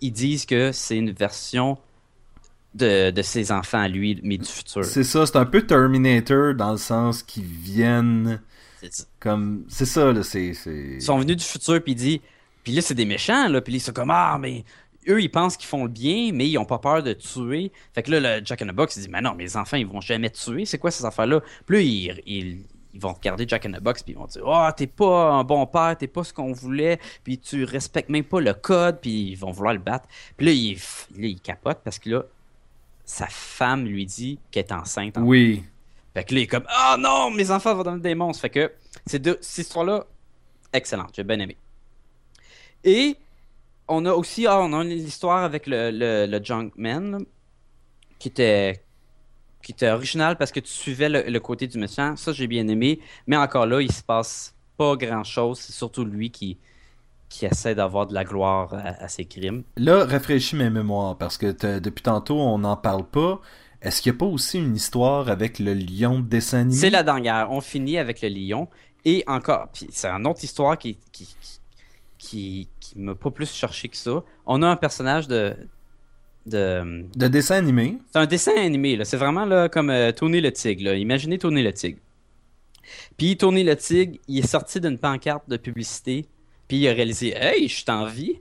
ils 0.00 0.10
disent 0.10 0.44
que 0.44 0.72
c'est 0.72 0.96
une 0.96 1.12
version 1.12 1.78
de, 2.74 3.12
de, 3.12 3.22
ses 3.22 3.52
enfants 3.52 3.80
à 3.80 3.86
lui, 3.86 4.20
mais 4.24 4.38
du 4.38 4.48
futur. 4.48 4.84
C'est 4.84 5.04
ça, 5.04 5.24
c'est 5.24 5.36
un 5.36 5.44
peu 5.44 5.62
Terminator 5.62 6.54
dans 6.54 6.72
le 6.72 6.78
sens 6.78 7.22
qu'ils 7.22 7.44
viennent 7.44 8.40
comme, 9.20 9.64
c'est 9.68 9.86
ça, 9.86 10.12
là, 10.12 10.22
c'est. 10.22 10.54
Ils 10.66 11.02
sont 11.02 11.18
venus 11.18 11.36
du 11.36 11.44
futur, 11.44 11.82
puis 11.82 11.94
dit. 11.94 12.20
Puis 12.64 12.72
là, 12.72 12.80
c'est 12.80 12.94
des 12.94 13.04
méchants, 13.04 13.48
là, 13.48 13.60
puis 13.60 13.74
ils 13.74 13.80
sont 13.80 13.92
comme, 13.92 14.10
ah, 14.10 14.38
mais 14.40 14.64
eux, 15.08 15.20
ils 15.20 15.30
pensent 15.30 15.56
qu'ils 15.56 15.68
font 15.68 15.84
le 15.84 15.90
bien, 15.90 16.30
mais 16.32 16.48
ils 16.48 16.58
ont 16.58 16.64
pas 16.64 16.78
peur 16.78 17.02
de 17.02 17.12
tuer. 17.12 17.72
Fait 17.92 18.02
que 18.02 18.10
là, 18.12 18.38
le 18.38 18.44
Jack 18.44 18.62
in 18.62 18.66
the 18.66 18.74
Box, 18.74 18.96
il 18.96 19.02
dit, 19.02 19.08
mais 19.08 19.20
non, 19.20 19.34
mes 19.34 19.56
enfants, 19.56 19.76
ils 19.76 19.86
vont 19.86 20.00
jamais 20.00 20.30
tuer. 20.30 20.64
C'est 20.64 20.78
quoi 20.78 20.90
ces 20.90 21.04
affaires-là? 21.04 21.40
Puis 21.66 21.76
là, 21.76 21.82
ils, 21.82 22.22
ils, 22.94 23.00
vont 23.00 23.12
regarder 23.12 23.46
Jack 23.48 23.66
in 23.66 23.72
the 23.72 23.80
Box, 23.80 24.02
puis 24.02 24.12
ils 24.12 24.18
vont 24.18 24.26
dire, 24.26 24.42
oh, 24.46 24.68
t'es 24.76 24.86
pas 24.86 25.32
un 25.32 25.44
bon 25.44 25.66
père, 25.66 25.96
t'es 25.98 26.06
pas 26.06 26.24
ce 26.24 26.32
qu'on 26.32 26.52
voulait, 26.52 27.00
puis 27.24 27.38
tu 27.38 27.64
respectes 27.64 28.10
même 28.10 28.24
pas 28.24 28.40
le 28.40 28.52
code, 28.54 29.00
puis 29.00 29.30
ils 29.30 29.34
vont 29.34 29.50
vouloir 29.50 29.74
le 29.74 29.80
battre. 29.80 30.06
Puis 30.36 30.46
là, 30.46 30.52
il, 30.52 30.74
là, 31.20 31.26
il 31.28 31.40
capote 31.40 31.80
parce 31.82 31.98
que 31.98 32.10
là, 32.10 32.24
sa 33.04 33.26
femme 33.26 33.86
lui 33.86 34.06
dit 34.06 34.38
qu'elle 34.50 34.64
est 34.64 34.72
enceinte. 34.72 35.16
oui. 35.18 35.64
Fait 36.14 36.24
que 36.24 36.34
là, 36.34 36.40
il 36.40 36.42
est 36.44 36.46
comme 36.46 36.64
Ah 36.68 36.94
oh 36.96 37.00
non, 37.00 37.30
mes 37.30 37.50
enfants 37.50 37.74
vont 37.74 37.82
devenir 37.82 38.02
des 38.02 38.14
monstres. 38.14 38.42
Fait 38.42 38.50
que 38.50 38.72
ces 39.06 39.18
deux, 39.18 39.38
cette 39.40 39.66
histoire-là, 39.66 40.06
excellente. 40.72 41.10
J'ai 41.14 41.24
bien 41.24 41.38
aimé. 41.38 41.56
Et 42.84 43.16
on 43.88 44.04
a 44.06 44.12
aussi 44.12 44.46
ah, 44.46 44.60
on 44.60 44.72
a 44.72 44.84
l'histoire 44.84 45.44
avec 45.44 45.66
le, 45.66 45.90
le, 45.92 46.44
Junkman 46.44 47.24
qui 48.18 48.28
était 48.28 48.82
qui 49.62 49.72
était 49.72 49.90
original 49.90 50.36
parce 50.36 50.50
que 50.50 50.60
tu 50.60 50.72
suivais 50.72 51.08
le, 51.08 51.38
côté 51.38 51.68
du 51.68 51.78
méchant. 51.78 52.16
Ça, 52.16 52.32
j'ai 52.32 52.48
bien 52.48 52.66
aimé. 52.66 52.98
Mais 53.28 53.36
encore 53.36 53.66
là, 53.66 53.80
il 53.80 53.92
se 53.92 54.02
passe 54.02 54.54
pas 54.76 54.96
grand-chose. 54.96 55.60
C'est 55.60 55.72
surtout 55.72 56.04
lui 56.04 56.32
qui, 56.32 56.58
qui 57.28 57.46
essaie 57.46 57.76
d'avoir 57.76 58.08
de 58.08 58.14
la 58.14 58.24
gloire 58.24 58.74
à, 58.74 59.06
ses 59.06 59.24
crimes. 59.24 59.62
Là, 59.76 60.04
rafraîchis 60.04 60.56
mes 60.56 60.68
mémoires 60.68 61.16
parce 61.16 61.38
que 61.38 61.78
depuis 61.78 62.02
tantôt, 62.02 62.40
on 62.40 62.58
n'en 62.58 62.76
parle 62.76 63.04
pas. 63.04 63.40
Est-ce 63.82 64.00
qu'il 64.00 64.12
n'y 64.12 64.16
a 64.16 64.20
pas 64.20 64.26
aussi 64.26 64.58
une 64.58 64.76
histoire 64.76 65.28
avec 65.28 65.58
le 65.58 65.74
lion 65.74 66.20
de 66.20 66.26
dessin 66.26 66.60
animé? 66.60 66.76
C'est 66.76 66.90
la 66.90 67.02
dernière. 67.02 67.50
On 67.50 67.60
finit 67.60 67.98
avec 67.98 68.22
le 68.22 68.28
lion. 68.28 68.68
Et 69.04 69.24
encore, 69.26 69.68
c'est 69.90 70.06
une 70.08 70.26
autre 70.26 70.44
histoire 70.44 70.78
qui, 70.78 70.96
qui, 71.10 71.34
qui, 72.16 72.68
qui, 72.78 72.98
m'a 72.98 73.16
pas 73.16 73.32
plus 73.32 73.52
cherché 73.52 73.88
que 73.88 73.96
ça. 73.96 74.22
On 74.46 74.62
a 74.62 74.68
un 74.68 74.76
personnage 74.76 75.26
de, 75.26 75.56
de... 76.46 77.04
De 77.16 77.26
dessin 77.26 77.56
animé? 77.56 77.98
C'est 78.12 78.20
un 78.20 78.26
dessin 78.26 78.52
animé, 78.56 78.96
là. 78.96 79.04
C'est 79.04 79.16
vraiment 79.16 79.44
là, 79.44 79.68
comme 79.68 79.90
euh, 79.90 80.12
Tony 80.12 80.40
le 80.40 80.52
Tigre. 80.52 80.84
Là. 80.84 80.94
Imaginez 80.94 81.38
Tony 81.38 81.64
le 81.64 81.72
Tigre. 81.72 81.98
Puis 83.16 83.36
Tony 83.36 83.64
le 83.64 83.76
Tigre, 83.76 84.18
il 84.28 84.38
est 84.38 84.46
sorti 84.46 84.80
d'une 84.80 84.98
pancarte 84.98 85.48
de 85.48 85.56
publicité, 85.56 86.26
puis 86.68 86.78
il 86.78 86.88
a 86.88 86.92
réalisé 86.92 87.34
Hey, 87.36 87.68
je 87.68 87.74
suis 87.74 87.90
en 87.90 88.06
vie. 88.06 88.38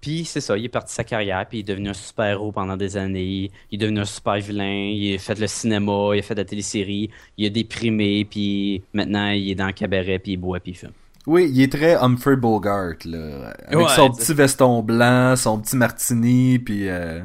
Puis 0.00 0.24
c'est 0.24 0.40
ça, 0.40 0.56
il 0.56 0.64
est 0.64 0.70
parti 0.70 0.94
sa 0.94 1.04
carrière, 1.04 1.44
puis 1.46 1.58
il 1.58 1.60
est 1.60 1.64
devenu 1.64 1.90
un 1.90 1.94
super-héros 1.94 2.52
pendant 2.52 2.76
des 2.76 2.96
années. 2.96 3.50
Il 3.70 3.74
est 3.74 3.78
devenu 3.78 4.00
un 4.00 4.04
super 4.04 4.38
vilain, 4.38 4.90
il 4.92 5.14
a 5.14 5.18
fait 5.18 5.38
le 5.38 5.46
cinéma, 5.46 6.10
il 6.14 6.20
a 6.20 6.22
fait 6.22 6.34
de 6.34 6.40
la 6.40 6.44
télésérie, 6.44 7.10
il 7.36 7.46
a 7.46 7.50
déprimé, 7.50 8.24
puis 8.24 8.82
maintenant 8.94 9.30
il 9.30 9.50
est 9.50 9.54
dans 9.54 9.66
le 9.66 9.72
cabaret, 9.72 10.18
puis 10.18 10.32
il 10.32 10.36
boit, 10.36 10.60
puis 10.60 10.72
il 10.72 10.76
fume. 10.76 10.92
Oui, 11.26 11.50
il 11.52 11.60
est 11.60 11.70
très 11.70 11.94
Humphrey 11.96 12.36
Bogart, 12.36 12.94
là. 13.04 13.54
Avec 13.66 13.88
son 13.90 14.10
petit 14.10 14.32
veston 14.32 14.82
blanc, 14.82 15.36
son 15.36 15.60
petit 15.60 15.76
martini, 15.76 16.58
puis... 16.58 16.88
Euh, 16.88 17.20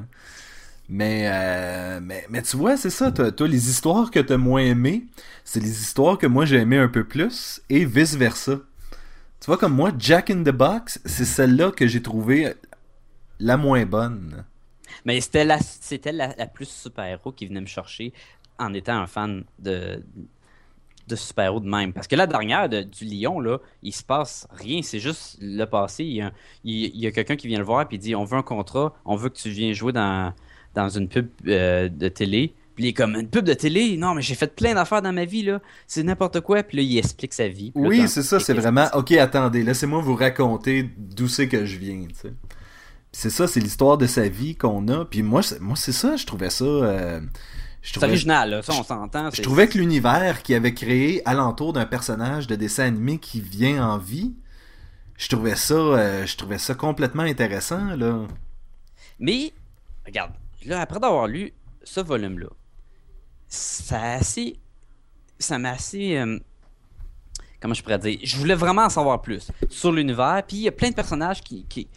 mais, 0.88 1.28
euh, 1.32 2.00
mais, 2.04 2.26
mais 2.30 2.42
tu 2.44 2.58
vois, 2.58 2.78
c'est 2.78 2.92
ça, 2.92 3.12
toi, 3.12 3.32
toi, 3.32 3.48
les 3.48 3.70
histoires 3.70 4.12
que 4.12 4.20
t'as 4.20 4.38
moins 4.38 4.62
aimées, 4.62 5.06
c'est 5.44 5.60
les 5.60 5.82
histoires 5.82 6.18
que 6.18 6.28
moi 6.28 6.46
j'ai 6.46 6.58
aimé 6.58 6.78
un 6.78 6.90
peu 6.90 7.04
plus, 7.04 7.62
et 7.70 7.86
vice-versa. 7.86 8.60
Tu 9.46 9.52
vois, 9.52 9.60
comme 9.60 9.76
moi, 9.76 9.92
Jack 10.00 10.32
in 10.32 10.42
the 10.42 10.50
Box, 10.50 11.00
c'est 11.06 11.24
celle-là 11.24 11.70
que 11.70 11.86
j'ai 11.86 12.02
trouvé 12.02 12.56
la 13.40 13.58
moins 13.58 13.86
bonne. 13.86 14.44
Mais 15.06 15.22
c'était 15.22 15.46
la, 15.46 15.60
c'était 15.60 16.12
la, 16.12 16.48
plus 16.48 16.68
super-héros 16.68 17.32
qui 17.32 17.46
venait 17.46 17.62
me 17.62 17.68
chercher 17.68 18.12
en 18.58 18.74
étant 18.74 18.96
un 18.96 19.06
fan 19.06 19.44
de, 19.60 20.04
de 21.08 21.16
super-héros 21.16 21.60
de 21.60 21.70
même. 21.70 21.94
Parce 21.94 22.08
que 22.08 22.16
la 22.16 22.26
dernière 22.26 22.68
du 22.68 23.06
Lion, 23.06 23.40
là, 23.40 23.60
il 23.84 23.94
se 23.94 24.02
passe 24.02 24.48
rien. 24.50 24.82
C'est 24.82 24.98
juste 24.98 25.38
le 25.40 25.66
passé. 25.66 26.06
Il 26.06 27.00
y 27.00 27.06
a, 27.06 27.12
quelqu'un 27.12 27.36
qui 27.36 27.46
vient 27.48 27.60
le 27.60 27.66
voir 27.66 27.86
et 27.92 27.98
dit 28.00 28.16
On 28.16 28.24
veut 28.24 28.40
un 28.40 28.42
contrat, 28.42 28.96
on 29.06 29.16
veut 29.16 29.30
que 29.30 29.38
tu 29.38 29.52
viennes 29.52 29.74
jouer 29.76 29.94
dans, 29.94 30.34
dans 30.74 30.90
une 30.90 31.08
pub 31.08 31.30
euh, 31.46 31.88
de 31.88 32.08
télé. 32.08 32.56
Puis 32.76 32.86
il 32.86 32.88
est 32.90 32.94
comme 32.94 33.16
une 33.16 33.30
pub 33.30 33.46
de 33.46 33.54
télé. 33.54 33.98
Non, 33.98 34.14
mais 34.14 34.22
j'ai 34.22 34.36
fait 34.36 34.54
plein 34.54 34.74
d'affaires 34.74 35.02
dans 35.02 35.14
ma 35.14 35.26
vie, 35.26 35.44
là. 35.44 35.62
C'est 35.88 36.04
n'importe 36.04 36.42
quoi. 36.42 36.62
Puis 36.64 36.78
là, 36.78 36.84
il 36.84 36.98
explique 36.98 37.34
sa 37.34 37.48
vie. 37.48 37.72
Oui, 37.76 38.08
c'est 38.08 38.24
ça. 38.24 38.40
C'est 38.40 38.54
vraiment. 38.54 38.88
Ok, 38.94 39.14
attendez, 39.14 39.64
laissez-moi 39.64 40.02
vous 40.02 40.16
raconter 40.16 40.90
d'où 40.98 41.28
c'est 41.28 41.48
que 41.48 41.66
je 41.66 41.78
viens, 41.78 42.06
tu 42.08 42.16
sais. 42.16 42.34
C'est 43.12 43.30
ça, 43.30 43.48
c'est 43.48 43.62
l'histoire 43.62 43.98
de 43.98 44.08
sa 44.08 44.28
vie 44.28 44.58
qu'on 44.58 44.90
a. 44.90 45.06
Puis 45.06 45.24
moi, 45.24 45.40
moi 45.62 45.78
c'est 45.78 45.94
ça, 45.94 46.18
je 46.18 46.26
trouvais 46.26 46.50
ça. 46.50 46.66
Euh, 46.66 47.22
c'est 47.82 48.04
original, 48.04 48.50
là, 48.50 48.62
ça 48.62 48.74
on 48.74 48.84
s'entend. 48.84 49.30
Je 49.32 49.42
trouvais 49.42 49.70
que 49.70 49.78
l'univers 49.78 50.42
qu'il 50.44 50.56
avait 50.56 50.74
créé 50.74 51.22
alentour 51.26 51.72
d'un 51.72 51.86
personnage 51.86 52.48
de 52.48 52.56
dessin 52.56 52.84
animé 52.84 53.20
qui 53.20 53.40
vient 53.40 53.88
en 53.88 53.98
vie, 53.98 54.36
je 55.18 55.30
trouvais 55.30 55.56
ça, 55.56 55.76
euh, 55.76 56.26
je 56.26 56.36
trouvais 56.36 56.58
ça 56.58 56.74
complètement 56.74 57.24
intéressant, 57.24 57.96
là. 57.96 58.26
Mais, 59.20 59.54
regarde, 60.06 60.34
là, 60.66 60.82
après 60.82 61.00
d'avoir 61.00 61.28
lu 61.28 61.54
ce 61.84 62.02
volume-là, 62.02 62.48
ça 63.56 64.14
assez. 64.14 64.58
Ça 65.40 65.58
m'a 65.58 65.72
assez. 65.72 66.18
Euh, 66.18 66.40
comment 67.60 67.74
je 67.74 67.84
pourrais 67.84 68.00
dire? 68.00 68.20
Je 68.24 68.38
voulais 68.38 68.56
vraiment 68.56 68.84
en 68.84 68.90
savoir 68.90 69.22
plus 69.22 69.52
sur 69.70 69.92
l'univers. 69.92 70.44
Puis 70.48 70.58
il 70.58 70.64
y 70.64 70.68
a 70.68 70.72
plein 70.72 70.90
de 70.90 70.96
personnages 70.96 71.42
qui, 71.42 71.66
qui, 71.68 71.88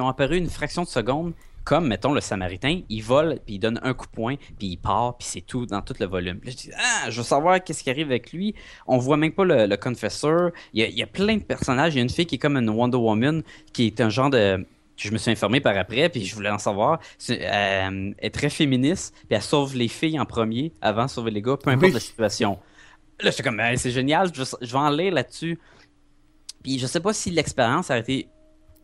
ont 0.00 0.08
apparu 0.08 0.36
une 0.36 0.48
fraction 0.48 0.82
de 0.82 0.88
seconde. 0.88 1.32
Comme, 1.64 1.88
mettons, 1.88 2.14
le 2.14 2.22
Samaritain, 2.22 2.80
il 2.88 3.02
vole, 3.02 3.40
puis 3.44 3.56
il 3.56 3.58
donne 3.58 3.78
un 3.82 3.92
coup 3.92 4.06
de 4.06 4.12
poing, 4.12 4.36
puis 4.58 4.68
il 4.68 4.76
part, 4.78 5.18
puis 5.18 5.28
c'est 5.28 5.42
tout 5.42 5.66
dans 5.66 5.82
tout 5.82 5.92
le 6.00 6.06
volume. 6.06 6.40
je 6.42 6.52
dis, 6.52 6.70
ah, 6.74 7.10
je 7.10 7.18
veux 7.18 7.22
savoir 7.22 7.62
qu'est-ce 7.62 7.84
qui 7.84 7.90
arrive 7.90 8.06
avec 8.06 8.32
lui. 8.32 8.54
On 8.86 8.96
voit 8.96 9.18
même 9.18 9.32
pas 9.32 9.44
le, 9.44 9.66
le 9.66 9.76
Confesseur. 9.76 10.50
Il 10.72 10.82
il 10.82 10.98
y, 10.98 11.02
a, 11.02 11.06
plein 11.06 11.36
de 11.36 11.42
personnages. 11.42 11.94
Il 11.94 11.98
y 11.98 12.00
a 12.00 12.02
une 12.02 12.08
fille 12.08 12.24
qui 12.24 12.36
est 12.36 12.38
comme 12.38 12.56
une 12.56 12.70
Wonder 12.70 12.96
Woman, 12.96 13.42
qui 13.74 13.86
est 13.86 14.00
un 14.00 14.08
genre 14.08 14.30
de 14.30 14.64
je 14.98 15.12
me 15.12 15.18
suis 15.18 15.30
informé 15.30 15.60
par 15.60 15.76
après, 15.76 16.08
puis 16.08 16.24
je 16.24 16.34
voulais 16.34 16.50
en 16.50 16.58
savoir. 16.58 17.00
Euh, 17.30 17.36
elle 17.38 18.14
est 18.18 18.34
très 18.34 18.50
féministe, 18.50 19.14
puis 19.16 19.36
elle 19.36 19.42
sauve 19.42 19.76
les 19.76 19.88
filles 19.88 20.18
en 20.18 20.26
premier 20.26 20.72
avant 20.80 21.04
de 21.04 21.10
sauver 21.10 21.30
les 21.30 21.42
gars, 21.42 21.56
peu 21.56 21.70
importe 21.70 21.94
la 21.94 22.00
situation. 22.00 22.58
Là, 23.20 23.30
j'étais 23.30 23.42
comme, 23.42 23.60
c'est 23.76 23.90
génial, 23.90 24.30
je, 24.34 24.42
vais 24.42 24.78
en 24.78 24.90
lire 24.90 25.14
là-dessus. 25.14 25.58
Puis 26.62 26.78
je 26.78 26.86
sais 26.86 27.00
pas 27.00 27.12
si 27.12 27.30
l'expérience 27.30 27.90
a 27.90 27.98
été 27.98 28.28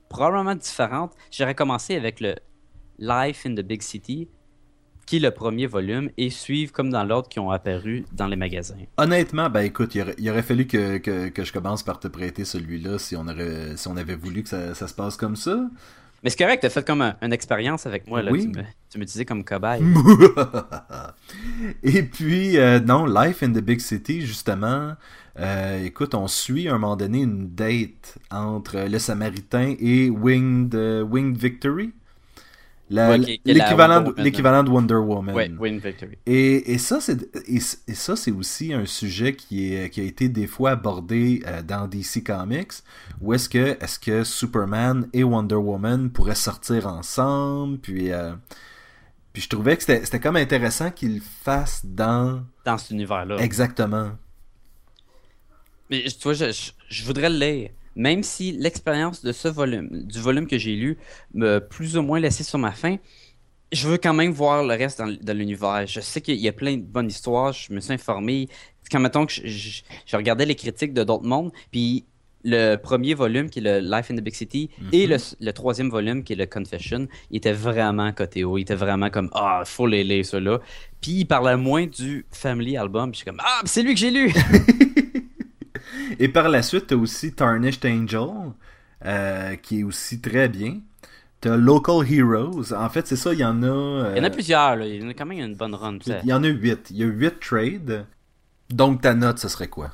probablement 0.08 0.54
différente. 0.54 1.12
J'aurais 1.30 1.54
commencé 1.54 1.96
avec 1.96 2.20
le 2.20 2.36
Life 2.98 3.46
in 3.46 3.54
the 3.54 3.60
Big 3.60 3.82
City, 3.82 4.28
qui 5.06 5.16
est 5.16 5.20
le 5.20 5.32
premier 5.32 5.66
volume, 5.66 6.10
et 6.16 6.30
suivre 6.30 6.72
comme 6.72 6.90
dans 6.90 7.04
l'ordre 7.04 7.28
qui 7.28 7.40
ont 7.40 7.50
apparu 7.50 8.04
dans 8.12 8.28
les 8.28 8.36
magasins. 8.36 8.76
Honnêtement, 8.96 9.50
ben 9.50 9.62
écoute, 9.62 9.94
il 9.94 10.30
aurait, 10.30 10.42
fallu 10.42 10.66
que, 10.66 10.98
que, 10.98 11.44
je 11.44 11.52
commence 11.52 11.82
par 11.82 11.98
te 11.98 12.08
prêter 12.08 12.44
celui-là 12.44 12.98
si 12.98 13.16
on, 13.16 13.26
aurait, 13.26 13.76
si 13.76 13.88
on 13.88 13.96
avait 13.96 14.14
voulu 14.14 14.44
que 14.44 14.48
ça, 14.48 14.74
ça 14.74 14.86
se 14.86 14.94
passe 14.94 15.16
comme 15.16 15.36
ça. 15.36 15.68
Mais 16.24 16.30
c'est 16.30 16.38
correct, 16.38 16.62
t'as 16.62 16.70
fait 16.70 16.86
comme 16.86 17.02
une 17.20 17.32
expérience 17.34 17.84
avec 17.84 18.08
moi, 18.08 18.22
là. 18.22 18.32
Oui. 18.32 18.50
Tu, 18.90 18.98
me, 18.98 19.04
disais 19.04 19.26
comme 19.26 19.44
cobaye. 19.44 19.82
Et 21.82 22.02
puis, 22.02 22.56
euh, 22.56 22.80
non, 22.80 23.04
Life 23.04 23.42
in 23.42 23.52
the 23.52 23.60
Big 23.60 23.80
City, 23.80 24.22
justement, 24.22 24.94
euh, 25.38 25.84
écoute, 25.84 26.14
on 26.14 26.26
suit 26.26 26.68
à 26.68 26.74
un 26.74 26.78
moment 26.78 26.96
donné 26.96 27.20
une 27.20 27.54
date 27.54 28.16
entre 28.30 28.88
le 28.88 28.98
Samaritain 28.98 29.74
et 29.78 30.08
Winged, 30.08 30.74
Winged 30.74 31.36
Victory. 31.36 31.92
L'équivalent 32.90 34.62
de, 34.62 34.70
Wonder 34.70 34.94
Woman. 34.96 35.56
Winged 35.58 35.82
Victory. 35.82 36.18
Et, 36.26 36.72
et 36.72 36.78
ça, 36.78 37.00
c'est 37.00 37.18
et, 37.48 37.60
ça 37.60 38.16
c'est 38.16 38.30
aussi 38.30 38.72
un 38.74 38.84
sujet 38.84 39.34
qui, 39.34 39.74
est, 39.74 39.90
qui 39.90 40.00
a 40.00 40.04
été 40.04 40.28
des 40.28 40.46
fois 40.46 40.72
abordé 40.72 41.42
euh, 41.46 41.62
dans 41.62 41.88
DC 41.88 42.22
Comics. 42.24 42.72
Où 43.20 43.32
est-ce 43.32 43.48
que, 43.48 43.82
est 43.82 44.00
que 44.00 44.24
Superman 44.24 45.08
et 45.12 45.24
Wonder 45.24 45.54
Woman 45.54 46.10
pourraient 46.10 46.34
sortir 46.34 46.86
ensemble 46.86 47.78
Puis, 47.78 48.12
euh, 48.12 48.34
puis 49.32 49.42
je 49.42 49.48
trouvais 49.48 49.76
que 49.76 49.82
c'était 49.82 50.20
comme 50.20 50.36
intéressant 50.36 50.90
qu'ils 50.90 51.16
le 51.16 51.22
fassent 51.42 51.84
dans... 51.84 52.42
Dans 52.64 52.76
cet 52.76 52.90
univers-là. 52.90 53.36
Exactement. 53.38 54.10
Mais 55.90 56.02
tu 56.02 56.22
vois, 56.22 56.34
je, 56.34 56.70
je 56.88 57.04
voudrais 57.04 57.30
le 57.30 57.38
lire 57.38 57.70
même 57.96 58.22
si 58.22 58.52
l'expérience 58.52 59.22
de 59.22 59.32
ce 59.32 59.48
volume, 59.48 59.88
du 60.04 60.20
volume 60.20 60.46
que 60.46 60.58
j'ai 60.58 60.76
lu, 60.76 60.98
m'a 61.32 61.60
plus 61.60 61.96
ou 61.96 62.02
moins 62.02 62.20
laissé 62.20 62.42
sur 62.42 62.58
ma 62.58 62.72
faim, 62.72 62.96
je 63.72 63.88
veux 63.88 63.98
quand 63.98 64.14
même 64.14 64.30
voir 64.30 64.62
le 64.62 64.74
reste 64.74 64.98
dans, 65.00 65.32
l'univers. 65.32 65.86
Je 65.86 66.00
sais 66.00 66.20
qu'il 66.20 66.36
y 66.36 66.48
a 66.48 66.52
plein 66.52 66.76
de 66.76 66.82
bonnes 66.82 67.08
histoires, 67.08 67.52
je 67.52 67.72
me 67.72 67.80
suis 67.80 67.92
informé. 67.92 68.48
Quand 68.90 69.00
mettons 69.00 69.26
que 69.26 69.32
je, 69.32 69.82
regardais 70.12 70.46
les 70.46 70.54
critiques 70.54 70.94
de 70.94 71.04
d'autres 71.04 71.24
mondes, 71.24 71.50
puis 71.70 72.04
le 72.46 72.76
premier 72.76 73.14
volume 73.14 73.48
qui 73.48 73.60
est 73.60 73.62
le 73.62 73.78
Life 73.78 74.10
in 74.10 74.16
the 74.16 74.20
Big 74.20 74.34
City 74.34 74.68
et 74.92 75.06
mhm. 75.06 75.18
le, 75.40 75.52
troisième 75.52 75.88
volume 75.88 76.22
qui 76.22 76.34
est 76.34 76.36
le 76.36 76.46
Confession, 76.46 77.08
il 77.30 77.38
était 77.38 77.54
vraiment 77.54 78.12
côté 78.12 78.44
haut, 78.44 78.58
il 78.58 78.62
était 78.62 78.74
vraiment 78.74 79.08
comme 79.08 79.30
ah, 79.32 79.62
faut 79.64 79.86
les 79.86 80.04
lire 80.04 80.26
ceux-là. 80.26 80.60
Puis 81.00 81.12
il 81.12 81.24
parlait 81.24 81.56
moins 81.56 81.86
du 81.86 82.26
Family 82.30 82.76
Album, 82.76 83.10
puis 83.10 83.20
je 83.20 83.24
suis 83.24 83.24
comme 83.24 83.40
ah, 83.42 83.62
c'est 83.64 83.82
lui 83.82 83.94
que 83.94 84.00
j'ai 84.00 84.10
lu. 84.10 84.32
Et 86.18 86.28
par 86.28 86.48
la 86.48 86.62
suite, 86.62 86.88
t'as 86.88 86.96
aussi 86.96 87.32
Tarnished 87.32 87.84
Angel, 87.84 88.52
euh, 89.04 89.56
qui 89.56 89.80
est 89.80 89.82
aussi 89.82 90.20
très 90.20 90.48
bien. 90.48 90.80
T'as 91.40 91.56
Local 91.56 92.10
Heroes. 92.10 92.72
En 92.72 92.88
fait, 92.88 93.06
c'est 93.06 93.16
ça, 93.16 93.32
il 93.32 93.40
y 93.40 93.44
en 93.44 93.62
a. 93.62 93.66
Euh, 93.66 94.12
il 94.14 94.18
y 94.18 94.20
en 94.20 94.24
a 94.24 94.30
plusieurs, 94.30 94.76
là. 94.76 94.86
Il 94.86 95.02
y 95.02 95.04
en 95.04 95.08
a 95.08 95.14
quand 95.14 95.26
même 95.26 95.38
une 95.38 95.54
bonne 95.54 95.74
run. 95.74 95.98
Il 96.06 96.28
y 96.28 96.32
en 96.32 96.42
a 96.42 96.48
huit. 96.48 96.90
Il 96.90 96.96
y 96.96 97.02
a 97.02 97.06
huit 97.06 97.38
trades. 97.40 98.06
Donc 98.70 99.02
ta 99.02 99.14
note, 99.14 99.38
ce 99.38 99.48
serait 99.48 99.68
quoi? 99.68 99.90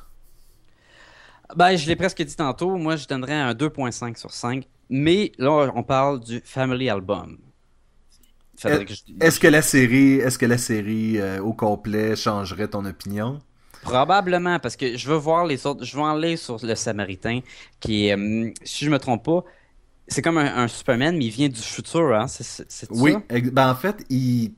Ben, 1.55 1.75
je 1.75 1.85
l'ai 1.87 1.97
presque 1.97 2.21
dit 2.21 2.35
tantôt. 2.35 2.77
Moi, 2.77 2.95
je 2.95 3.07
donnerais 3.07 3.33
un 3.33 3.53
2.5 3.53 4.17
sur 4.17 4.31
5. 4.31 4.65
Mais 4.89 5.33
là, 5.37 5.71
on 5.75 5.83
parle 5.83 6.21
du 6.21 6.41
Family 6.45 6.89
Album. 6.89 7.37
Est-ce 9.19 9.39
que 9.39 9.47
la 9.47 9.61
série, 9.61 10.15
est-ce 10.15 10.37
que 10.37 10.45
la 10.45 10.57
série 10.57 11.19
euh, 11.19 11.41
au 11.41 11.53
complet 11.53 12.15
changerait 12.15 12.67
ton 12.67 12.85
opinion? 12.85 13.39
Probablement, 13.81 14.59
parce 14.59 14.75
que 14.75 14.95
je 14.95 15.07
veux 15.09 15.17
voir 15.17 15.45
les 15.45 15.65
autres. 15.65 15.83
Je 15.83 15.95
veux 15.95 16.03
en 16.03 16.15
lire 16.15 16.37
sur 16.37 16.63
le 16.63 16.75
Samaritain, 16.75 17.41
qui 17.79 18.07
est, 18.07 18.17
euh, 18.17 18.51
si 18.63 18.85
je 18.85 18.91
me 18.91 18.99
trompe 18.99 19.25
pas, 19.25 19.43
c'est 20.07 20.21
comme 20.21 20.37
un, 20.37 20.67
Superman, 20.67 21.17
mais 21.17 21.25
il 21.25 21.31
vient 21.31 21.49
du 21.49 21.61
futur, 21.61 22.13
hein? 22.13 22.27
C'est, 22.27 22.91
oui, 22.91 23.15
ben 23.29 23.71
en 23.71 23.75
fait, 23.75 24.03
il, 24.09 24.53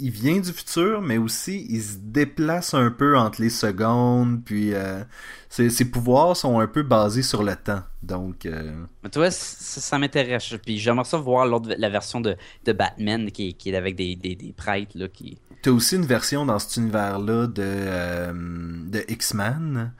il 0.00 0.10
vient 0.10 0.38
du 0.38 0.52
futur, 0.52 1.00
mais 1.00 1.16
aussi 1.18 1.66
il 1.68 1.82
se 1.82 1.96
déplace 1.98 2.74
un 2.74 2.90
peu 2.90 3.16
entre 3.16 3.40
les 3.40 3.50
secondes, 3.50 4.42
puis 4.44 4.74
euh, 4.74 5.02
ses, 5.48 5.84
pouvoirs 5.84 6.36
sont 6.36 6.58
un 6.58 6.66
peu 6.66 6.82
basés 6.82 7.22
sur 7.22 7.42
le 7.42 7.54
temps. 7.56 7.82
Donc, 8.02 8.46
euh... 8.46 8.84
mais 9.02 9.10
tu 9.10 9.18
vois, 9.18 9.30
ça, 9.30 9.98
m'intéresse. 9.98 10.54
Puis 10.64 10.78
j'aimerais 10.78 11.04
ça 11.04 11.18
voir 11.18 11.46
la 11.46 11.88
version 11.88 12.20
de, 12.20 12.36
de 12.64 12.72
Batman 12.72 13.30
qui, 13.30 13.54
qui, 13.54 13.70
est 13.70 13.76
avec 13.76 13.96
des, 13.96 14.16
des, 14.16 14.34
des 14.34 14.52
prêtres 14.52 14.96
là, 14.96 15.08
qui, 15.08 15.38
T'as 15.62 15.70
aussi 15.70 15.96
une 15.96 16.06
version 16.06 16.46
dans 16.46 16.58
cet 16.58 16.76
univers-là 16.76 17.46
de, 17.46 17.62
euh, 17.64 18.32
de 18.32 19.04
X-Men, 19.08 19.92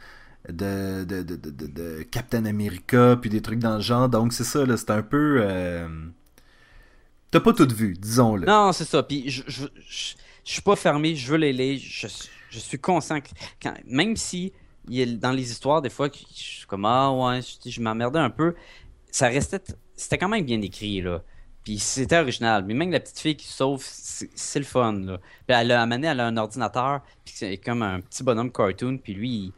de, 0.49 1.05
de, 1.05 1.23
de, 1.23 2.03
Captain 2.11 2.45
America, 2.47 3.17
puis 3.21 3.29
des 3.29 3.43
trucs 3.43 3.59
dans 3.59 3.77
le 3.77 3.81
genre. 3.81 4.09
Donc 4.09 4.33
c'est 4.33 4.45
ça, 4.45 4.65
là, 4.65 4.77
c'est 4.77 4.91
un 4.91 5.03
peu... 5.03 5.41
Euh... 5.43 5.89
T'as 7.31 7.41
pas 7.41 7.53
tout 7.53 7.69
vu, 7.75 7.95
disons-le. 7.95 8.47
Non, 8.47 8.73
c'est 8.73 8.85
ça. 8.85 9.03
Puis 9.03 9.29
je, 9.29 9.43
suis 10.45 10.63
pas 10.63 10.77
fermé, 10.77 11.15
je 11.15 11.31
veux 11.31 11.37
les 11.37 11.53
lire. 11.53 11.79
Je, 11.83 12.07
je 12.51 12.59
suis 12.59 12.79
conscient 12.79 13.21
que 13.21 13.69
même 13.85 14.17
si 14.17 14.53
il 14.89 15.19
dans 15.19 15.33
les 15.33 15.51
histoires, 15.51 15.83
des 15.83 15.91
fois, 15.91 16.09
je 16.13 16.43
suis 16.43 16.67
comme 16.67 16.85
Ah 16.85 17.13
ouais, 17.13 17.41
je 17.67 17.81
m'emmerdais 17.81 18.19
un 18.19 18.31
peu, 18.31 18.55
ça 19.11 19.29
restait. 19.29 19.61
C'était 19.97 20.19
quand 20.19 20.29
même 20.29 20.45
bien 20.45 20.61
écrit, 20.63 21.01
là. 21.01 21.23
Puis 21.65 21.79
c'était 21.79 22.19
original. 22.19 22.65
Mais 22.65 22.75
même 22.75 22.91
la 22.91 23.01
petite 23.01 23.19
fille 23.19 23.37
qui 23.37 23.47
sauve, 23.47 23.83
c'est 23.85 24.59
le 24.59 24.65
fun. 24.65 24.93
Là. 24.93 25.19
Puis 25.47 25.57
elle 25.57 25.73
a 25.73 25.83
amené, 25.83 26.07
elle 26.07 26.21
a 26.21 26.27
un 26.27 26.37
ordinateur, 26.37 27.01
puis 27.25 27.35
c'est 27.37 27.57
comme 27.59 27.83
un 27.83 28.01
petit 28.01 28.23
bonhomme 28.23 28.51
cartoon, 28.51 28.99
puis 28.99 29.15
lui, 29.15 29.53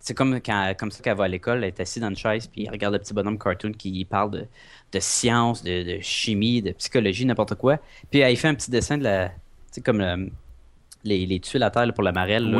c'est 0.00 0.14
comme, 0.14 0.40
comme 0.78 0.90
ça 0.90 1.02
qu'elle 1.02 1.16
va 1.16 1.24
à 1.24 1.28
l'école, 1.28 1.58
elle 1.58 1.64
est 1.64 1.80
assise 1.80 2.02
dans 2.02 2.08
une 2.08 2.16
chaise, 2.16 2.46
puis 2.46 2.64
elle 2.64 2.72
regarde 2.72 2.94
le 2.94 3.00
petit 3.00 3.14
bonhomme 3.14 3.38
cartoon 3.38 3.72
qui 3.72 4.04
parle 4.04 4.30
de, 4.30 4.46
de 4.92 5.00
science, 5.00 5.62
de, 5.62 5.96
de, 5.96 6.00
chimie, 6.00 6.62
de 6.62 6.72
psychologie, 6.72 7.24
n'importe 7.24 7.54
quoi. 7.54 7.78
Puis 8.10 8.20
elle 8.20 8.36
fait 8.36 8.48
un 8.48 8.54
petit 8.54 8.70
dessin 8.70 8.98
de 8.98 9.04
la. 9.04 9.28
Tu 9.28 9.34
sais, 9.72 9.80
comme 9.80 9.98
le, 9.98 10.30
les, 11.04 11.26
les 11.26 11.40
tuiles 11.40 11.62
à 11.62 11.70
terre 11.70 11.92
pour 11.94 12.02
la 12.02 12.12
marelle, 12.12 12.50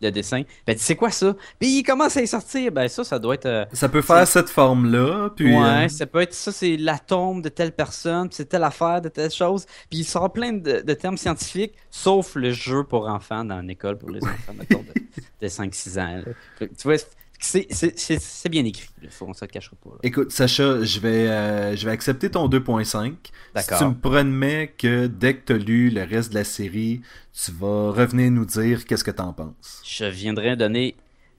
le 0.00 0.10
dessin. 0.10 0.42
Ben, 0.66 0.76
c'est 0.78 0.96
quoi 0.96 1.10
ça? 1.10 1.34
Puis 1.58 1.78
il 1.78 1.82
commence 1.82 2.16
à 2.16 2.22
y 2.22 2.26
sortir. 2.26 2.72
Ben, 2.72 2.88
ça, 2.88 3.04
ça 3.04 3.18
doit 3.18 3.34
être. 3.34 3.46
Euh, 3.46 3.64
ça 3.72 3.88
peut 3.88 4.02
faire 4.02 4.26
cette 4.26 4.50
forme-là. 4.50 5.30
Puis, 5.34 5.54
ouais, 5.54 5.84
euh, 5.84 5.88
ça 5.88 6.06
peut 6.06 6.20
être 6.20 6.34
ça, 6.34 6.52
c'est 6.52 6.76
l'atome 6.76 7.42
de 7.42 7.48
telle 7.48 7.72
personne, 7.72 8.28
c'est 8.30 8.48
telle 8.48 8.64
affaire 8.64 9.00
de 9.00 9.08
telle 9.08 9.30
chose. 9.30 9.66
Puis 9.90 10.00
il 10.00 10.04
sort 10.04 10.32
plein 10.32 10.52
de, 10.52 10.80
de, 10.80 10.94
termes 10.94 11.16
scientifiques, 11.16 11.74
sauf 11.90 12.34
le 12.34 12.50
jeu 12.50 12.84
pour 12.84 13.08
enfants 13.08 13.44
dans 13.44 13.60
une 13.60 13.70
école 13.70 13.98
pour 13.98 14.10
les 14.10 14.20
enfants, 14.22 14.54
mettons, 14.56 14.82
de, 14.82 15.22
de 15.40 15.48
5-6 15.48 16.00
ans. 16.00 16.22
Tu 16.58 16.68
vois, 16.84 16.96
c'est 17.42 18.48
bien 18.48 18.64
écrit, 18.64 18.88
on 19.20 19.32
se 19.32 19.44
le 19.44 19.50
cachera 19.50 19.76
pas. 19.82 19.90
Écoute, 20.02 20.30
Sacha, 20.30 20.82
je 20.84 21.00
vais, 21.00 21.28
euh, 21.28 21.76
je 21.76 21.84
vais 21.84 21.92
accepter 21.92 22.30
ton 22.30 22.48
2.5. 22.48 23.14
Si 23.56 23.66
tu 23.78 23.84
me 23.84 23.94
promets 23.94 24.72
que 24.78 25.06
dès 25.06 25.34
que 25.34 25.46
tu 25.46 25.52
as 25.52 25.58
lu 25.58 25.90
le 25.90 26.02
reste 26.04 26.30
de 26.30 26.36
la 26.36 26.44
série, 26.44 27.02
tu 27.32 27.50
vas 27.52 27.90
revenir 27.90 28.30
nous 28.30 28.44
dire 28.44 28.84
qu'est-ce 28.84 29.04
que 29.04 29.10
tu 29.10 29.22
en 29.22 29.32
penses. 29.32 29.82
Je 29.84 30.04
viendrai 30.04 30.56
donner 30.56 30.94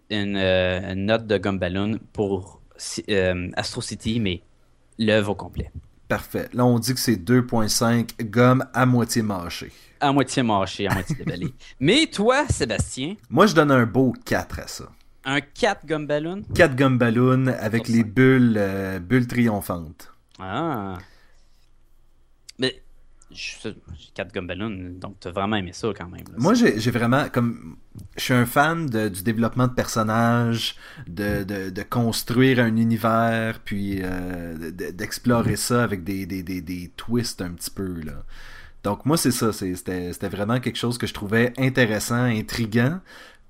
une, 0.10 0.36
euh, 0.36 0.94
note 0.96 1.26
de 1.26 1.38
Gumballoon 1.38 2.00
pour 2.12 2.62
euh, 3.10 3.50
Astro 3.56 3.82
City, 3.82 4.20
mais 4.20 4.42
l'œuvre 5.00 5.32
au 5.32 5.36
complet. 5.36 5.72
Parfait. 6.08 6.50
Là, 6.54 6.66
on 6.66 6.80
dit 6.80 6.94
que 6.94 7.00
c'est 7.00 7.16
2.5 7.16 8.26
gomme 8.30 8.66
à 8.74 8.86
moitié 8.86 9.22
mâché. 9.22 9.72
À 10.00 10.12
moitié 10.12 10.44
mâché, 10.44 10.88
à 10.88 10.94
moitié 10.94 11.16
déballé. 11.16 11.54
mais 11.80 12.08
toi, 12.08 12.46
Sébastien? 12.50 13.16
Moi, 13.30 13.48
je 13.48 13.56
donne 13.56 13.72
un 13.72 13.86
beau 13.86 14.14
4 14.26 14.60
à 14.60 14.68
ça. 14.68 14.90
Un 15.26 15.42
4 15.42 15.86
gumballoon 15.86 16.44
4 16.54 16.76
gumballoon 16.76 17.48
avec 17.48 17.88
les 17.88 18.04
bulles, 18.04 18.56
euh, 18.58 19.00
bulles 19.00 19.28
triomphantes. 19.28 20.14
Ah. 20.40 20.98
Mais 22.60 22.84
4 24.16 24.34
gumballoon, 24.34 25.00
donc 25.00 25.16
t'as 25.20 25.32
vraiment 25.32 25.56
aimé 25.56 25.72
ça 25.74 25.90
quand 25.98 26.08
même. 26.08 26.26
Moi, 26.38 26.54
j'ai 26.54 26.92
vraiment. 26.92 27.30
comme 27.30 27.78
Je 28.18 28.24
suis 28.24 28.34
un 28.34 28.46
fan 28.46 28.88
du 28.88 29.24
développement 29.24 29.68
de 29.68 29.74
personnages, 29.74 30.76
de, 31.08 31.44
de, 31.44 31.84
construire 31.84 32.60
un 32.60 32.76
univers, 32.76 33.60
puis 33.64 34.00
euh, 34.04 34.72
d'explorer 34.72 35.56
ça 35.56 35.84
avec 35.84 36.04
des, 36.04 36.26
des, 36.26 36.44
des, 36.44 36.62
des, 36.62 36.92
twists 36.96 37.42
un 37.42 37.52
petit 37.52 37.72
peu. 37.72 38.02
Là. 38.02 38.24
Donc, 38.84 39.06
moi, 39.06 39.18
c'est 39.18 39.32
ça. 39.32 39.54
C'était 39.54 40.30
vraiment 40.30 40.60
quelque 40.60 40.78
chose 40.78 40.98
que 40.98 41.08
je 41.08 41.14
trouvais 41.14 41.54
intéressant, 41.58 42.24
intriguant. 42.24 43.00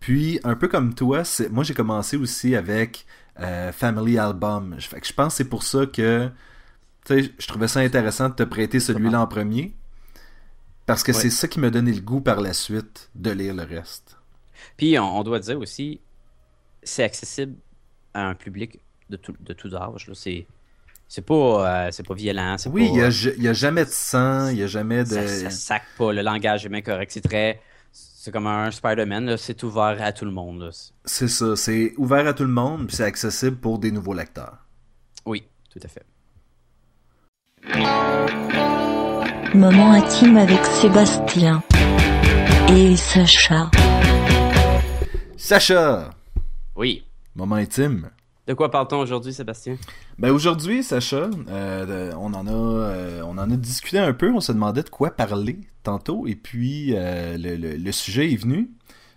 Puis, 0.04 0.38
un 0.44 0.56
peu 0.56 0.68
comme 0.68 0.94
toi, 0.94 1.24
moi 1.50 1.64
j'ai 1.64 1.74
commencé 1.74 2.18
aussi 2.18 2.58
avec 2.58 3.06
euh, 3.40 3.72
Family 3.72 4.18
Album. 4.18 4.76
Fait 4.78 5.00
que 5.00 5.08
je 5.08 5.14
pense 5.14 5.32
que 5.32 5.38
c'est 5.38 5.50
pour 5.50 5.64
ça 5.64 5.86
que 5.86 6.30
je 7.08 7.48
trouvais 7.48 7.70
ça 7.70 7.80
intéressant 7.80 8.28
de 8.28 8.34
te 8.34 8.44
prêter 8.44 8.82
celui-là 8.82 9.22
en 9.22 9.28
premier. 9.28 9.74
Parce 10.86 11.04
que 11.04 11.14
c'est 11.14 11.30
ça 11.30 11.48
qui 11.48 11.62
m'a 11.62 11.70
donné 11.70 11.94
le 11.94 12.02
goût 12.02 12.20
par 12.20 12.42
la 12.42 12.52
suite 12.52 13.12
de 13.16 13.32
lire 13.32 13.54
le 13.56 13.64
reste. 13.64 14.18
Puis, 14.76 15.00
on, 15.00 15.24
doit 15.24 15.40
dire 15.40 15.58
aussi, 15.58 16.02
c'est 16.84 17.06
accessible 17.06 17.56
à 18.14 18.28
un 18.28 18.36
public 18.36 18.82
de 19.10 19.16
tout, 19.16 19.36
de 19.40 19.54
tout 19.54 19.74
âge. 19.74 20.12
C'est. 20.14 20.46
C'est 21.08 21.22
pas, 21.22 21.86
euh, 21.86 21.92
c'est 21.92 22.06
pas 22.06 22.16
violent. 22.16 22.58
Oui, 22.66 22.88
il 22.88 22.94
n'y 22.94 23.02
a, 23.48 23.52
a, 23.52 23.54
jamais 23.54 23.86
de 23.86 23.90
sang, 23.90 24.50
il 24.50 24.56
n'y 24.56 24.64
a 24.64 24.68
jamais 24.68 25.06
de. 25.06 25.10
Ça, 25.10 25.28
ça 25.28 25.50
sac 25.50 25.84
pas, 25.98 26.12
le 26.12 26.24
langage 26.24 26.66
est 26.66 26.70
bien 26.70 26.82
correct. 26.82 27.12
C'est 27.14 27.22
très 27.22 27.62
c'est 28.24 28.32
comme 28.32 28.48
un 28.48 28.72
Spider-Man, 28.72 29.36
c'est 29.36 29.64
ouvert 29.64 29.98
à 30.00 30.14
tout 30.14 30.24
le 30.24 30.32
monde. 30.32 30.72
C'est 31.04 31.28
ça, 31.28 31.58
c'est 31.58 31.94
ouvert 31.98 32.26
à 32.26 32.34
tout 32.34 32.46
le 32.46 32.50
monde, 32.54 32.88
puis 32.88 32.96
c'est 32.96 33.04
accessible 33.04 33.58
pour 33.58 33.80
des 33.80 33.92
nouveaux 33.92 34.14
lecteurs. 34.14 34.60
Oui, 35.26 35.44
tout 35.70 35.82
à 35.84 35.90
fait. 35.90 36.06
Moment 39.54 39.92
intime 39.92 40.38
avec 40.38 40.64
Sébastien 40.64 41.62
et 42.70 42.96
Sacha. 42.96 43.70
Sacha! 45.36 46.12
Oui. 46.78 47.04
Moment 47.36 47.56
intime. 47.56 48.10
De 48.46 48.54
quoi 48.54 48.70
parle-t-on 48.70 49.00
aujourd'hui, 49.00 49.34
Sébastien? 49.34 49.78
Ben 50.20 50.32
aujourd'hui, 50.32 50.84
Sacha, 50.84 51.30
euh, 51.48 52.12
on 52.20 52.34
en 52.34 52.46
a, 52.46 52.52
euh, 52.52 53.22
on 53.22 53.38
en 53.38 53.50
a 53.50 53.56
discuté 53.56 54.00
un 54.00 54.12
peu. 54.12 54.34
On 54.34 54.42
se 54.42 54.52
demandait 54.52 54.84
de 54.84 54.90
quoi 54.90 55.12
parler 55.12 55.62
tantôt, 55.84 56.28
et 56.28 56.36
puis 56.36 56.94
euh, 56.94 57.38
le, 57.38 57.92
sujet 57.92 58.32
est 58.32 58.36
venu 58.36 58.70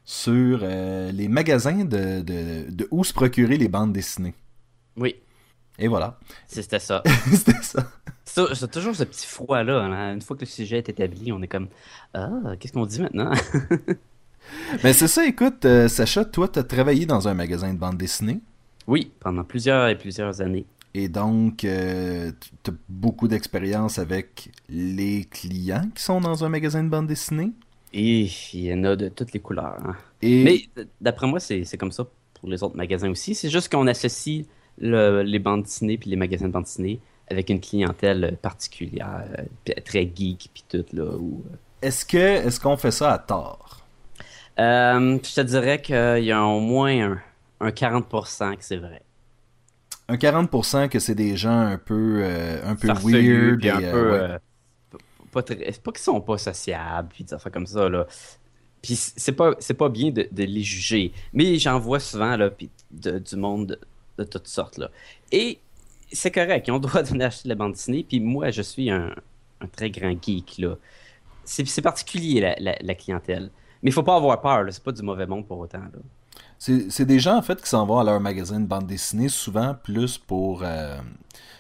sur 0.05 0.61
les 0.61 1.29
magasins 1.29 1.85
de, 1.85 2.21
de, 2.21 2.89
où 2.93 3.03
se 3.03 3.13
procurer 3.13 3.57
les 3.57 3.69
bandes 3.69 3.93
dessinées. 3.93 4.35
Oui. 4.97 5.17
Et 5.79 5.89
voilà. 5.89 6.19
C'était 6.47 6.79
ça. 6.79 7.03
C'était 7.33 7.63
ça. 7.63 7.91
C'est 8.25 8.71
toujours 8.71 8.95
ce 8.95 9.05
petit 9.05 9.27
froid-là. 9.27 9.83
Hein. 9.83 10.15
Une 10.15 10.23
fois 10.23 10.37
que 10.37 10.43
le 10.43 10.47
sujet 10.47 10.79
est 10.79 10.89
établi, 10.89 11.33
on 11.33 11.43
est 11.43 11.49
comme 11.49 11.69
Ah, 12.15 12.31
qu'est-ce 12.61 12.73
qu'on 12.73 12.87
dit 12.87 13.01
maintenant 13.01 13.33
Mais 14.85 14.93
c'est 14.93 15.09
ça, 15.09 15.27
écoute, 15.27 15.67
Sacha, 15.89 16.25
toi, 16.25 16.47
tu 16.47 16.61
as 16.61 16.65
travaillé 16.65 17.07
dans 17.07 17.27
un 17.27 17.35
magasin 17.35 17.75
de 17.75 17.79
bandes 17.79 17.99
dessinées. 17.99 18.41
Oui, 18.87 19.11
pendant 19.21 19.45
plusieurs 19.45 19.89
et 19.89 19.97
plusieurs 19.97 20.41
années. 20.41 20.67
Et 20.95 21.09
donc, 21.09 21.65
euh, 21.65 22.33
tu 22.63 22.71
as 22.71 22.75
beaucoup 22.89 23.29
d'expérience 23.29 23.99
avec 23.99 24.51
les 24.71 25.25
clients 25.25 25.91
qui 25.95 26.03
sont 26.03 26.23
dans 26.23 26.43
un 26.43 26.49
magasin 26.49 26.83
de 26.83 26.89
bande 26.89 27.07
dessinée? 27.07 27.53
Et 27.93 28.29
il 28.55 28.61
y 28.61 28.73
en 28.73 28.83
a 28.85 28.97
de 28.97 29.09
toutes 29.09 29.35
les 29.35 29.41
couleurs. 29.41 29.77
Hein. 29.85 29.95
Mais 30.23 30.63
d'après 31.01 31.27
moi, 31.27 31.39
c'est 31.39 31.77
comme 31.77 31.93
ça 31.93 32.07
pour 32.35 32.49
les 32.49 32.63
autres 32.63 32.77
magasins 32.77 33.11
aussi. 33.11 33.35
C'est 33.35 33.51
juste 33.51 33.71
qu'on 33.71 33.87
associe 33.87 34.47
les 34.79 35.39
bandes 35.39 35.65
dessinées 35.65 35.99
puis 35.99 36.09
les 36.09 36.17
magasins 36.17 36.49
de 36.49 36.53
bande 36.53 36.65
dessinée 36.65 36.99
avec 37.29 37.51
une 37.51 37.61
clientèle 37.61 38.39
particulière, 38.41 39.25
euh, 39.39 39.73
très 39.85 40.11
geek 40.15 40.51
puis 40.55 40.65
tout 40.67 40.85
là. 40.93 41.03
Euh. 41.03 41.21
Est-ce 41.83 42.07
que 42.07 42.17
est-ce 42.17 42.59
qu'on 42.59 42.77
fait 42.79 42.91
ça 42.91 43.13
à 43.13 43.19
tort? 43.19 43.85
Je 44.57 45.35
te 45.35 45.41
dirais 45.43 45.83
qu'il 45.83 46.25
y 46.25 46.33
a 46.33 46.43
au 46.43 46.61
moins 46.61 47.13
un, 47.13 47.21
un 47.61 47.71
40% 47.71 48.57
que 48.57 48.65
c'est 48.65 48.77
vrai. 48.77 49.03
Un 50.09 50.17
40% 50.17 50.89
que 50.89 50.99
c'est 50.99 51.15
des 51.15 51.37
gens 51.37 51.59
un 51.59 51.79
peu, 51.79 52.21
euh, 52.23 52.61
un 52.65 52.77
peu 52.77 52.89
weird. 52.89 53.65
Et, 53.65 53.71
un 53.71 53.83
euh, 53.83 53.93
peu, 53.93 54.13
euh, 54.13 54.39
pas, 55.33 55.43
pas 55.43 55.93
qu'ils 55.93 55.99
sont 55.99 56.21
pas 56.21 56.39
sociables, 56.39 57.09
puis 57.09 57.25
ça 57.27 57.39
fait 57.39 57.51
comme 57.51 57.67
ça, 57.67 57.89
là. 57.89 58.07
Puis 58.83 58.95
c'est 58.95 59.33
pas, 59.33 59.55
pas 59.55 59.89
bien 59.89 60.11
de, 60.11 60.29
les 60.33 60.63
juger. 60.63 61.13
Mais 61.33 61.59
j'en 61.59 61.81
vois 61.81 61.99
souvent, 61.99 62.37
là, 62.37 62.51
puis 62.51 62.71
du 62.93 63.37
monde 63.37 63.79
de, 64.17 64.25
toutes 64.25 64.47
sortes, 64.47 64.79
là. 64.79 64.91
Et 65.33 65.59
c'est 66.13 66.31
correct, 66.31 66.69
ils 66.69 66.71
ont 66.71 66.77
le 66.77 66.81
droit 66.83 67.03
d'acheter 67.11 67.49
la 67.49 67.57
bande 67.57 67.73
dessinée, 67.73 68.05
puis 68.09 68.21
moi, 68.21 68.51
je 68.51 68.63
suis 68.63 68.91
un, 68.91 69.13
très 69.73 69.91
grand 69.91 70.15
geek, 70.23 70.59
là. 70.59 70.77
C'est 71.45 71.83
particulier, 71.83 72.41
la, 72.41 72.77
la, 72.81 72.95
clientèle. 72.95 73.51
Mais 73.83 73.91
il 73.91 73.93
faut 73.93 74.03
pas 74.03 74.17
avoir 74.17 74.41
peur, 74.41 74.67
c'est 74.71 74.83
pas 74.83 74.91
du 74.91 75.03
mauvais 75.03 75.27
monde 75.27 75.47
pour 75.47 75.59
autant, 75.59 75.79
là. 75.79 76.01
C'est 76.59 77.05
des 77.05 77.19
gens 77.19 77.37
en 77.37 77.43
fait 77.43 77.61
qui 77.61 77.69
s'en 77.69 77.87
vont 77.87 77.99
à 77.99 78.05
leur 78.05 78.21
magasin 78.21 78.61
de 78.61 78.67
bande 78.67 78.87
dessinée 78.87 79.29
souvent 79.29 79.75
plus 79.75 80.19
pour 80.19 80.63
euh, 80.65 80.97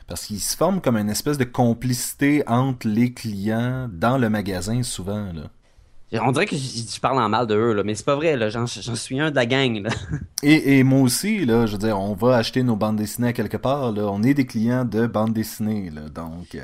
parce 0.06 0.26
qu'ils 0.26 0.40
se 0.40 0.56
forment 0.56 0.80
comme 0.80 0.96
une 0.96 1.10
espèce 1.10 1.38
de 1.38 1.44
complicité 1.44 2.42
entre 2.46 2.88
les 2.88 3.12
clients 3.12 3.88
dans 3.92 4.18
le 4.18 4.30
magasin 4.30 4.82
souvent 4.82 5.32
là. 5.32 5.50
On 6.12 6.30
dirait 6.30 6.46
que 6.46 6.56
je, 6.56 7.00
parle 7.00 7.18
en 7.18 7.28
mal 7.28 7.46
de 7.46 7.54
eux, 7.54 7.72
là, 7.72 7.82
mais 7.82 7.94
c'est 7.94 8.04
pas 8.04 8.14
vrai. 8.14 8.38
J'en, 8.50 8.66
suis 8.66 9.20
un 9.20 9.30
de 9.30 9.36
la 9.36 9.44
gang. 9.44 9.82
Là. 9.82 9.90
Et, 10.42 10.78
et, 10.78 10.84
moi 10.84 11.00
aussi, 11.00 11.44
là, 11.44 11.66
je 11.66 11.72
veux 11.72 11.78
dire, 11.78 11.98
on 11.98 12.14
va 12.14 12.36
acheter 12.36 12.62
nos 12.62 12.76
bandes 12.76 12.96
dessinées 12.96 13.28
à 13.28 13.32
quelque 13.32 13.56
part. 13.56 13.90
Là. 13.92 14.04
On 14.04 14.22
est 14.22 14.34
des 14.34 14.46
clients 14.46 14.84
de 14.84 15.06
bandes 15.06 15.32
dessinées. 15.32 15.90
Là, 15.90 16.02
donc, 16.08 16.54
euh, 16.54 16.62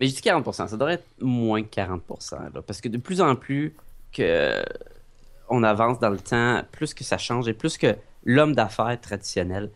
Mais 0.00 0.06
je 0.06 0.14
dis 0.14 0.20
40%, 0.22 0.52
ça 0.52 0.76
devrait 0.76 0.94
être 0.94 1.06
moins 1.20 1.62
que 1.62 1.68
40%. 1.68 2.54
Là, 2.54 2.62
parce 2.66 2.80
que 2.80 2.88
de 2.88 2.96
plus 2.96 3.20
en 3.20 3.36
plus 3.36 3.74
que 4.12 4.62
on 5.50 5.62
avance 5.62 5.98
dans 5.98 6.10
le 6.10 6.18
temps, 6.18 6.62
plus 6.72 6.94
que 6.94 7.04
ça 7.04 7.18
change 7.18 7.48
et 7.48 7.54
plus 7.54 7.76
que 7.76 7.96
l'homme 8.24 8.54
d'affaires 8.54 8.98
traditionnel 9.00 9.70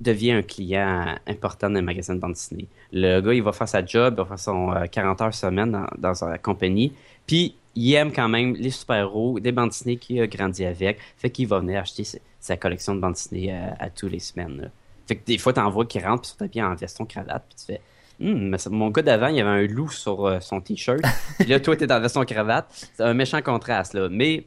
devient 0.00 0.32
un 0.32 0.42
client 0.42 1.14
important 1.26 1.68
d'un 1.68 1.82
magasin 1.82 2.14
de 2.14 2.20
bande 2.20 2.32
dessinée. 2.32 2.68
Le 2.92 3.20
gars, 3.20 3.34
il 3.34 3.42
va 3.42 3.52
faire 3.52 3.68
sa 3.68 3.84
job, 3.84 4.14
il 4.16 4.22
va 4.22 4.24
faire 4.24 4.38
son 4.38 4.74
40 4.90 5.20
euh, 5.20 5.24
heures 5.24 5.34
semaine 5.34 5.86
dans, 5.98 6.14
sa 6.14 6.38
compagnie, 6.38 6.94
puis 7.26 7.54
il 7.76 7.92
aime 7.94 8.12
quand 8.12 8.28
même 8.28 8.54
les 8.54 8.70
super-héros, 8.70 9.38
des 9.40 9.52
bandes 9.52 9.68
dessinées 9.68 9.98
qu'il 9.98 10.20
a 10.20 10.26
grandi 10.26 10.64
avec, 10.64 10.98
fait 11.18 11.30
qu'il 11.30 11.46
va 11.46 11.60
venir 11.60 11.80
acheter 11.80 12.04
sa, 12.40 12.56
collection 12.56 12.94
de 12.94 13.00
bandes 13.00 13.12
dessinées 13.12 13.54
euh, 13.54 13.68
à, 13.78 13.90
tous 13.90 14.08
les 14.08 14.20
semaines. 14.20 14.70
Fait 15.06 15.16
que 15.16 15.24
des 15.26 15.38
fois, 15.38 15.52
tu 15.52 15.60
vois 15.60 15.84
qu'il 15.84 16.04
rentre, 16.04 16.22
puis 16.22 16.32
sur 16.38 16.48
bien 16.48 16.70
en 16.70 16.74
veston 16.74 17.04
cravate, 17.04 17.44
puis 17.48 17.58
tu 17.58 17.64
fais 17.66 17.80
hum, 18.24 18.56
mon 18.70 18.88
gars 18.88 19.02
d'avant, 19.02 19.28
il 19.28 19.36
y 19.36 19.40
avait 19.40 19.50
un 19.50 19.66
loup 19.66 19.90
sur 19.90 20.26
euh, 20.26 20.40
son 20.40 20.60
t-shirt. 20.62 21.02
Puis 21.38 21.48
là, 21.48 21.60
toi, 21.60 21.76
t'es 21.76 21.86
dans 21.86 22.00
veston 22.00 22.24
cravate. 22.24 22.66
C'est 22.94 23.02
un 23.02 23.14
méchant 23.14 23.42
contraste, 23.42 23.94
là. 23.94 24.08
Mais 24.10 24.46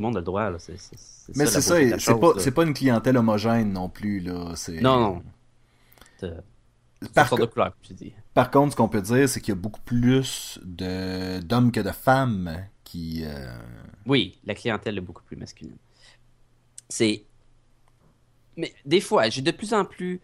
tout 0.00 0.04
le 0.04 0.08
monde 0.08 0.16
a 0.16 0.20
le 0.20 0.24
droit. 0.24 0.50
Là. 0.50 0.56
Mais 1.36 1.46
c'est 1.46 1.60
ça, 1.60 1.76
c'est 1.98 2.18
pas, 2.18 2.32
pas, 2.54 2.64
une 2.64 2.72
clientèle 2.72 3.16
homogène 3.18 3.72
non 3.72 3.88
plus. 3.90 4.20
Là. 4.20 4.54
Non, 4.80 5.22
non. 6.20 6.30
Par, 7.14 7.28
co- 7.30 7.38
de 7.38 7.44
couleur, 7.46 7.66
comme 7.72 7.82
tu 7.82 7.94
dis. 7.94 8.12
par 8.34 8.50
contre, 8.50 8.72
ce 8.72 8.76
qu'on 8.76 8.88
peut 8.88 9.00
dire, 9.00 9.28
c'est 9.28 9.40
qu'il 9.40 9.54
y 9.54 9.56
a 9.56 9.60
beaucoup 9.60 9.80
plus 9.82 10.58
de 10.62 11.40
d'hommes 11.40 11.72
que 11.72 11.80
de 11.80 11.90
femmes 11.92 12.64
qui. 12.84 13.22
euh, 13.24 13.58
Oui, 14.06 14.38
la 14.44 14.54
clientèle 14.54 14.98
est 14.98 15.02
beaucoup 15.02 15.22
plus 15.22 15.36
masculine. 15.36 15.76
C'est. 16.88 17.24
Mais 18.56 18.74
des 18.84 19.00
fois, 19.00 19.28
j'ai 19.30 19.40
de 19.42 19.50
plus 19.50 19.72
en 19.72 19.84
plus 19.86 20.20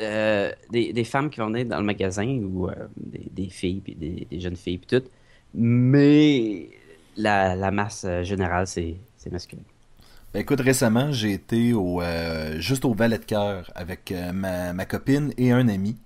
euh, 0.00 0.52
des, 0.70 0.92
des 0.92 1.04
femmes 1.04 1.30
qui 1.30 1.40
vont 1.40 1.46
venir 1.46 1.66
dans 1.66 1.78
le 1.78 1.84
magasin 1.86 2.26
ou 2.26 2.68
euh, 2.68 2.74
des, 2.96 3.28
des 3.32 3.48
filles, 3.48 3.80
puis 3.80 3.94
des, 3.96 4.26
des 4.30 4.40
jeunes 4.40 4.56
filles, 4.56 4.78
puis 4.78 4.98
tout. 5.00 5.06
Mais 5.54 6.70
la, 7.16 7.54
la 7.56 7.70
masse 7.70 8.04
euh, 8.06 8.22
générale, 8.22 8.66
c'est 8.66 8.96
c'est 9.16 9.32
masculin. 9.32 9.62
Ben 10.32 10.40
écoute, 10.40 10.60
récemment, 10.60 11.12
j'ai 11.12 11.32
été 11.32 11.72
au 11.72 12.02
euh, 12.02 12.58
juste 12.58 12.84
au 12.84 12.92
Valet 12.92 13.18
de 13.18 13.24
Cœur 13.24 13.70
avec 13.74 14.10
euh, 14.10 14.32
ma, 14.32 14.72
ma 14.72 14.84
copine 14.84 15.32
et 15.38 15.52
un 15.52 15.68
ami. 15.68 15.96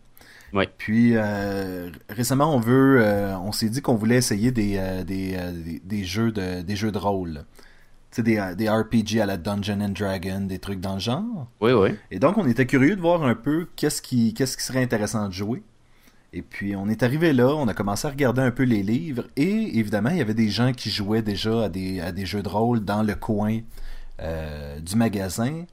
Ouais. 0.52 0.68
Puis 0.78 1.12
euh, 1.14 1.90
récemment, 2.08 2.54
on 2.54 2.60
veut, 2.60 3.02
on 3.42 3.52
s'est 3.52 3.68
dit 3.68 3.80
qu'on 3.82 3.94
voulait 3.96 4.16
essayer 4.16 4.50
des, 4.50 4.78
des, 5.06 5.36
des, 5.64 5.80
des 5.84 6.04
jeux 6.04 6.32
de 6.32 6.62
des 6.62 6.76
jeux 6.76 6.92
de 6.92 6.98
rôle. 6.98 7.44
Tu 8.10 8.16
sais, 8.16 8.22
des, 8.22 8.54
des 8.56 8.70
RPG 8.70 9.20
à 9.20 9.26
la 9.26 9.36
Dungeon 9.36 9.82
and 9.82 9.90
Dragon, 9.90 10.40
des 10.40 10.58
trucs 10.58 10.80
dans 10.80 10.94
le 10.94 11.00
genre. 11.00 11.48
Oui, 11.60 11.72
oui. 11.72 11.90
Et 12.10 12.18
donc, 12.18 12.38
on 12.38 12.46
était 12.48 12.64
curieux 12.64 12.96
de 12.96 13.00
voir 13.02 13.22
un 13.22 13.34
peu 13.34 13.66
qu'est-ce 13.76 14.00
qui, 14.00 14.32
qu'est-ce 14.32 14.56
qui 14.56 14.62
serait 14.62 14.82
intéressant 14.82 15.28
de 15.28 15.32
jouer. 15.34 15.62
Et 16.32 16.42
puis, 16.42 16.76
on 16.76 16.88
est 16.88 17.02
arrivé 17.02 17.32
là, 17.32 17.54
on 17.54 17.68
a 17.68 17.74
commencé 17.74 18.06
à 18.06 18.10
regarder 18.10 18.42
un 18.42 18.50
peu 18.50 18.64
les 18.64 18.82
livres, 18.82 19.24
et 19.36 19.78
évidemment, 19.78 20.10
il 20.10 20.18
y 20.18 20.20
avait 20.20 20.34
des 20.34 20.50
gens 20.50 20.72
qui 20.72 20.90
jouaient 20.90 21.22
déjà 21.22 21.64
à 21.64 21.68
des, 21.68 22.00
à 22.00 22.12
des 22.12 22.26
jeux 22.26 22.42
de 22.42 22.48
rôle 22.48 22.84
dans 22.84 23.02
le 23.02 23.14
coin 23.14 23.60
euh, 24.20 24.78
du 24.80 24.96
magasin. 24.96 25.64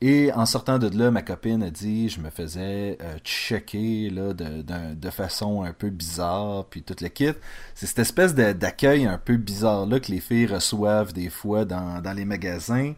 Et 0.00 0.32
en 0.32 0.44
sortant 0.44 0.78
de 0.78 0.88
là, 0.98 1.10
ma 1.10 1.22
copine 1.22 1.62
a 1.62 1.70
dit, 1.70 2.08
je 2.08 2.20
me 2.20 2.28
faisais 2.28 2.98
euh, 3.00 3.16
checker 3.22 4.10
là, 4.10 4.34
de, 4.34 4.62
de 4.94 5.10
façon 5.10 5.62
un 5.62 5.72
peu 5.72 5.88
bizarre, 5.90 6.66
puis 6.66 6.82
toute 6.82 7.00
le 7.00 7.08
kit. 7.08 7.32
C'est 7.74 7.86
cette 7.86 8.00
espèce 8.00 8.34
d'accueil 8.34 9.06
un 9.06 9.16
peu 9.16 9.36
bizarre 9.36 9.86
là 9.86 10.00
que 10.00 10.10
les 10.10 10.20
filles 10.20 10.46
reçoivent 10.46 11.12
des 11.12 11.30
fois 11.30 11.64
dans, 11.64 12.02
dans 12.02 12.12
les 12.12 12.24
magasins, 12.24 12.94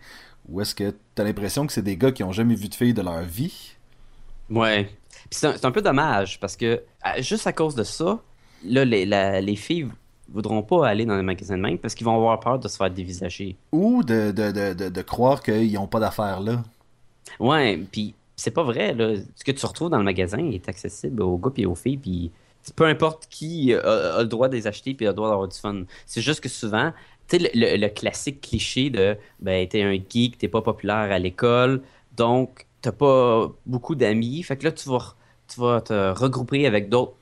où 0.49 0.61
est-ce 0.61 0.75
que 0.75 0.95
tu 1.15 1.23
as 1.23 1.25
l'impression 1.25 1.67
que 1.67 1.73
c'est 1.73 1.83
des 1.83 1.97
gars 1.97 2.11
qui 2.11 2.25
ont 2.25 2.33
jamais 2.33 2.55
vu 2.55 2.69
de 2.69 2.75
filles 2.75 2.95
de 2.95 3.03
leur 3.03 3.23
vie? 3.23 3.77
Ouais. 4.51 4.91
C'est 5.31 5.65
un, 5.65 5.71
peu 5.71 5.83
dommage 5.83 6.39
parce 6.41 6.57
que 6.57 6.83
juste 7.19 7.47
à 7.47 7.53
cause 7.53 7.75
de 7.75 7.83
ça, 7.83 8.21
là, 8.65 8.85
les, 8.85 9.05
la- 9.07 9.41
les 9.41 9.57
filles 9.57 9.89
voudront 10.29 10.63
pas 10.63 10.89
aller 10.89 11.05
dans 11.05 11.17
les 11.17 11.23
magasins 11.23 11.57
de 11.57 11.63
même 11.63 11.79
parce 11.79 11.95
qu'ils 11.95 12.05
vont 12.07 12.17
avoir 12.17 12.39
peur 12.41 12.59
de 12.59 12.69
se 12.69 12.77
faire 12.77 12.91
dévisager. 12.91 13.57
Ou 13.73 14.03
de, 14.03 14.31
de, 14.31 14.51
de, 14.51 14.75
de, 14.75 14.89
de 14.89 15.03
croire 15.03 15.43
qu'ils 15.43 15.73
n'ont 15.75 15.87
pas 15.87 16.01
d'affaires 16.01 16.41
là. 16.41 16.63
Ouais, 17.41 17.79
puis 17.91 18.15
c'est 18.37 18.51
pas 18.51 18.63
vrai, 18.63 18.95
là. 18.95 19.15
Ce 19.35 19.45
que 19.45 19.53
tu 19.53 19.65
retrouves 19.67 19.91
dans 19.91 19.99
le 19.99 20.05
magasin 20.05 20.39
est 20.51 20.69
accessible 20.69 21.23
aux 21.23 21.39
gars 21.39 21.51
et 21.57 21.67
aux 21.67 21.75
filles, 21.75 21.97
puis 21.97 22.31
peu 22.75 22.85
importe 22.87 23.27
qui 23.31 23.73
a, 23.75 23.79
a 24.17 24.23
le 24.23 24.29
droit 24.29 24.49
de 24.49 24.57
les 24.57 24.67
acheter 24.67 24.95
puis 24.95 25.07
a 25.07 25.11
le 25.11 25.15
droit 25.15 25.29
d'avoir 25.31 25.49
du 25.49 25.57
fun. 25.57 25.83
C'est 26.07 26.21
juste 26.21 26.41
que 26.41 26.49
souvent, 26.49 26.93
tu 27.29 27.39
sais, 27.39 27.51
le, 27.55 27.61
le- 27.61 27.77
le 27.77 27.89
classique 27.89 28.41
cliché 28.41 28.91
de 28.91 29.17
ben, 29.41 29.67
t'es 29.69 29.83
un 29.83 29.95
geek, 29.95 30.39
t'es 30.39 30.49
pas 30.49 30.63
populaire 30.63 31.11
à 31.13 31.19
l'école, 31.19 31.83
donc 32.17 32.66
t'as 32.87 32.93
pas 32.93 33.53
beaucoup 33.67 33.97
d'amis. 33.97 34.45
Fait 34.45 34.57
que 34.57 34.65
là, 34.65 34.71
tu 34.71 34.89
vas, 34.89 35.17
tu 35.49 35.61
vas 35.61 35.81
te 35.81 36.13
regrouper 36.13 36.69
avec 36.69 36.89
d'autres 36.89 37.17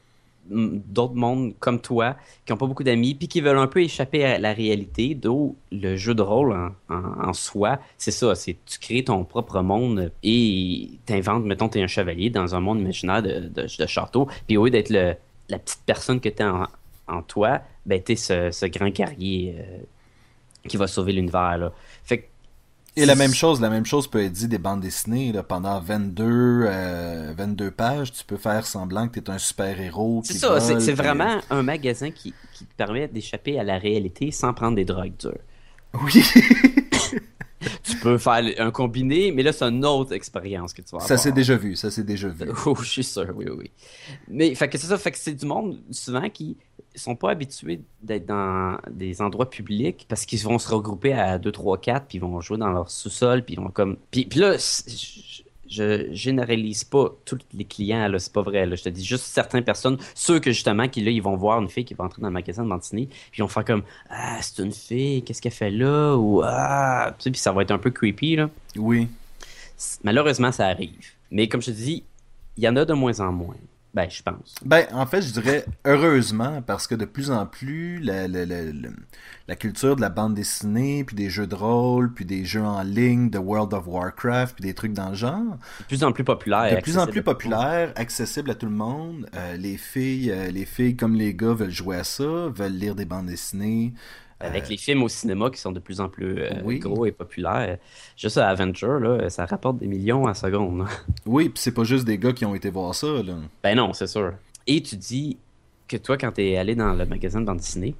mondes 1.14 1.54
comme 1.58 1.80
toi 1.80 2.16
qui 2.44 2.52
ont 2.52 2.58
pas 2.58 2.66
beaucoup 2.66 2.84
d'amis 2.84 3.14
puis 3.14 3.28
qui 3.28 3.40
veulent 3.40 3.58
un 3.58 3.66
peu 3.66 3.80
échapper 3.80 4.26
à 4.26 4.38
la 4.38 4.52
réalité 4.52 5.14
d'où 5.14 5.56
le 5.72 5.96
jeu 5.96 6.14
de 6.14 6.20
rôle 6.20 6.54
en, 6.90 7.32
soi 7.32 7.78
c'est 7.96 8.10
ça 8.10 8.34
c'est 8.34 8.58
tu 8.66 8.78
crées 8.78 9.04
ton 9.04 9.24
propre 9.24 9.62
monde 9.62 10.12
et 10.22 10.90
t'inventes 11.06 11.44
mettons 11.44 11.70
t'es 11.70 11.82
un 11.82 11.86
chevalier 11.86 12.28
dans 12.28 12.54
un 12.54 12.60
monde 12.60 12.80
imaginaire 12.80 13.22
de, 13.22 13.66
château 13.86 14.28
puis 14.46 14.58
au 14.58 14.66
lieu 14.66 14.70
d'être 14.70 14.90
la 14.90 15.58
petite 15.58 15.80
personne 15.86 16.20
que 16.20 16.28
t'es 16.28 16.44
en, 16.44 16.66
en 17.08 17.22
toi 17.22 17.62
ben 17.86 18.02
t'es 18.02 18.16
ce, 18.16 18.50
ce 18.50 18.66
grand 18.66 18.90
guerrier 18.90 19.56
euh, 19.58 19.78
qui 20.68 20.76
va 20.76 20.86
sauver 20.86 21.14
l'univers 21.14 21.72
fait 22.02 22.18
que 22.18 22.26
Et 22.96 23.06
la 23.06 23.16
même 23.16 23.34
chose, 23.34 23.60
la 23.60 23.70
même 23.70 23.84
chose 23.84 24.06
peut 24.06 24.22
être 24.22 24.32
dit 24.32 24.46
des 24.46 24.58
bandes 24.58 24.80
dessinées. 24.80 25.32
Là, 25.32 25.42
pendant 25.42 25.80
22, 25.80 26.24
euh, 26.24 27.34
22 27.36 27.70
pages, 27.72 28.12
tu 28.12 28.24
peux 28.24 28.36
faire 28.36 28.66
semblant 28.66 29.08
que 29.08 29.18
tu 29.18 29.30
es 29.30 29.34
un 29.34 29.38
super-héros. 29.38 30.22
c'est 30.24 30.34
ça 30.34 30.60
c'est 30.60 30.92
vraiment 30.92 31.40
un 31.50 31.62
magasin 31.62 32.10
qui, 32.10 32.32
qui 32.52 32.64
te 32.64 32.74
permet 32.76 33.08
d'échapper 33.08 33.58
à 33.58 33.64
la 33.64 33.78
réalité 33.78 34.30
sans 34.30 34.54
prendre 34.54 34.76
des 34.76 34.84
drogues 34.84 35.16
dures 35.18 35.32
Oui, 36.02 36.22
peux 38.04 38.18
faire 38.18 38.42
un 38.58 38.70
combiné, 38.70 39.32
mais 39.32 39.42
là, 39.42 39.52
c'est 39.52 39.64
une 39.64 39.84
autre 39.84 40.12
expérience 40.12 40.72
que 40.72 40.82
tu 40.82 40.90
vas 40.90 40.98
avoir. 40.98 41.08
ça 41.08 41.16
s'est 41.16 41.32
déjà 41.32 41.56
vu, 41.56 41.74
ça 41.74 41.90
s'est 41.90 42.04
déjà 42.04 42.28
vu. 42.28 42.50
Oh, 42.66 42.74
je 42.80 42.88
suis 42.88 43.04
sûr, 43.04 43.32
oui, 43.34 43.46
oui. 43.50 43.70
Mais, 44.28 44.54
fait 44.54 44.68
que 44.68 44.78
c'est 44.78 44.86
ça, 44.86 44.98
fait 44.98 45.10
que 45.10 45.18
c'est 45.18 45.34
du 45.34 45.46
monde, 45.46 45.80
souvent, 45.90 46.28
qui 46.28 46.56
sont 46.94 47.16
pas 47.16 47.30
habitués 47.30 47.80
d'être 48.02 48.26
dans 48.26 48.78
des 48.90 49.20
endroits 49.20 49.50
publics 49.50 50.06
parce 50.08 50.26
qu'ils 50.26 50.40
vont 50.42 50.58
se 50.58 50.68
regrouper 50.68 51.12
à 51.12 51.38
2, 51.38 51.50
3, 51.50 51.78
4, 51.78 52.06
puis 52.06 52.18
ils 52.18 52.20
vont 52.20 52.40
jouer 52.40 52.58
dans 52.58 52.70
leur 52.70 52.90
sous-sol, 52.90 53.44
puis 53.44 53.54
ils 53.54 53.60
vont 53.60 53.70
comme... 53.70 53.96
Puis, 54.10 54.26
puis 54.26 54.38
là, 54.40 54.56
je, 54.56 55.42
je 55.74 56.12
généralise 56.12 56.84
pas 56.84 57.10
tous 57.24 57.38
les 57.52 57.64
clients, 57.64 58.08
là, 58.08 58.18
c'est 58.18 58.32
pas 58.32 58.42
vrai, 58.42 58.66
là. 58.66 58.76
Je 58.76 58.84
te 58.84 58.88
dis 58.88 59.04
juste 59.04 59.24
certaines 59.24 59.64
personnes, 59.64 59.98
ceux 60.14 60.38
que, 60.38 60.52
justement, 60.52 60.88
qui, 60.88 61.02
là, 61.02 61.10
ils 61.10 61.22
vont 61.22 61.36
voir 61.36 61.60
une 61.60 61.68
fille 61.68 61.84
qui 61.84 61.94
va 61.94 62.04
entrer 62.04 62.22
dans 62.22 62.28
le 62.28 62.34
magasin 62.34 62.64
de 62.64 62.74
dessinée, 62.76 63.06
puis 63.06 63.38
ils 63.38 63.42
vont 63.42 63.48
faire 63.48 63.64
comme 63.64 63.82
«Ah, 64.10 64.38
c'est 64.40 64.62
une 64.62 64.72
fille, 64.72 65.22
qu'est-ce 65.22 65.42
qu'elle 65.42 65.52
fait 65.52 65.70
là?» 65.70 66.14
ou 66.16 66.42
«Ah...» 66.44 67.14
Tu 67.18 67.24
sais, 67.24 67.30
puis 67.30 67.40
ça 67.40 67.52
va 67.52 67.62
être 67.62 67.70
un 67.70 67.78
peu 67.78 67.90
creepy, 67.90 68.36
là. 68.36 68.50
Oui. 68.76 69.08
Malheureusement, 70.02 70.52
ça 70.52 70.66
arrive. 70.66 71.12
Mais 71.30 71.48
comme 71.48 71.60
je 71.60 71.66
te 71.66 71.76
dis, 71.76 72.04
il 72.56 72.64
y 72.64 72.68
en 72.68 72.76
a 72.76 72.84
de 72.84 72.92
moins 72.92 73.18
en 73.20 73.32
moins. 73.32 73.56
Ben, 73.94 74.10
je 74.10 74.22
pense. 74.22 74.56
Ben, 74.64 74.86
en 74.92 75.06
fait, 75.06 75.22
je 75.22 75.30
dirais 75.32 75.64
heureusement, 75.84 76.62
parce 76.62 76.86
que 76.88 76.94
de 76.96 77.04
plus 77.04 77.30
en 77.30 77.46
plus, 77.46 78.00
la, 78.00 78.26
la, 78.26 78.44
la, 78.44 78.62
la- 78.64 78.90
la 79.46 79.56
culture 79.56 79.94
de 79.94 80.00
la 80.00 80.08
bande 80.08 80.34
dessinée, 80.34 81.04
puis 81.04 81.14
des 81.14 81.28
jeux 81.30 81.46
de 81.46 81.54
rôle, 81.54 82.12
puis 82.12 82.24
des 82.24 82.44
jeux 82.44 82.62
en 82.62 82.82
ligne, 82.82 83.28
de 83.30 83.38
World 83.38 83.72
of 83.74 83.86
Warcraft, 83.86 84.56
puis 84.56 84.62
des 84.64 84.74
trucs 84.74 84.94
dans 84.94 85.10
le 85.10 85.14
genre, 85.14 85.58
De 85.80 85.84
plus 85.86 86.02
en 86.02 86.12
plus 86.12 86.24
populaire. 86.24 86.74
de 86.76 86.80
plus 86.82 86.98
en 86.98 87.06
plus 87.06 87.22
populaire, 87.22 87.92
accessible 87.96 88.50
à 88.50 88.54
tout 88.54 88.66
le 88.66 88.72
monde. 88.72 89.28
Euh, 89.36 89.56
les 89.56 89.76
filles, 89.76 90.30
euh, 90.32 90.50
les 90.50 90.64
filles 90.64 90.96
comme 90.96 91.14
les 91.14 91.34
gars 91.34 91.52
veulent 91.52 91.70
jouer 91.70 91.96
à 91.98 92.04
ça, 92.04 92.24
veulent 92.24 92.72
lire 92.72 92.94
des 92.94 93.04
bandes 93.04 93.26
dessinées. 93.26 93.92
Avec 94.44 94.68
les 94.68 94.76
films 94.76 95.02
au 95.02 95.08
cinéma 95.08 95.50
qui 95.50 95.58
sont 95.60 95.72
de 95.72 95.80
plus 95.80 96.00
en 96.00 96.08
plus 96.08 96.38
euh, 96.40 96.50
Oui. 96.64 96.78
gros 96.78 97.06
et 97.06 97.12
populaires. 97.12 97.78
Juste 98.16 98.38
à 98.38 98.48
Avenger, 98.48 98.98
là, 99.00 99.28
ça 99.30 99.46
rapporte 99.46 99.78
des 99.78 99.86
millions 99.86 100.26
à 100.26 100.34
seconde. 100.34 100.78
là. 100.80 100.84
Oui, 101.26 101.48
puis 101.48 101.60
c'est 101.62 101.72
pas 101.72 101.84
juste 101.84 102.04
des 102.04 102.18
gars 102.18 102.32
qui 102.32 102.44
ont 102.44 102.54
été 102.54 102.70
voir 102.70 102.94
ça, 102.94 103.06
là. 103.06 103.34
Ben 103.62 103.76
non, 103.76 103.92
c'est 103.92 104.06
sûr. 104.06 104.34
Et 104.66 104.82
tu 104.82 104.96
dis 104.96 105.36
que 105.88 105.96
toi, 105.96 106.16
quand 106.16 106.32
t'es 106.32 106.56
allé 106.56 106.74
dans 106.74 106.92
le 106.94 107.04
magasin 107.06 107.40
de 107.40 107.46
bande 107.46 107.58
dessinée, 107.58 107.94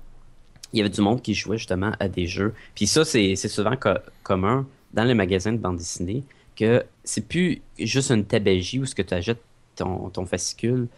il 0.72 0.78
y 0.78 0.80
avait 0.80 0.90
du 0.90 1.00
monde 1.00 1.22
qui 1.22 1.34
jouait 1.34 1.58
justement 1.58 1.92
à 2.00 2.08
des 2.08 2.26
jeux. 2.26 2.52
Puis 2.74 2.86
ça, 2.86 3.04
c'est 3.04 3.36
souvent 3.36 3.76
co- 3.76 3.90
commun 4.22 4.66
dans 4.92 5.04
les 5.04 5.14
magasins 5.14 5.52
de 5.52 5.58
bande 5.58 5.76
dessinée 5.76 6.24
que 6.56 6.84
c'est 7.04 7.26
plus 7.28 7.62
juste 7.78 8.10
une 8.10 8.24
tabagie 8.24 8.78
où 8.80 8.86
ce 8.86 8.94
que 8.94 9.02
tu 9.02 9.14
achètes 9.14 9.42
ton, 9.76 10.08
ton 10.10 10.24
fascicule 10.26 10.88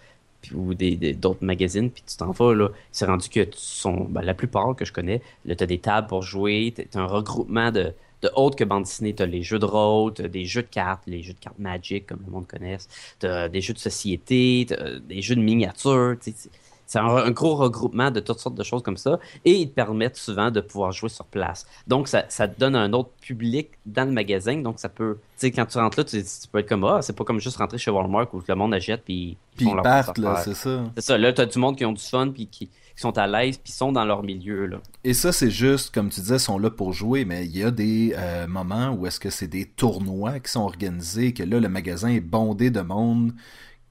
ou 0.55 0.75
des- 0.75 0.97
d'autres 1.15 1.45
magazines, 1.45 1.91
puis 1.91 2.03
tu 2.07 2.17
t'en 2.17 2.31
vas, 2.33 2.55
là. 2.55 2.69
C'est 2.93 3.07
rendu 3.07 3.29
que 3.29 3.47
sont, 3.55 4.05
ben, 4.05 4.23
la 4.23 4.35
plupart 4.35 4.75
que 4.77 4.85
je 4.85 4.93
connais, 4.93 5.23
là, 5.45 5.55
tu 5.57 5.65
as 5.65 5.67
des 5.67 5.79
tables 5.79 6.07
pour 6.09 6.23
jouer, 6.23 6.73
tu 6.77 6.99
as 6.99 7.01
un 7.01 7.07
regroupement 7.07 7.71
de, 7.73 7.93
autres 8.35 8.57
que 8.57 8.65
bande 8.65 8.85
dessinée. 8.85 9.15
Tu 9.15 9.23
as 9.23 9.27
les 9.27 9.43
jeux 9.43 9.59
de 9.59 9.65
rôle, 9.65 10.15
tu 10.15 10.29
des 10.29 10.45
jeux 10.45 10.63
de 10.63 10.69
cartes, 10.69 11.03
les 11.07 11.23
jeux 11.23 11.33
de 11.35 11.39
cartes 11.39 11.59
Magic, 11.59 12.07
comme 12.07 12.21
le 12.27 12.33
monde 12.33 12.47
connaisse, 12.47 12.89
tu 13.21 13.27
as 13.27 13.49
des 13.49 13.61
jeux 13.61 13.75
de 13.75 13.79
société, 13.79 14.67
t'as 14.69 14.99
des 14.99 15.23
jeux 15.23 15.37
de 15.37 15.41
miniatures, 15.43 16.17
tu 16.21 16.33
sais, 16.33 16.51
c'est- 16.87 16.99
un, 16.99 17.05
un 17.17 17.31
gros 17.31 17.55
regroupement 17.57 18.11
de 18.11 18.21
toutes 18.21 18.39
sortes 18.39 18.55
de 18.55 18.63
choses 18.63 18.83
comme 18.83 18.97
ça. 18.97 19.19
Et 19.45 19.53
ils 19.53 19.69
te 19.69 19.75
permettent 19.75 20.17
souvent 20.17 20.51
de 20.51 20.61
pouvoir 20.61 20.93
jouer 20.93 21.09
sur 21.09 21.25
place. 21.25 21.67
Donc, 21.87 22.09
ça, 22.09 22.25
ça 22.29 22.49
te 22.49 22.59
donne 22.59 22.77
un 22.77 22.93
autre 22.93 23.11
public 23.21 23.71
dans 23.85 24.05
le 24.05 24.13
magasin. 24.13 24.57
Donc, 24.63 24.79
ça 24.79 24.89
peut. 24.89 25.19
Tu 25.39 25.41
sais, 25.49 25.51
quand 25.51 25.67
tu 25.67 25.79
rentres 25.79 25.99
là, 25.99 26.05
tu, 26.05 26.23
tu 26.23 26.49
peux 26.51 26.59
être 26.61 26.69
comme 26.69 26.85
Ah, 26.85 27.01
c'est 27.03 27.15
pas 27.17 27.25
comme 27.25 27.41
juste 27.41 27.57
rentrer 27.59 27.79
chez 27.79 27.91
Walmart 27.91 28.33
où 28.35 28.41
le 28.47 28.55
monde 28.55 28.73
achète 28.75 29.03
puis 29.05 29.37
Puis 29.57 29.67
font 29.67 29.77
ils 29.77 29.83
partent, 29.83 30.19
là, 30.19 30.41
c'est 30.45 30.55
ça. 30.55 30.85
C'est 30.97 31.05
ça. 31.05 31.19
Là, 31.19 31.33
tu 31.33 31.41
as 31.43 31.47
du 31.47 31.59
monde 31.59 31.77
qui 31.77 31.85
ont 31.85 31.93
du 31.93 32.03
fun 32.03 32.31
puis 32.33 32.47
qui, 32.47 32.69
qui 32.69 33.03
sont 33.03 33.19
à 33.19 33.27
l'aise 33.27 33.59
puis 33.59 33.73
sont 33.73 33.93
dans 33.93 34.05
leur 34.05 34.23
milieu. 34.23 34.67
Là. 34.67 34.79
Et 35.05 35.13
ça, 35.13 35.33
c'est 35.33 35.51
juste, 35.51 35.93
comme 35.95 36.09
tu 36.09 36.21
disais, 36.21 36.39
sont 36.39 36.59
là 36.59 36.71
pour 36.71 36.93
jouer, 36.95 37.25
mais 37.27 37.45
il 37.45 37.57
y 37.57 37.63
a 37.63 37.71
des 37.71 38.15
euh, 38.17 38.47
moments 38.47 38.91
où 38.93 39.07
est-ce 39.07 39.21
que 39.21 39.29
c'est 39.29 39.49
des 39.49 39.67
tournois 39.67 40.41
qui 40.41 40.51
sont 40.51 40.63
organisés, 40.63 41.35
que 41.35 41.43
là, 41.43 41.61
le 41.61 41.69
magasin 41.69 42.09
est 42.09 42.21
bondé 42.21 42.71
de 42.71 42.81
monde 42.81 43.33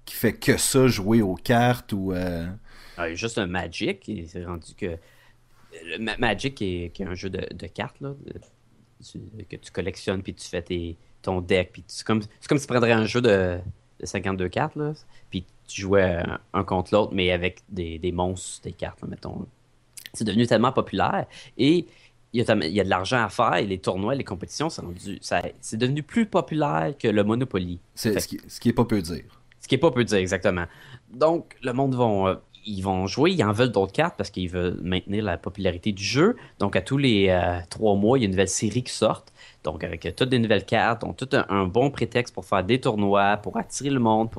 qui 0.06 0.16
fait 0.16 0.34
que 0.34 0.58
ça, 0.58 0.88
jouer 0.88 1.22
aux 1.22 1.36
cartes 1.36 1.94
ou... 1.94 2.14
euh, 2.14 2.48
Ah, 2.98 3.08
il 3.08 3.12
y 3.12 3.14
a 3.14 3.16
juste 3.16 3.38
un 3.38 3.48
Magic. 3.48 4.08
et 4.10 4.26
C'est 4.28 4.46
rendu 4.46 4.74
que. 4.76 4.98
Le 5.86 5.98
Ma- 6.00 6.18
Magic 6.18 6.62
est, 6.62 6.92
qui 6.94 7.04
est 7.04 7.06
un 7.06 7.16
jeu 7.16 7.30
de, 7.30 7.46
de 7.54 7.68
cartes 7.68 8.00
là, 8.00 8.14
de- 8.26 8.40
tu- 9.06 9.46
que 9.46 9.58
tu 9.58 9.72
collectionnes 9.72 10.24
puis 10.24 10.34
tu 10.34 10.48
fais 10.48 10.62
tes, 10.62 10.96
ton 11.22 11.42
deck. 11.42 11.72
Puis 11.74 11.84
c'est 11.88 12.06
comme, 12.06 12.22
comme 12.48 12.58
si 12.58 12.66
tu 12.66 12.72
prendrais 12.72 12.94
un 12.94 13.06
jeu 13.06 13.22
de, 13.22 13.60
de 14.00 14.06
52 14.06 14.48
cartes. 14.48 14.76
Là, 14.78 14.94
puis 15.30 15.46
tu 15.68 15.82
jouais 15.82 16.04
un, 16.26 16.40
un 16.54 16.64
contre 16.64 16.94
l'autre, 16.94 17.14
mais 17.14 17.32
avec 17.32 17.60
des, 17.70 18.00
des 18.00 18.12
monstres, 18.14 18.62
des 18.64 18.72
cartes, 18.72 19.02
là, 19.02 19.08
mettons. 19.10 19.46
C'est 20.14 20.24
devenu 20.24 20.48
tellement 20.48 20.72
populaire. 20.72 21.26
Et 21.58 21.86
il 22.32 22.42
y, 22.42 22.50
a, 22.52 22.56
il 22.66 22.72
y 22.74 22.80
a 22.80 22.84
de 22.86 22.90
l'argent 22.90 23.22
à 23.24 23.28
faire. 23.30 23.56
Et 23.56 23.66
les 23.66 23.80
tournois, 23.80 24.16
les 24.16 24.24
compétitions, 24.24 24.70
c'est 24.70 25.78
devenu 25.78 26.04
plus 26.04 26.26
populaire 26.26 26.94
que 26.98 27.10
le 27.10 27.24
Monopoly. 27.26 27.80
c'est 27.96 28.18
ce 28.20 28.28
qui, 28.30 28.40
ce 28.48 28.60
qui 28.62 28.70
est 28.70 28.74
pas 28.74 28.86
peu 28.86 29.02
dire. 29.02 29.24
Ce 29.60 29.68
qui 29.68 29.76
est 29.76 29.80
pas 29.80 29.92
peu 29.92 30.04
dire 30.06 30.18
exactement. 30.20 30.66
Donc, 31.12 31.58
le 31.62 31.74
monde 31.74 31.96
vont, 31.96 32.28
euh, 32.28 32.36
ils 32.66 32.82
vont 32.82 33.08
jouer, 33.08 33.32
ils 33.32 33.44
en 33.44 33.52
veulent 33.52 33.72
d'autres 33.72 33.92
cartes 33.92 34.16
parce 34.18 34.30
qu'ils 34.30 34.50
veulent 34.50 34.80
maintenir 34.82 35.24
la 35.24 35.38
popularité 35.38 35.92
du 35.92 36.04
jeu. 36.04 36.36
Donc, 36.60 36.76
à 36.76 36.82
tous 36.82 36.98
les 36.98 37.30
euh, 37.30 37.60
trois 37.70 37.96
mois, 37.96 38.18
il 38.18 38.22
y 38.22 38.24
a 38.24 38.26
une 38.26 38.32
nouvelle 38.32 38.50
série 38.50 38.84
qui 38.84 38.92
sort. 38.92 39.24
Donc, 39.64 39.84
avec 39.84 40.06
euh, 40.06 40.12
toutes 40.16 40.30
des 40.30 40.40
nouvelles 40.40 40.66
cartes, 40.66 41.04
ont 41.04 41.14
tout 41.14 41.30
un, 41.32 41.66
bon 41.66 41.92
prétexte 41.92 42.34
pour 42.34 42.46
faire 42.46 42.64
des 42.64 42.80
tournois, 42.80 43.38
pour 43.38 43.58
attirer 43.58 43.90
le 43.90 44.00
monde, 44.00 44.30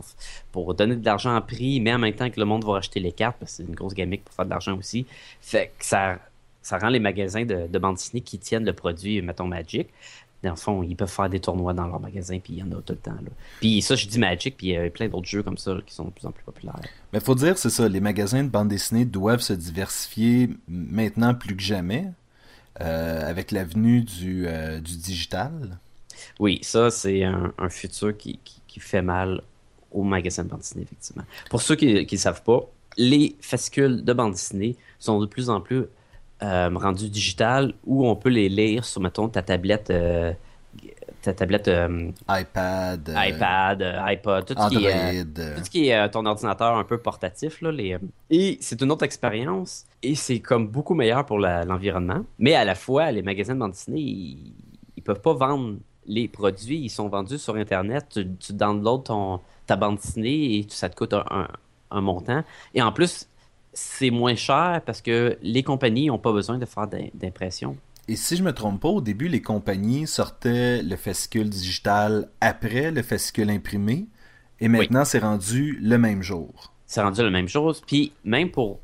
pour, 0.53 0.74
donner 0.74 0.97
de 0.97 1.05
l'argent 1.05 1.35
en 1.35 1.41
prix, 1.41 1.81
mais 1.81 1.95
en 1.95 1.99
même 1.99 2.14
temps 2.14 2.31
que 2.31 2.41
le 2.41 2.47
monde 2.47 2.64
va 2.64 2.72
racheter 2.72 3.01
les 3.01 3.12
cartes 3.12 3.37
parce 3.39 3.53
que 3.53 3.57
c'est 3.59 3.68
une 3.68 3.74
grosse 3.74 3.95
gamique 3.95 4.24
pour 4.24 4.35
faire 4.35 4.45
de 4.45 4.51
l'argent 4.51 4.77
aussi. 4.77 5.07
Fait 5.41 5.72
ça 5.81 6.79
rend 6.79 6.89
les 6.89 6.99
magasins 6.99 7.45
de, 7.45 7.68
de 7.68 7.79
bande 7.79 7.95
dessinée 7.95 8.22
qui 8.22 8.41
tiennent 8.41 8.64
le 8.64 8.72
produit, 8.72 9.22
mettons 9.22 9.47
Magic, 9.47 9.89
dans 10.43 10.51
le 10.51 10.57
fond, 10.57 10.82
ils 10.82 10.97
peuvent 10.97 11.11
faire 11.11 11.28
des 11.28 11.41
tournois 11.41 11.74
dans 11.74 11.87
leur 11.87 12.01
magasin, 12.01 12.39
puis 12.39 12.55
il 12.55 12.59
y 12.59 12.62
en 12.62 12.70
a 12.72 12.80
tout 12.82 12.93
le 12.93 12.97
temps. 12.97 13.12
Là. 13.12 13.30
Puis 13.61 13.82
ça, 13.82 13.97
je 13.97 14.07
dis 14.07 14.18
Magic, 14.18 14.57
puis 14.57 14.68
il 14.68 14.72
y 14.72 14.76
a 14.76 14.89
plein 14.91 15.09
d'autres 15.09 15.26
jeux 15.26 15.43
comme 15.43 15.59
ça 15.59 15.76
qui 15.84 15.95
sont 15.95 16.05
de 16.05 16.11
plus 16.11 16.26
en 16.26 16.30
plus 16.30 16.45
populaires. 16.45 16.80
Mais 17.12 17.20
faut 17.20 17.34
dire, 17.34 17.59
c'est 17.59 17.70
ça, 17.70 17.89
les 17.89 18.01
magasins 18.01 18.45
de 18.45 18.49
bande 18.49 18.68
dessinée 18.68 19.05
doivent 19.05 19.41
se 19.41 19.53
diversifier 19.53 20.51
maintenant 20.68 21.34
plus 21.34 21.57
que 21.57 21.62
jamais, 21.62 22.11
euh, 22.80 23.28
avec 23.28 23.51
l'avenue 23.51 24.03
du, 24.03 24.47
euh, 24.47 24.78
du 24.80 24.97
digital. 24.97 25.78
Oui, 26.39 26.59
ça, 26.62 26.91
c'est 26.91 27.24
un, 27.24 27.53
un 27.59 27.68
futur 27.68 28.16
qui, 28.16 28.39
qui, 28.45 28.61
qui 28.68 28.80
fait 28.80 29.03
mal 29.03 29.43
aux 29.91 30.03
magasins 30.03 30.45
de 30.45 30.51
bande 30.51 30.61
dessinée, 30.61 30.82
effectivement. 30.82 31.24
Pour 31.49 31.62
ceux 31.62 31.76
qui 31.76 32.07
ne 32.11 32.16
savent 32.16 32.43
pas, 32.43 32.61
les 32.99 33.37
fascicules 33.41 34.05
de 34.05 34.12
bande 34.12 34.32
dessinée 34.32 34.76
sont 34.99 35.20
de 35.20 35.26
plus 35.26 35.51
en 35.51 35.61
plus 35.61 35.84
euh, 36.43 36.70
rendus 36.74 37.09
digital 37.09 37.72
où 37.84 38.07
on 38.07 38.16
peut 38.16 38.28
les 38.30 38.49
lire 38.49 38.84
sur, 38.84 39.01
mettons, 39.01 39.28
ta 39.28 39.43
tablette, 39.43 39.91
euh, 39.91 40.32
ta 41.22 41.32
tablette 41.32 41.68
euh, 41.68 42.11
iPad, 42.28 43.09
euh, 43.09 43.14
iPad, 43.28 43.82
iPod, 44.07 44.45
tout 44.47 44.55
ce 44.55 44.68
qui 44.68 44.84
est, 44.87 45.24
tout 45.57 45.64
ce 45.64 45.70
qui 45.70 45.89
est 45.89 46.11
ton 46.11 46.24
ordinateur 46.26 46.76
un 46.76 46.84
peu 46.84 46.99
portatif. 46.99 47.61
Là, 47.62 47.72
les, 47.72 47.97
Et 48.30 48.59
c'est 48.61 48.80
une 48.82 48.91
autre 48.93 49.05
expérience 49.05 49.87
et 50.03 50.14
c'est 50.14 50.41
comme 50.41 50.68
beaucoup 50.68 50.95
meilleur 50.95 51.24
pour 51.26 51.39
l'environnement. 51.39 52.24
Mais 52.39 52.55
à 52.55 52.64
la 52.64 52.74
fois, 52.74 53.11
les 53.12 53.22
magasins 53.22 53.55
de 53.55 53.61
bande 53.61 53.72
dessinée, 53.72 54.01
ils, 54.01 54.53
ils 54.97 55.03
peuvent 55.03 55.20
pas 55.20 55.34
vendre 55.34 55.76
les 56.07 56.28
produits, 56.28 56.78
ils 56.78 56.91
sont 56.91 57.09
vendus 57.09 57.39
sur 57.39 57.57
Internet. 57.57 58.07
Tu, 58.12 58.28
tu 58.39 58.53
downloads 58.53 58.99
ton, 59.05 59.41
ta 59.66 59.74
bande 59.74 59.97
dessinée 59.97 60.59
et 60.59 60.66
ça 60.68 60.89
te 60.89 60.95
coûte 60.95 61.14
un, 61.14 61.24
un- 61.30 61.49
un 61.91 62.01
montant. 62.01 62.45
Et 62.74 62.82
en 62.82 62.93
plus, 62.93 63.26
c'est 63.79 64.11
moins 64.11 64.35
cher 64.35 64.81
parce 64.87 65.03
que 65.03 65.39
les 65.43 65.62
compagnies 65.62 66.07
n'ont 66.07 66.18
pas 66.18 66.33
besoin 66.33 66.57
de 66.59 66.64
faire 66.66 66.87
d'im- 66.89 67.11
d'impression. 67.14 67.77
Et 68.09 68.16
si 68.16 68.37
je 68.37 68.43
me 68.43 68.53
trompe 68.53 68.81
pas, 68.81 68.89
au 68.89 69.01
début, 69.01 69.29
les 69.29 69.43
compagnies 69.43 70.07
sortaient 70.07 70.83
le 70.83 70.97
fascicule 70.97 71.51
digital 71.51 72.29
après 72.41 72.91
le 72.91 73.03
fascicule 73.03 73.51
imprimé, 73.51 74.07
et 74.61 74.68
maintenant, 74.68 75.05
c'est 75.05 75.18
rendu 75.18 75.79
le 75.83 75.99
même 75.99 76.22
jour. 76.22 76.72
c'est 76.87 77.03
rendu 77.03 77.20
la 77.22 77.31
même 77.31 77.49
chose. 77.49 77.83
Puis 77.87 78.12
même 78.24 78.51
pour 78.51 78.79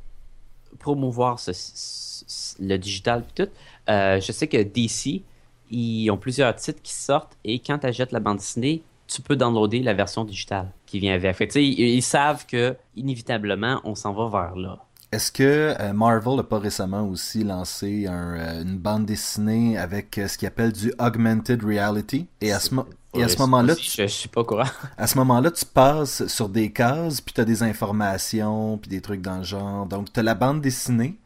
promouvoir 0.78 1.38
ce- 1.38 1.52
ce- 1.52 2.24
ce- 2.26 2.56
le 2.62 2.76
digital 2.76 3.24
tout, 3.34 3.48
euh, 3.88 4.20
je 4.20 4.32
sais 4.32 4.48
que 4.48 4.60
DC, 4.62 5.22
ils 5.70 6.10
ont 6.10 6.16
plusieurs 6.16 6.54
titres 6.56 6.82
qui 6.82 6.92
sortent 6.92 7.36
et 7.44 7.58
quand 7.60 7.78
tu 7.78 7.86
achètes 7.86 8.12
la 8.12 8.20
bande 8.20 8.38
dessinée, 8.38 8.82
tu 9.06 9.22
peux 9.22 9.36
downloader 9.36 9.80
la 9.82 9.94
version 9.94 10.24
digitale 10.24 10.72
qui 10.86 10.98
vient 11.00 11.14
avec. 11.14 11.36
Fait 11.36 11.50
ils, 11.56 11.78
ils 11.80 12.02
savent 12.02 12.46
que 12.46 12.76
inévitablement, 12.96 13.80
on 13.84 13.94
s'en 13.94 14.12
va 14.12 14.28
vers 14.28 14.56
là. 14.56 14.78
Est-ce 15.12 15.30
que 15.30 15.74
euh, 15.78 15.92
Marvel 15.92 16.36
n'a 16.36 16.42
pas 16.42 16.58
récemment 16.58 17.06
aussi 17.06 17.44
lancé 17.44 18.06
un, 18.06 18.34
euh, 18.34 18.62
une 18.62 18.78
bande 18.78 19.04
dessinée 19.04 19.76
avec 19.76 20.16
euh, 20.18 20.26
ce 20.26 20.38
qu'il 20.38 20.48
appelle 20.48 20.72
du 20.72 20.92
augmented 20.98 21.62
reality? 21.62 22.28
Et 22.40 22.50
à 22.52 22.58
ce, 22.60 22.74
mo- 22.74 22.88
et 23.14 23.22
à 23.22 23.28
ce 23.28 23.36
Ouais, 23.36 23.42
moment-là, 23.42 23.76
tu, 23.76 23.82
je, 23.82 24.02
je 24.02 24.06
suis 24.06 24.28
pas 24.28 24.42
courant. 24.44 24.64
à 24.96 25.06
ce 25.06 25.18
moment-là, 25.18 25.50
tu 25.50 25.66
passes 25.66 26.26
sur 26.28 26.48
des 26.48 26.72
cases, 26.72 27.20
puis 27.20 27.34
tu 27.34 27.40
as 27.40 27.44
des 27.44 27.62
informations, 27.62 28.78
puis 28.78 28.88
des 28.90 29.00
trucs 29.02 29.20
dans 29.22 29.38
le 29.38 29.44
genre. 29.44 29.86
Donc, 29.86 30.12
tu 30.12 30.20
as 30.20 30.22
la 30.22 30.34
bande 30.34 30.60
dessinée 30.62 31.18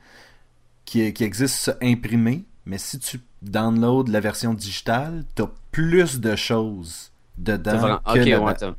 qui, 0.84 1.12
qui 1.12 1.24
existe 1.24 1.76
imprimée, 1.82 2.44
mais 2.64 2.78
si 2.78 2.98
tu 2.98 3.20
downloads 3.42 4.10
la 4.10 4.20
version 4.20 4.54
digitale, 4.54 5.24
tu 5.34 5.42
as 5.42 5.50
plus 5.72 6.20
de 6.20 6.36
choses 6.36 7.12
dedans 7.38 7.76
vraiment- 7.78 7.98
que 7.98 8.20
Ok, 8.20 8.26
la- 8.26 8.40
ouais, 8.40 8.54
t'as- 8.54 8.74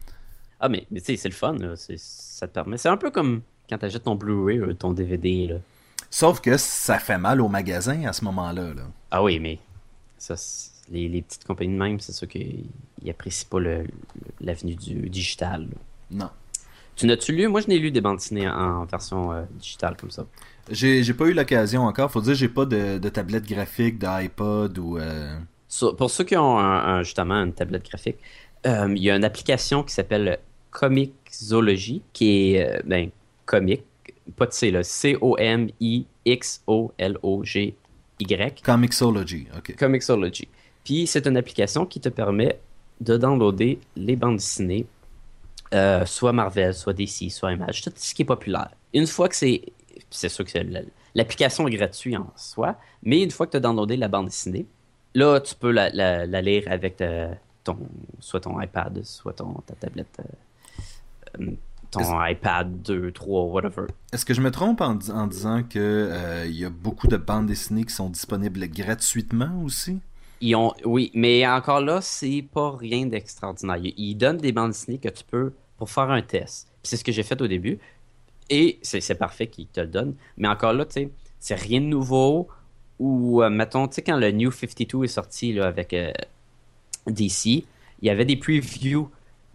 Ah, 0.60 0.70
mais, 0.70 0.88
mais 0.89 0.99
tu 1.01 1.08
sais, 1.08 1.18
c'est 1.18 1.30
le 1.30 1.36
fun, 1.36 1.53
là. 1.53 1.76
C'est- 1.76 1.99
ça 1.99 2.47
te 2.47 2.53
permet. 2.53 2.78
C'est 2.78 2.89
un 2.89 2.97
peu 2.97 3.12
comme 3.12 3.41
quand 3.70 3.78
tu 3.78 3.86
achètes 3.86 4.03
ton 4.03 4.16
Blu-ray 4.16 4.60
ou 4.62 4.74
ton 4.74 4.91
DVD, 4.91 5.47
là. 5.47 5.55
Sauf 6.10 6.39
que 6.39 6.58
ça 6.58 6.99
fait 6.99 7.18
mal 7.18 7.41
au 7.41 7.47
magasin 7.47 8.05
à 8.08 8.14
ce 8.14 8.24
moment-là. 8.26 8.74
Là. 8.74 8.84
Ah 9.12 9.22
oui, 9.24 9.39
mais 9.39 9.60
ça, 10.18 10.36
les, 10.89 11.08
les 11.10 11.22
petites 11.22 11.43
compagnies 11.43 11.74
de 11.74 11.80
même, 11.80 11.99
c'est 11.99 12.14
sûr 12.14 12.28
qu'ils 12.28 12.64
apprécient 13.10 13.47
pas 13.49 13.60
l'avenue 14.41 14.76
du 14.76 15.10
digital. 15.10 15.64
là. 15.64 15.78
Non. 16.12 16.30
Tu 16.95 17.05
n'as-tu 17.05 17.34
lu? 17.34 17.47
Moi, 17.47 17.62
je 17.62 17.68
n'ai 17.68 17.78
lu 17.78 17.91
des 17.91 18.01
bandes 18.01 18.18
dessinées 18.18 18.49
en 18.49 18.86
version 18.86 19.32
euh, 19.32 19.43
digitale 19.60 19.95
comme 19.97 20.10
ça. 20.10 20.26
J'ai 20.72 21.03
j'ai 21.03 21.14
pas 21.14 21.26
eu 21.26 21.34
l'occasion 21.34 21.84
encore. 21.84 22.10
Faut 22.10 22.22
dire, 22.22 22.34
j'ai 22.34 22.49
pas 22.49 22.66
de, 22.66 22.97
de 22.97 23.10
tablette 23.10 23.45
graphique, 23.47 23.99
d'iPod 23.99 24.78
ou. 24.80 24.97
euh, 24.97 25.38
So- 25.68 25.93
pour 25.93 26.10
ceux 26.10 26.24
qui 26.24 26.36
ont 26.38 26.58
un- 26.58 26.95
un- 26.99 27.03
justement 27.03 27.36
une 27.43 27.53
tablette 27.53 27.88
graphique, 27.88 28.18
euh, 28.66 28.91
il 28.95 29.03
y 29.03 29.10
a 29.12 29.16
une 29.16 29.24
application 29.24 29.84
qui 29.84 29.93
s'appelle 29.93 30.39
Comixology, 30.72 32.01
qui 32.14 32.55
est, 32.55 32.78
euh, 32.78 32.82
ben, 32.86 33.10
comic, 33.45 33.84
pas 34.36 34.45
de 34.45 34.51
C, 34.53 34.72
là, 34.72 34.84
C-O-M-I-X-O-L-O-G-Y. 36.97 38.62
Comixology. 38.64 39.47
Ok. 39.58 39.76
Comixology. 39.78 40.47
Puis 40.84 41.08
c'est 41.08 41.26
une 41.28 41.38
application 41.38 41.86
qui 41.86 41.99
te 41.99 42.10
permet 42.10 42.60
de 43.01 43.18
downloader 43.18 43.80
les 43.95 44.16
bandes 44.16 44.38
dessinées, 44.38 44.86
euh, 45.74 46.05
soit 46.05 46.32
Marvel, 46.34 46.74
soit 46.74 46.93
DC, 46.93 47.30
soit 47.30 47.51
Image, 47.53 47.82
tout 47.82 47.91
ce 47.95 48.14
qui 48.14 48.22
est 48.24 48.26
populaire. 48.26 48.72
Une 48.93 49.08
fois 49.08 49.30
que 49.30 49.36
c'est. 49.36 49.62
C'est 50.10 50.30
sûr 50.30 50.45
que 50.45 50.58
l'application 51.16 51.68
est 51.68 51.72
gratuite 51.76 52.16
en 52.16 52.32
soi, 52.38 52.78
mais 53.03 53.22
une 53.24 53.32
fois 53.32 53.45
que 53.45 53.51
tu 53.51 53.58
as 53.58 53.60
downloadé 53.60 53.97
la 53.97 54.08
bande 54.08 54.28
dessinée, 54.28 54.66
là, 55.16 55.41
tu 55.41 55.53
peux 55.55 55.72
la, 55.72 55.89
la- 55.89 56.26
la 56.26 56.41
lire 56.41 56.64
avec 56.68 56.95
ta- 56.97 57.32
ton, 57.68 57.78
soit 58.20 58.41
ton 58.41 58.59
iPad, 58.61 59.03
soit 59.03 59.34
ton, 59.34 59.53
ta 59.65 59.76
tablette, 59.76 60.20
euh, 60.20 61.41
euh, 61.41 61.51
ton 61.91 62.26
iPad 62.26 62.82
2, 62.82 63.11
3, 63.11 63.43
whatever. 63.45 63.88
Est-ce 64.11 64.26
que 64.26 64.34
je 64.34 64.41
me 64.41 64.51
trompe 64.51 64.82
en, 64.82 64.95
di- 64.95 65.11
en 65.11 65.28
disant 65.28 65.63
que 65.63 65.80
euh, 65.80 66.47
y 66.47 66.65
a 66.65 66.70
beaucoup 66.70 67.07
de 67.07 67.18
bandes 67.18 67.47
dessinées 67.47 67.86
qui 67.86 67.93
sont 67.93 68.09
disponibles 68.09 68.68
gratuitement 68.68 69.61
aussi? 69.63 69.99
Ils 70.41 70.55
ont, 70.55 70.74
oui, 70.86 71.11
mais 71.13 71.47
encore 71.47 71.82
là, 71.82 71.99
c'est 72.01 72.45
pas 72.53 72.76
rien 72.78 73.05
d'extraordinaire. 73.07 73.78
Ils, 73.82 74.15
donnent 74.15 74.38
des 74.38 74.51
bandes 74.51 74.72
dessinées 74.72 74.99
que 74.99 75.09
tu 75.09 75.24
peux 75.24 75.53
pour 75.78 75.89
faire 75.89 76.11
un 76.11 76.22
test. 76.22 76.68
Puis 76.84 76.89
C'est 76.89 76.97
ce 76.97 77.03
que 77.03 77.11
j'ai 77.11 77.24
fait 77.24 77.41
au 77.41 77.47
début. 77.47 77.80
Et 78.49 78.80
c'est 78.82 79.01
c'est 79.01 79.15
parfait 79.15 79.47
qu'ils 79.47 79.68
te 79.68 79.80
le 79.82 79.88
donnent. 79.88 80.15
Mais 80.38 80.47
encore 80.47 80.74
là, 80.74 80.86
tu 80.86 80.93
sais, 80.93 81.11
c'est 81.39 81.55
rien 81.55 81.82
de 81.82 81.88
nouveau. 81.88 82.47
Ou, 82.99 83.41
euh, 83.43 83.49
mettons, 83.49 83.88
tu 83.88 83.95
sais, 83.95 84.01
quand 84.01 84.18
le 84.18 84.32
New 84.32 84.51
52 84.51 85.03
est 85.03 85.07
sorti 85.07 85.53
là, 85.53 85.68
avec 85.68 85.93
euh, 85.93 86.11
DC, 87.12 87.45
il 87.45 87.64
y 88.01 88.10
avait 88.10 88.26
des 88.26 88.38
previews 88.38 89.10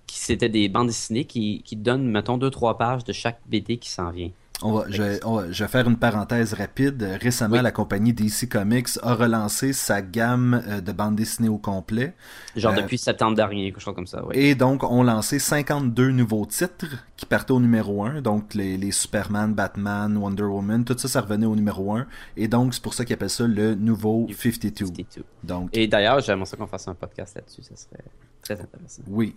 qui 0.07 0.19
c'était 0.19 0.49
des 0.49 0.69
bandes 0.69 0.89
dessinées 0.89 1.25
qui, 1.25 1.63
qui 1.65 1.77
donnent, 1.77 2.07
mettons, 2.07 2.39
deux, 2.39 2.51
trois 2.51 2.77
pages 2.77 3.05
de 3.05 3.13
chaque 3.13 3.41
BD 3.47 3.79
qui 3.79 3.89
s'en 3.89 4.11
vient. 4.11 4.31
On 4.65 4.73
va, 4.73 4.85
je, 4.89 5.03
on 5.25 5.37
va- 5.37 5.51
je 5.51 5.65
vais 5.65 5.69
faire 5.69 5.89
une 5.89 5.97
parenthèse 5.97 6.55
rapide. 6.55 7.03
Récemment, 7.21 7.57
Oui. 7.57 7.63
la 7.63 7.71
compagnie 7.73 8.13
DC 8.13 8.49
Comics 8.49 8.89
a 9.03 9.15
relancé 9.15 9.73
sa 9.73 10.03
gamme 10.03 10.63
euh, 10.69 10.81
de 10.81 10.93
bandes 10.93 11.17
dessinées 11.17 11.49
au 11.49 11.59
complet. 11.59 12.15
Genre 12.57 12.73
Euh, 12.73 12.77
depuis 12.83 12.99
septembre 12.99 13.37
dernier, 13.37 13.73
quelque 13.73 13.81
chose 13.83 13.95
comme 13.95 14.07
ça. 14.07 14.25
oui. 14.27 14.35
Et 14.37 14.55
donc, 14.55 14.83
on 14.85 15.03
lancé 15.03 15.39
52 15.39 16.11
nouveaux 16.11 16.47
titres 16.47 16.87
qui 17.17 17.27
partaient 17.27 17.53
au 17.53 17.61
numéro 17.61 18.05
1. 18.05 18.21
Donc, 18.23 18.55
les, 18.55 18.77
les 18.77 18.91
Superman, 18.93 19.53
Batman, 19.55 20.17
Wonder 20.17 20.43
Woman, 20.45 20.85
tout 20.85 20.97
ça, 20.99 21.09
ça 21.09 21.21
revenait 21.21 21.47
au 21.47 21.57
numéro 21.57 21.95
1. 21.97 22.07
Et 22.37 22.49
donc, 22.49 22.75
c'est 22.75 22.83
pour 22.83 22.95
ça 22.95 23.05
qu'ils 23.05 23.15
appellent 23.15 23.31
ça 23.31 23.47
le 23.47 23.75
nouveau 23.75 24.27
52. 24.31 24.87
52. 24.87 25.25
Donc, 25.45 25.71
Et 25.73 25.87
d'ailleurs, 25.89 26.21
j'aimerais 26.21 26.47
ça 26.47 26.57
qu'on 26.57 26.67
fasse 26.67 26.87
un 26.89 26.95
podcast 26.95 27.35
là-dessus, 27.37 27.63
ça 27.63 27.77
serait 27.77 28.05
très 28.43 28.61
intéressant. 28.61 29.03
oui. 29.09 29.35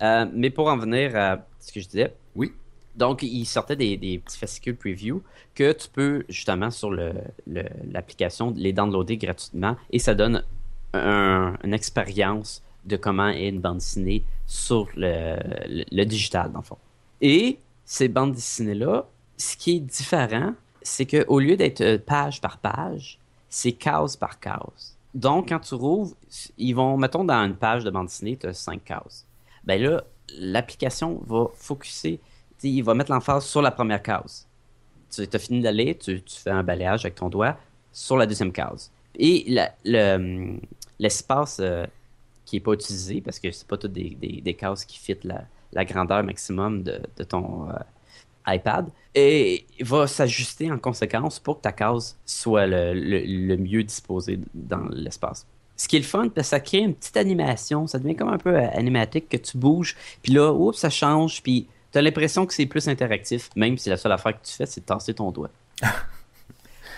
Euh, 0.00 0.26
mais 0.32 0.50
pour 0.50 0.68
en 0.68 0.76
venir 0.76 1.16
à 1.16 1.44
ce 1.58 1.72
que 1.72 1.80
je 1.80 1.88
disais, 1.88 2.14
Oui. 2.36 2.52
Donc 2.96 3.22
il 3.22 3.44
sortait 3.44 3.76
des, 3.76 3.96
petits 4.24 4.38
fascicules 4.38 4.76
preview 4.76 5.22
que 5.54 5.72
tu 5.72 5.88
peux 5.88 6.24
justement 6.28 6.70
sur 6.70 6.90
l'application 7.46 8.52
les 8.56 8.72
downloader 8.72 9.16
gratuitement 9.16 9.76
et 9.90 9.98
ça 9.98 10.14
donne 10.14 10.42
un- 10.94 11.56
une 11.62 11.74
expérience 11.74 12.62
de 12.86 12.96
comment 12.96 13.28
est 13.28 13.48
une 13.48 13.60
bande 13.60 13.78
dessinée 13.78 14.24
sur 14.46 14.88
le, 14.96 16.04
digital, 16.04 16.52
dans 16.52 16.60
le 16.60 16.64
fond. 16.64 16.78
Et 17.20 17.58
ces 17.84 18.08
bandes 18.08 18.32
dessinées-là, 18.32 19.06
ce 19.36 19.56
qui 19.56 19.76
est 19.76 19.80
différent, 19.80 20.54
c'est 20.82 21.06
qu'au 21.06 21.40
lieu 21.40 21.56
d'être 21.56 21.80
euh, 21.80 21.98
page 21.98 22.40
par 22.40 22.58
page, 22.58 23.18
c'est 23.48 23.72
case 23.72 24.16
par 24.16 24.38
case. 24.38 24.96
Donc, 25.14 25.48
quand 25.48 25.58
tu 25.58 25.74
rouvres, 25.74 26.14
ils 26.58 26.74
vont, 26.74 26.96
mettons, 26.96 27.24
dans 27.24 27.44
une 27.44 27.56
page 27.56 27.84
de 27.84 27.90
bande 27.90 28.06
dessinée, 28.06 28.36
tu 28.36 28.46
as 28.46 28.52
cinq 28.54 28.84
cases. 28.84 29.26
Ben 29.64 29.82
là, 29.82 30.04
l'application 30.38 31.22
va 31.26 31.46
focuser, 31.54 32.20
il 32.70 32.82
va 32.82 32.94
mettre 32.94 33.10
l'emphase 33.10 33.46
sur 33.46 33.62
la 33.62 33.70
première 33.70 34.02
case. 34.02 34.46
Tu 35.10 35.22
as 35.32 35.38
fini 35.38 35.60
d'aller, 35.60 35.96
tu, 35.96 36.22
tu 36.22 36.36
fais 36.36 36.50
un 36.50 36.62
balayage 36.62 37.04
avec 37.04 37.14
ton 37.14 37.28
doigt 37.28 37.56
sur 37.92 38.16
la 38.16 38.26
deuxième 38.26 38.52
case. 38.52 38.90
Et 39.18 39.56
l'espace 40.98 41.58
euh, 41.60 41.86
qui 42.44 42.56
n'est 42.56 42.60
pas 42.60 42.72
utilisé, 42.72 43.20
parce 43.20 43.38
que 43.38 43.50
c'est 43.50 43.66
pas 43.66 43.76
toutes 43.76 43.92
des, 43.92 44.56
cases 44.58 44.84
qui 44.84 44.98
fit 44.98 45.16
la, 45.24 45.84
grandeur 45.84 46.22
maximum 46.22 46.82
de, 46.82 47.00
ton 47.24 47.70
euh, 47.70 47.74
iPad 48.46 48.88
et 49.14 49.66
va 49.80 50.06
s'ajuster 50.06 50.70
en 50.70 50.78
conséquence 50.78 51.38
pour 51.38 51.56
que 51.56 51.62
ta 51.62 51.72
case 51.72 52.18
soit 52.26 52.66
le 52.66 53.56
mieux 53.56 53.82
disposée 53.82 54.38
dans 54.54 54.84
l'espace. 54.90 55.46
Ce 55.76 55.88
qui 55.88 55.96
est 55.96 56.00
le 56.00 56.06
fun, 56.06 56.28
parce 56.28 56.46
que 56.46 56.50
ça 56.50 56.60
crée 56.60 56.78
une 56.78 56.94
petite 56.94 57.18
animation, 57.18 57.86
ça 57.86 57.98
devient 57.98 58.16
comme 58.16 58.30
un 58.30 58.38
peu 58.38 58.56
euh, 58.56 58.68
animatique 58.72 59.28
que 59.28 59.36
tu 59.36 59.58
bouges, 59.58 59.94
puis 60.22 60.32
là, 60.32 60.52
oups, 60.52 60.78
ça 60.78 60.88
change, 60.88 61.42
puis 61.42 61.68
tu 61.96 62.00
as 62.00 62.02
l'impression 62.02 62.44
que 62.44 62.52
c'est 62.52 62.66
plus 62.66 62.88
interactif, 62.88 63.48
même 63.56 63.78
si 63.78 63.88
la 63.88 63.96
seule 63.96 64.12
affaire 64.12 64.38
que 64.38 64.46
tu 64.46 64.52
fais, 64.52 64.66
c'est 64.66 64.82
de 64.82 64.84
tasser 64.86 65.14
ton 65.14 65.30
doigt. 65.30 65.48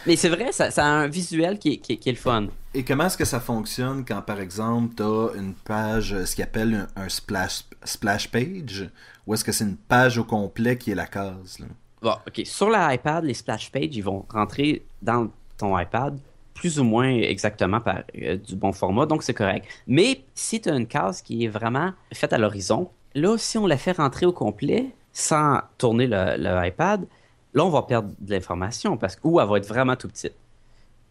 Mais 0.07 0.16
c'est 0.16 0.28
vrai, 0.28 0.51
ça, 0.53 0.70
ça 0.70 0.84
a 0.84 0.88
un 0.88 1.07
visuel 1.07 1.59
qui 1.59 1.74
est, 1.74 1.76
qui 1.78 1.92
est- 1.92 1.96
qui 1.99 2.09
est 2.09 2.12
le 2.12 2.18
fun. 2.18 2.46
Et 2.74 2.82
comment 2.84 3.05
est-ce 3.07 3.16
que 3.18 3.24
ça 3.24 3.40
fonctionne 3.40 4.05
quand, 4.05 4.22
par 4.22 4.40
exemple, 4.40 4.94
tu 4.96 5.03
as 5.03 5.28
une 5.36 5.55
page, 5.55 6.24
ce 6.24 6.34
qu'ils 6.34 6.44
appelle 6.44 6.88
un, 6.96 7.03
un 7.05 7.09
splash, 7.09 7.64
splash 7.84 8.28
page, 8.30 8.88
ou 9.26 9.34
est-ce 9.34 9.44
que 9.44 9.53
c'est 9.53 9.64
une 9.64 9.76
page 9.76 10.18
au 10.18 10.24
complet 10.24 10.76
qui 10.78 10.90
est 10.92 10.94
la 10.94 11.07
case? 11.07 11.59
Là? 11.61 11.66
Bon, 12.01 12.14
OK. 12.26 12.42
Sur 12.46 12.70
l'iPad, 12.70 13.24
les 13.24 13.34
splash 13.34 13.70
pages, 13.70 13.94
ils 13.96 14.03
vont 14.03 14.24
rentrer 14.30 14.84
dans 15.03 15.28
ton 15.57 15.78
iPad 15.78 16.18
plus 16.55 16.80
ou 16.80 16.84
moins 16.84 17.09
exactement 17.09 17.80
par 17.80 18.01
euh, 18.20 18.36
du 18.36 18.57
bon 18.57 18.72
format, 18.72 19.07
donc 19.07 19.22
c'est 19.22 19.34
correct. 19.34 19.66
Mais 19.86 20.22
si 20.34 20.61
tu 20.61 20.68
as 20.68 20.74
une 20.74 20.86
case 20.88 21.22
qui 21.22 21.44
est 21.44 21.49
vraiment 21.49 21.92
faite 22.12 22.32
à 22.32 22.38
l'horizon, 22.38 22.90
là, 23.18 23.36
si 23.38 23.58
on 23.58 23.66
la 23.66 23.76
fait 23.76 23.92
rentrer 23.92 24.26
au 24.26 24.32
complet 24.32 24.86
sans 25.12 25.60
tourner 25.78 26.06
le, 26.06 26.36
le 26.38 26.66
iPad, 26.66 27.06
là, 27.54 27.64
on 27.64 27.70
va 27.70 27.82
perdre 27.82 28.10
de 28.18 28.30
l'information 28.30 28.96
parce 28.96 29.16
que, 29.16 29.20
ou 29.26 29.40
elle 29.40 29.48
va 29.48 29.58
être 29.58 29.66
vraiment 29.68 29.96
tout 29.96 30.08
petite. 30.08 30.34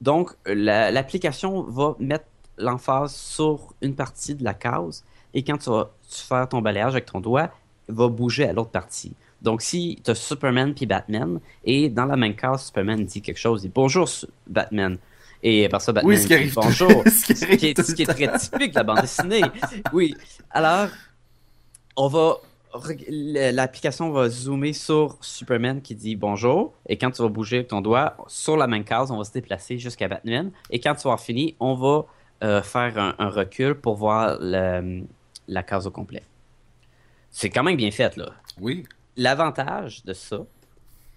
Donc, 0.01 0.31
la- 0.45 0.91
l'application 0.91 1.63
va 1.63 1.95
mettre 1.99 2.25
l'emphase 2.57 3.13
sur 3.15 3.73
une 3.81 3.95
partie 3.95 4.35
de 4.35 4.43
la 4.43 4.53
case 4.53 5.03
et 5.33 5.43
quand 5.43 5.57
tu 5.57 5.69
vas 5.69 5.89
tu 6.09 6.21
faire 6.23 6.47
ton 6.47 6.61
balayage 6.61 6.93
avec 6.93 7.05
ton 7.05 7.19
doigt, 7.19 7.49
va 7.87 8.07
bouger 8.07 8.47
à 8.47 8.53
l'autre 8.53 8.71
partie. 8.71 9.13
Donc, 9.41 9.61
si 9.61 9.99
tu 10.03 10.11
as 10.11 10.15
Superman 10.15 10.73
puis 10.73 10.85
Batman, 10.85 11.39
et 11.63 11.89
dans 11.89 12.05
la 12.05 12.15
même 12.15 12.35
case, 12.35 12.65
Superman 12.65 13.03
dit 13.05 13.21
quelque 13.21 13.37
chose, 13.37 13.63
il 13.63 13.67
dit 13.67 13.71
bonjour 13.73 14.07
Batman. 14.47 14.97
Et 15.43 15.69
par 15.69 15.81
ça, 15.81 15.91
Batman 15.91 16.09
Oui, 16.09 16.17
ce 16.17 16.23
qui 16.23 16.27
dit 16.29 16.33
arrive 16.33 16.55
bonjour. 16.55 16.89
ce 17.05 17.25
qui 17.25 17.35
ce 17.35 17.45
arrive 17.45 17.57
qui 17.59 17.67
est, 17.67 17.81
ce 17.81 17.93
qui 17.93 18.01
est 18.03 18.05
très 18.07 18.37
typique 18.39 18.71
de 18.71 18.75
la 18.75 18.83
bande 18.83 19.01
dessinée. 19.01 19.41
Oui. 19.93 20.15
Alors, 20.49 20.87
on 21.97 22.07
va. 22.07 22.37
L'application 23.09 24.11
va 24.11 24.29
zoomer 24.29 24.73
sur 24.73 25.17
Superman 25.21 25.81
qui 25.81 25.95
dit 25.95 26.15
bonjour. 26.15 26.73
Et 26.87 26.97
quand 26.97 27.09
tu 27.11 27.21
vas 27.21 27.29
bouger 27.29 27.65
ton 27.65 27.81
doigt, 27.81 28.15
sur 28.27 28.55
la 28.55 28.67
même 28.67 28.83
case, 28.83 29.09
on 29.09 29.17
va 29.17 29.23
se 29.23 29.31
déplacer 29.31 29.79
jusqu'à 29.79 30.07
Batman. 30.07 30.51
Et 30.69 30.79
quand 30.79 30.93
tu 30.93 31.03
vas 31.03 31.11
avoir 31.13 31.21
fini, 31.21 31.55
on 31.59 31.73
va 31.73 32.05
euh, 32.43 32.61
faire 32.61 32.97
un, 32.99 33.15
un 33.17 33.29
recul 33.29 33.73
pour 33.75 33.95
voir 33.95 34.37
le- 34.39 35.03
la 35.47 35.63
case 35.63 35.87
au 35.87 35.91
complet. 35.91 36.21
C'est 37.31 37.49
quand 37.49 37.63
même 37.63 37.77
bien 37.77 37.89
fait, 37.91 38.15
là. 38.17 38.31
Oui. 38.59 38.83
L'avantage 39.15 40.03
de 40.05 40.13
ça, 40.13 40.39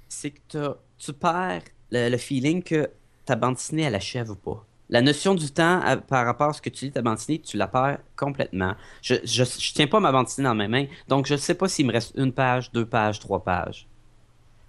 c'est 0.09 0.31
que 0.49 0.77
tu 0.99 1.13
perds 1.13 1.63
le, 1.91 2.09
le 2.09 2.17
feeling 2.17 2.63
que 2.63 2.89
ta 3.27 3.37
bande 3.37 3.55
dessinée, 3.55 3.83
elle 3.83 3.95
achève 3.97 4.31
ou 4.31 4.37
pas. 4.37 4.65
La 4.91 5.01
notion 5.03 5.35
du 5.35 5.51
temps 5.51 5.81
à- 5.81 5.97
par 5.97 6.27
rapport 6.27 6.49
à 6.49 6.53
ce 6.53 6.61
que 6.61 6.69
tu 6.69 6.85
lis 6.85 6.91
ta 6.93 7.01
bande 7.01 7.15
dessinée, 7.15 7.39
tu 7.39 7.57
la 7.57 7.69
perds 7.69 7.99
complètement. 8.17 8.75
Je, 9.03 9.15
je, 9.25 9.45
je 9.45 9.73
tiens 9.73 9.87
pas 9.87 10.01
ma 10.01 10.11
bande 10.13 10.27
dessinée 10.27 10.49
dans 10.49 10.55
mes 10.55 10.69
mains, 10.69 10.87
donc 11.09 11.27
je 11.27 11.37
sais 11.37 11.55
pas 11.55 11.69
s'il 11.69 11.87
me 11.87 11.93
reste 11.93 12.13
une 12.17 12.33
page, 12.33 12.73
deux 12.73 12.85
pages, 12.87 13.21
trois 13.21 13.43
pages. 13.43 13.87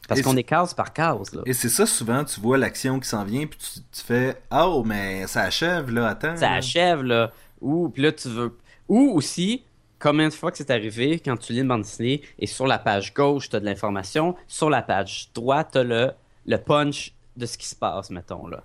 Parce 0.08 0.22
qu'on 0.22 0.36
est 0.36 0.44
case 0.44 0.74
par 0.74 0.94
case, 0.94 1.34
là. 1.34 1.42
Et 1.46 1.54
c'est 1.54 1.70
ça, 1.70 1.86
souvent, 1.86 2.24
tu 2.26 2.40
vois 2.42 2.58
l'action 2.58 3.00
qui 3.00 3.08
s'en 3.08 3.24
vient, 3.24 3.46
puis 3.48 3.58
tu, 3.60 3.80
tu 3.80 4.02
fais 4.04 4.42
«Oh, 4.52 4.84
mais 4.86 5.26
ça 5.28 5.42
achève, 5.44 5.90
là, 5.90 6.10
attends.» 6.10 6.36
Ça 6.38 6.50
là. 6.50 6.56
achève, 6.56 7.02
là. 7.02 7.32
Ou, 7.62 7.90
puis 7.90 8.04
là, 8.04 8.12
tu 8.12 8.28
veux. 8.28 8.58
Ou 8.90 9.12
aussi, 9.16 9.64
combien 10.00 10.28
de 10.28 10.34
fois 10.34 10.52
que 10.52 10.58
c'est 10.58 10.72
arrivé 10.72 11.20
quand 11.20 11.38
tu 11.38 11.54
lis 11.54 11.60
une 11.62 11.68
bande 11.68 11.84
dessinée 11.84 12.22
et 12.40 12.48
sur 12.48 12.68
la 12.68 12.78
page 12.78 13.14
gauche, 13.14 13.50
tu 13.50 13.56
as 13.56 13.60
de 13.60 13.66
l'information, 13.66 14.36
sur 14.48 14.70
la 14.70 14.82
page 14.82 15.30
droite, 15.34 15.70
tu 15.72 15.78
as 15.78 15.84
le, 15.84 16.12
le 16.46 16.58
punch 16.58 17.14
de 17.38 17.46
ce 17.46 17.58
qui 17.58 17.68
se 17.68 17.76
passe, 17.76 18.10
mettons, 18.10 18.48
là. 18.48 18.64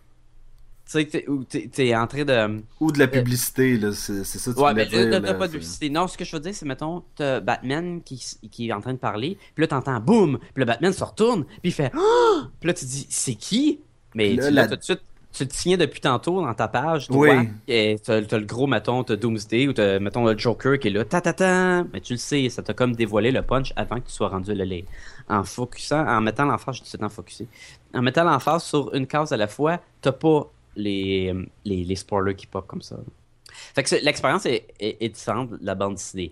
Tu 0.86 0.92
sais, 0.92 1.04
t'es- 1.04 1.28
ou 1.28 1.42
t'es 1.44 1.96
en 1.96 2.06
train 2.06 2.24
de. 2.24 2.62
Ou 2.80 2.92
de 2.92 2.98
la 3.00 3.08
publicité, 3.08 3.76
là, 3.76 3.90
c'est 3.92 4.22
ça 4.24 4.52
que 4.52 4.56
tu 4.56 4.62
Ouais, 4.62 4.72
mais 4.72 4.84
là, 4.84 4.90
dire, 4.90 5.10
t'as 5.10 5.18
là, 5.20 5.34
pas 5.34 5.48
de 5.48 5.52
publicité. 5.52 5.90
Non, 5.90 6.06
ce 6.06 6.16
que 6.16 6.24
je 6.24 6.30
veux 6.36 6.40
dire, 6.40 6.54
c'est, 6.54 6.64
mettons, 6.64 7.02
t'as 7.16 7.40
Batman 7.40 8.00
qui, 8.02 8.22
est 8.68 8.72
en 8.72 8.80
train 8.80 8.92
de 8.92 8.98
parler, 8.98 9.36
puis 9.54 9.62
là, 9.62 9.66
t'entends 9.66 9.98
boum, 9.98 10.38
puis 10.38 10.48
le 10.60 10.64
Batman 10.64 10.92
se 10.92 11.02
retourne, 11.02 11.44
puis 11.44 11.58
il 11.64 11.72
fait 11.72 11.90
Ah! 11.92 12.48
Puis 12.60 12.68
là, 12.68 12.74
tu 12.74 12.84
dis, 12.84 13.06
c'est 13.10 13.34
qui? 13.34 13.80
Mais 14.14 14.34
Là, 14.34 14.46
tu 14.48 14.54
la- 14.54 14.62
l'as 14.62 14.68
tout 14.68 14.76
de 14.76 14.82
suite. 14.84 15.00
Tu 15.32 15.46
te 15.46 15.54
signais 15.54 15.76
depuis 15.76 16.00
tantôt 16.00 16.40
dans 16.40 16.54
ta 16.54 16.66
page, 16.66 17.08
Oui. 17.10 17.28
et 17.68 17.98
t'as, 18.02 18.22
t'as 18.22 18.38
le 18.38 18.46
gros, 18.46 18.66
mettons, 18.66 19.04
t'as 19.04 19.16
Doomsday, 19.16 19.68
ou 19.68 19.74
t'as, 19.74 19.98
mettons, 19.98 20.24
le 20.24 20.38
Joker 20.38 20.78
qui 20.78 20.88
est 20.88 20.90
là, 20.92 21.04
ta 21.04 21.20
ta 21.20 21.34
ta, 21.34 21.84
mais 21.92 22.00
tu 22.00 22.14
le 22.14 22.18
sais, 22.18 22.48
ça 22.48 22.62
t'a 22.62 22.72
comme 22.72 22.94
dévoilé 22.96 23.30
le 23.32 23.42
punch 23.42 23.72
avant 23.76 23.96
que 24.00 24.06
tu 24.06 24.12
sois 24.12 24.28
rendu 24.28 24.54
le 24.54 24.64
lire. 24.64 24.84
En 25.28 25.42
focusant, 25.44 26.06
en 26.06 26.20
mettant 26.22 26.46
l'emphase, 26.46 26.76
je 26.76 26.82
dis 26.96 27.04
en 27.04 27.08
focusé, 27.10 27.48
en 27.92 28.00
mettant 28.00 28.24
l'emphase 28.24 28.62
sur 28.62 28.94
une 28.94 29.06
case 29.06 29.32
à 29.32 29.36
la 29.36 29.46
fois, 29.48 29.80
t'as 30.00 30.12
pas 30.12 30.48
les, 30.76 31.34
les, 31.64 31.84
les 31.84 31.96
spoilers 31.96 32.34
qui 32.34 32.46
pop 32.46 32.66
comme 32.66 32.82
ça. 32.82 32.96
Fait 33.74 33.82
que 33.82 33.94
l'expérience 34.04 34.46
est, 34.46 34.66
est, 34.78 35.08
différente 35.08 35.50
la 35.60 35.74
bande 35.74 35.94
dessinée. 35.94 36.30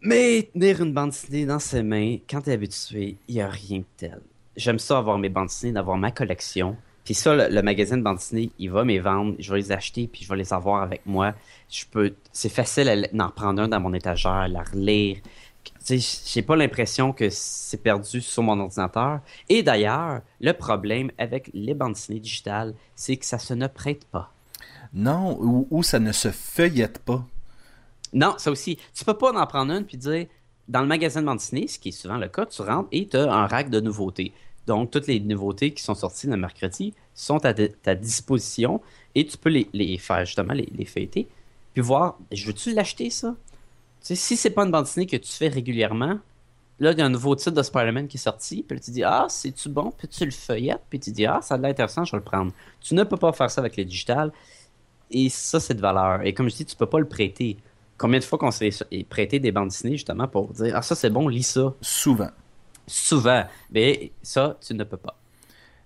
Mais 0.00 0.48
tenir 0.52 0.82
une 0.82 0.92
bande 0.92 1.10
dessinée 1.10 1.46
dans 1.46 1.58
ses 1.58 1.82
mains, 1.82 2.18
quand 2.28 2.42
t'es 2.42 2.52
habitué, 2.52 3.16
il 3.26 3.34
n'y 3.36 3.40
a 3.40 3.48
rien 3.48 3.78
de 3.78 3.84
tel. 3.96 4.20
J'aime 4.56 4.78
ça 4.78 4.98
avoir 4.98 5.18
mes 5.18 5.28
bandes 5.28 5.48
dessinées, 5.48 5.72
d'avoir 5.72 5.96
ma 5.96 6.10
collection. 6.10 6.76
Puis 7.04 7.14
ça, 7.14 7.34
le, 7.34 7.52
le 7.52 7.62
magazine 7.62 7.96
de 7.96 8.02
bande 8.02 8.18
dessinée, 8.18 8.50
il 8.58 8.70
va 8.70 8.84
me 8.84 8.98
vendre, 8.98 9.34
je 9.38 9.52
vais 9.52 9.58
les 9.58 9.72
acheter, 9.72 10.06
puis 10.06 10.24
je 10.24 10.28
vais 10.28 10.36
les 10.36 10.52
avoir 10.52 10.82
avec 10.82 11.02
moi. 11.06 11.34
Je 11.70 11.84
peux, 11.90 12.14
c'est 12.32 12.50
facile 12.50 13.08
d'en 13.12 13.30
prendre 13.30 13.62
un 13.62 13.68
dans 13.68 13.80
mon 13.80 13.94
étagère, 13.94 14.48
la 14.48 14.62
relire. 14.62 15.18
J'ai 15.88 16.42
pas 16.42 16.56
l'impression 16.56 17.12
que 17.12 17.28
c'est 17.30 17.82
perdu 17.82 18.20
sur 18.20 18.42
mon 18.42 18.58
ordinateur. 18.60 19.20
Et 19.48 19.62
d'ailleurs, 19.62 20.20
le 20.40 20.52
problème 20.52 21.10
avec 21.18 21.50
les 21.54 21.74
bandes 21.74 21.94
dessinées 21.94 22.20
digitales, 22.20 22.74
c'est 22.94 23.16
que 23.16 23.24
ça 23.24 23.38
se 23.38 23.54
ne 23.54 23.66
prête 23.66 24.04
pas. 24.06 24.32
Non, 24.92 25.38
ou, 25.40 25.66
ou 25.70 25.82
ça 25.82 25.98
ne 25.98 26.12
se 26.12 26.30
feuillette 26.30 26.98
pas. 26.98 27.24
Non, 28.12 28.34
ça 28.38 28.50
aussi. 28.50 28.78
Tu 28.94 29.04
peux 29.04 29.14
pas 29.14 29.32
en 29.32 29.46
prendre 29.46 29.72
une 29.72 29.84
puis 29.84 29.98
dire, 29.98 30.26
dans 30.68 30.80
le 30.80 30.86
magasin 30.86 31.20
de 31.20 31.26
bande 31.26 31.38
dessinée, 31.38 31.66
ce 31.66 31.78
qui 31.78 31.90
est 31.90 31.92
souvent 31.92 32.16
le 32.16 32.28
cas, 32.28 32.46
tu 32.46 32.62
rentres 32.62 32.88
et 32.92 33.06
tu 33.06 33.16
as 33.16 33.32
un 33.32 33.46
rack 33.46 33.70
de 33.70 33.80
nouveautés. 33.80 34.32
Donc, 34.66 34.90
toutes 34.90 35.06
les 35.06 35.20
nouveautés 35.20 35.72
qui 35.72 35.82
sont 35.82 35.94
sorties 35.94 36.26
le 36.26 36.36
mercredi 36.36 36.92
sont 37.14 37.42
à 37.44 37.54
ta 37.54 37.94
disposition 37.94 38.82
et 39.14 39.26
tu 39.26 39.38
peux 39.38 39.48
les, 39.48 39.68
les 39.72 39.96
faire 39.96 40.24
justement, 40.26 40.52
les, 40.52 40.68
les 40.74 40.84
feuilleter, 40.84 41.26
puis 41.72 41.82
voir, 41.82 42.18
je 42.32 42.46
veux-tu 42.46 42.74
l'acheter 42.74 43.08
ça? 43.08 43.34
Tu 44.08 44.16
sais, 44.16 44.22
si 44.22 44.36
c'est 44.38 44.50
pas 44.50 44.64
une 44.64 44.70
bande 44.70 44.84
dessinée 44.84 45.04
que 45.04 45.18
tu 45.18 45.30
fais 45.30 45.48
régulièrement, 45.48 46.18
là, 46.80 46.92
il 46.92 46.98
y 46.98 47.02
a 47.02 47.04
un 47.04 47.10
nouveau 47.10 47.36
titre 47.36 47.50
de 47.50 47.62
Spider-Man 47.62 48.08
qui 48.08 48.16
est 48.16 48.20
sorti, 48.20 48.64
puis 48.66 48.78
là, 48.78 48.82
tu 48.82 48.90
dis, 48.90 49.04
ah, 49.04 49.26
c'est-tu 49.28 49.68
bon? 49.68 49.92
Puis 49.98 50.08
tu 50.08 50.24
le 50.24 50.30
feuillettes, 50.30 50.80
puis 50.88 50.98
tu 50.98 51.10
dis, 51.10 51.26
ah, 51.26 51.40
ça 51.42 51.56
a 51.56 51.58
l'air 51.58 51.70
intéressant, 51.72 52.06
je 52.06 52.12
vais 52.12 52.16
le 52.16 52.24
prendre. 52.24 52.50
Tu 52.80 52.94
ne 52.94 53.04
peux 53.04 53.18
pas 53.18 53.32
faire 53.32 53.50
ça 53.50 53.60
avec 53.60 53.76
les 53.76 53.84
digital, 53.84 54.32
et 55.10 55.28
ça, 55.28 55.60
c'est 55.60 55.74
de 55.74 55.82
valeur. 55.82 56.22
Et 56.24 56.32
comme 56.32 56.48
je 56.48 56.56
dis, 56.56 56.64
tu 56.64 56.74
peux 56.74 56.86
pas 56.86 56.98
le 56.98 57.06
prêter. 57.06 57.58
Combien 57.98 58.18
de 58.18 58.24
fois 58.24 58.38
qu'on 58.38 58.50
s'est 58.50 58.70
prêté 59.10 59.40
des 59.40 59.52
bandes 59.52 59.68
dessinées 59.68 59.98
justement 59.98 60.26
pour 60.26 60.54
dire 60.54 60.74
Ah, 60.74 60.80
ça 60.80 60.94
c'est 60.94 61.10
bon, 61.10 61.28
lis 61.28 61.42
ça. 61.42 61.74
Souvent. 61.82 62.30
Souvent. 62.86 63.44
Mais 63.70 64.12
ça, 64.22 64.56
tu 64.66 64.72
ne 64.72 64.84
peux 64.84 64.96
pas. 64.96 65.18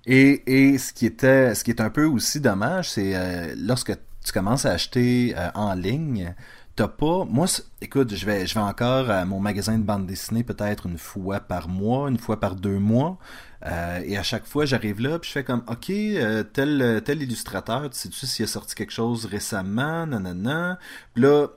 Et, 0.06 0.42
et 0.46 0.78
ce, 0.78 0.92
qui 0.92 1.06
était, 1.06 1.56
ce 1.56 1.64
qui 1.64 1.72
est 1.72 1.80
un 1.80 1.90
peu 1.90 2.04
aussi 2.04 2.40
dommage, 2.40 2.90
c'est 2.90 3.16
euh, 3.16 3.52
lorsque 3.56 3.92
tu 4.24 4.32
commences 4.32 4.66
à 4.66 4.70
acheter 4.70 5.34
euh, 5.36 5.50
en 5.54 5.74
ligne, 5.74 6.34
t'as 6.76 6.88
pas. 6.88 7.24
Moi, 7.26 7.46
écoute, 7.80 8.14
je 8.14 8.24
vais, 8.26 8.46
je 8.46 8.54
vais 8.54 8.60
encore 8.60 9.10
à 9.10 9.24
mon 9.24 9.40
magasin 9.40 9.78
de 9.78 9.84
bande 9.84 10.06
dessinée 10.06 10.42
peut-être 10.44 10.86
une 10.86 10.98
fois 10.98 11.40
par 11.40 11.68
mois, 11.68 12.08
une 12.10 12.18
fois 12.18 12.40
par 12.40 12.56
deux 12.56 12.78
mois. 12.78 13.18
Euh, 13.66 14.00
et 14.04 14.16
à 14.16 14.22
chaque 14.22 14.46
fois, 14.46 14.64
j'arrive 14.64 15.00
là, 15.00 15.18
puis 15.18 15.28
je 15.28 15.32
fais 15.34 15.44
comme, 15.44 15.62
OK, 15.68 15.90
euh, 15.90 16.42
tel, 16.42 17.02
tel 17.04 17.22
illustrateur, 17.22 17.88
tu 17.90 17.98
sais-tu 17.98 18.26
s'il 18.26 18.44
a 18.44 18.48
sorti 18.48 18.74
quelque 18.74 18.92
chose 18.92 19.26
récemment, 19.26 20.06
nanana. 20.06 20.78
Puis 21.14 21.22
là, 21.22 21.48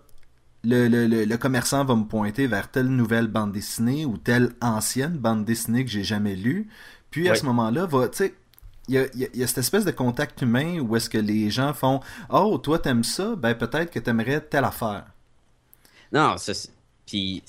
le, 0.63 0.87
le, 0.87 1.07
le, 1.07 1.25
le 1.25 1.37
commerçant 1.37 1.85
va 1.85 1.95
me 1.95 2.05
pointer 2.05 2.47
vers 2.47 2.69
telle 2.71 2.87
nouvelle 2.87 3.27
bande 3.27 3.51
dessinée 3.51 4.05
ou 4.05 4.17
telle 4.17 4.51
ancienne 4.61 5.17
bande 5.17 5.45
dessinée 5.45 5.85
que 5.85 5.91
j'ai 5.91 6.03
jamais 6.03 6.35
lue. 6.35 6.69
Puis 7.11 7.29
à 7.29 7.33
Ouais. 7.33 7.35
ce 7.35 7.45
moment-là, 7.45 7.85
va, 7.85 8.09
tu 8.09 8.17
sais, 8.17 8.33
il 8.87 8.95
y 8.95 8.97
a, 8.99 9.05
il 9.13 9.41
y 9.41 9.47
cette 9.47 9.59
espèce 9.59 9.85
de 9.85 9.91
contact 9.91 10.41
humain 10.41 10.79
où 10.79 10.95
est-ce 10.95 11.09
que 11.09 11.17
les 11.17 11.49
gens 11.49 11.73
font 11.73 11.99
Oh, 12.29 12.57
toi 12.57 12.79
t'aimes 12.79 13.03
ça, 13.03 13.35
ben 13.35 13.55
peut-être 13.55 13.91
que 13.91 13.99
t'aimerais 13.99 14.41
telle 14.41 14.63
affaire. 14.65 15.05
Non, 16.11 16.35
puis 17.05 17.43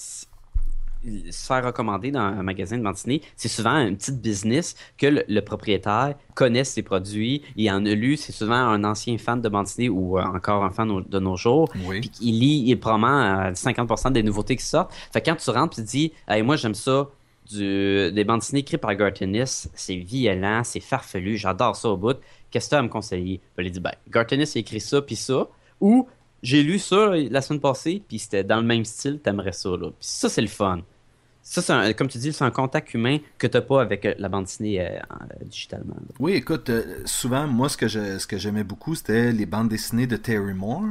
se 1.30 1.47
faire 1.47 1.64
recommander 1.64 2.11
dans 2.11 2.20
un 2.20 2.43
magasin 2.43 2.78
de 2.78 2.82
dessinée, 2.91 3.22
c'est 3.37 3.49
souvent 3.49 3.76
une 3.76 3.97
petite 3.97 4.20
business 4.20 4.74
que 4.99 5.07
le, 5.07 5.24
le 5.28 5.41
propriétaire 5.41 6.14
connaît 6.34 6.64
ses 6.64 6.82
produits, 6.82 7.43
il 7.55 7.70
en 7.70 7.84
a 7.87 7.91
lu, 7.95 8.16
c'est 8.16 8.32
souvent 8.32 8.57
un 8.57 8.82
ancien 8.82 9.16
fan 9.16 9.41
de 9.41 9.49
dessinée 9.49 9.89
ou 9.89 10.18
euh, 10.18 10.24
encore 10.24 10.64
un 10.64 10.70
fan 10.70 11.05
de 11.09 11.18
nos 11.20 11.37
jours, 11.37 11.70
Oui. 11.87 12.01
puis 12.01 12.11
il 12.20 12.41
lit, 12.41 12.64
il 12.66 12.80
probablement 12.80 13.20
euh, 13.47 13.53
50% 13.53 14.12
des 14.12 14.24
nouveautés 14.24 14.57
qui 14.57 14.64
sortent. 14.64 14.93
Fait 15.12 15.20
que 15.20 15.30
quand 15.30 15.37
tu 15.37 15.51
rentres, 15.51 15.76
tu 15.76 15.82
te 15.82 15.87
dis, 15.89 16.12
hey, 16.26 16.43
moi 16.43 16.57
j'aime 16.57 16.74
ça, 16.74 17.09
des 17.53 18.25
bandes 18.25 18.41
dessinées 18.41 18.61
écrites 18.61 18.81
par 18.81 18.95
Gartenis, 18.95 19.69
c'est 19.75 19.97
violent, 19.97 20.63
c'est 20.65 20.81
farfelu, 20.81 21.37
j'adore 21.37 21.77
ça 21.77 21.89
au 21.89 21.97
bout. 21.97 22.17
Qu'est-ce 22.51 22.67
que 22.67 22.71
tu 22.71 22.75
as 22.77 22.79
à 22.79 22.83
me 22.83 22.89
conseiller? 22.89 23.41
Ben, 23.57 23.65
il 23.65 23.71
dit, 23.71 23.81
ben, 23.81 23.93
Gartenis 24.09 24.51
a 24.55 24.59
écrit 24.59 24.81
ça, 24.81 25.03
puis 25.03 25.17
ça, 25.17 25.49
ou 25.81 26.09
j'ai 26.43 26.63
lu 26.63 26.79
ça 26.79 27.11
la 27.15 27.41
semaine 27.43 27.61
passée, 27.61 28.03
puis 28.07 28.19
c'était 28.19 28.45
dans 28.45 28.57
le 28.57 28.67
même 28.67 28.85
style, 28.85 29.21
t'aimerais 29.21 29.53
ça. 29.53 29.71
Là. 29.71 29.89
Puis 29.89 29.97
ça, 30.01 30.29
c'est 30.29 30.43
le 30.43 30.49
fun. 30.49 30.81
Ça, 31.43 31.63
c'est 31.63 31.95
comme 31.95 32.09
tu 32.09 32.19
dis, 32.19 32.33
c'est 32.33 32.45
un 32.45 32.51
contact 32.51 32.93
humain 32.93 33.19
que 33.39 33.47
t'as 33.47 33.61
pas 33.61 33.81
avec 33.81 34.05
euh, 34.05 34.15
la 34.19 34.29
bande 34.29 34.45
dessinée 34.47 34.81
euh, 34.81 34.99
digitalement. 35.45 35.95
Oui, 36.19 36.33
écoute, 36.33 36.71
souvent, 37.05 37.47
moi, 37.47 37.69
ce 37.69 37.77
que, 37.77 37.87
je, 37.87 38.19
ce 38.19 38.27
que 38.27 38.37
j'aimais 38.37 38.65
beaucoup, 38.65 38.97
c'était 38.97 39.31
les 39.31 39.47
bandes 39.47 39.69
dessinées 39.69 40.09
de 40.09 40.17
Terry 40.17 40.55
Moore. 40.55 40.83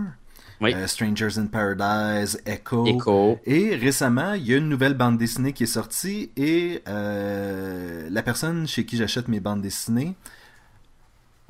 Strangers 0.88 1.38
in 1.38 1.48
Paradise, 1.48 2.42
Echo. 2.46 2.86
Echo. 2.86 3.40
Et 3.46 3.76
récemment, 3.76 4.34
il 4.34 4.46
y 4.46 4.54
a 4.54 4.58
une 4.58 4.70
nouvelle 4.70 4.94
bande 4.94 5.18
dessinée 5.18 5.54
qui 5.54 5.64
est 5.64 5.68
sortie 5.68 6.32
et 6.38 6.82
la 6.86 8.24
personne 8.24 8.68
chez 8.68 8.86
qui 8.86 8.98
j'achète 8.98 9.28
mes 9.28 9.40
bandes 9.40 9.62
dessinées 9.62 10.16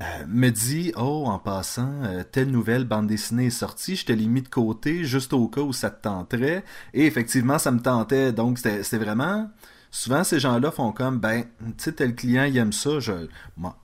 euh, 0.02 0.26
me 0.28 0.50
dit 0.50 0.92
Oh, 0.98 1.24
en 1.26 1.40
passant, 1.40 2.04
euh, 2.04 2.24
telle 2.30 2.52
nouvelle 2.52 2.84
bande 2.84 3.08
dessinée 3.08 3.46
est 3.46 3.50
sortie, 3.50 3.96
je 3.96 4.06
te 4.06 4.12
l'ai 4.12 4.28
mis 4.28 4.42
de 4.42 4.50
côté 4.50 5.06
juste 5.06 5.32
au 5.32 5.48
cas 5.48 5.62
où 5.62 5.72
ça 5.72 5.90
te 5.90 6.02
tenterait. 6.04 6.66
Et 6.94 7.06
effectivement, 7.06 7.58
ça 7.60 7.72
me 7.72 7.80
tentait. 7.80 8.34
Donc, 8.34 8.60
c'était 8.60 8.98
vraiment. 8.98 9.50
Souvent, 9.92 10.26
ces 10.26 10.42
gens-là 10.42 10.72
font 10.72 10.92
comme 10.92 11.20
Ben, 11.20 11.44
tu 11.44 11.74
sais, 11.78 11.94
tel 11.94 12.14
client, 12.16 12.44
il 12.44 12.58
aime 12.58 12.74
ça, 12.74 13.00
je, 13.00 13.14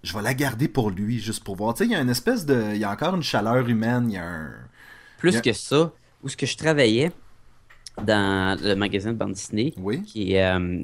je 0.03 0.13
vais 0.13 0.21
la 0.21 0.33
garder 0.33 0.67
pour 0.67 0.89
lui, 0.89 1.19
juste 1.19 1.45
pour 1.45 1.55
voir. 1.55 1.73
Tu 1.73 1.79
sais, 1.79 1.85
il 1.85 1.93
y 1.93 1.95
a 1.95 2.01
une 2.01 2.09
espèce 2.09 2.45
de. 2.45 2.71
Il 2.73 2.79
y 2.79 2.83
a 2.83 2.91
encore 2.91 3.15
une 3.15 3.23
chaleur 3.23 3.69
humaine, 3.69 4.09
il 4.09 4.15
y 4.15 4.17
a 4.17 4.25
un. 4.25 4.51
Plus 5.21 5.41
que 5.41 5.53
ça, 5.53 5.91
où 6.23 6.29
ce 6.29 6.35
que 6.35 6.45
je 6.45 6.57
travaillais 6.57 7.11
dans 8.03 8.59
le 8.61 8.75
magasin 8.75 9.13
de 9.13 9.17
bande 9.17 9.33
dessinée, 9.33 9.73
qui 10.05 10.33
est 10.33 10.43
euh, 10.43 10.83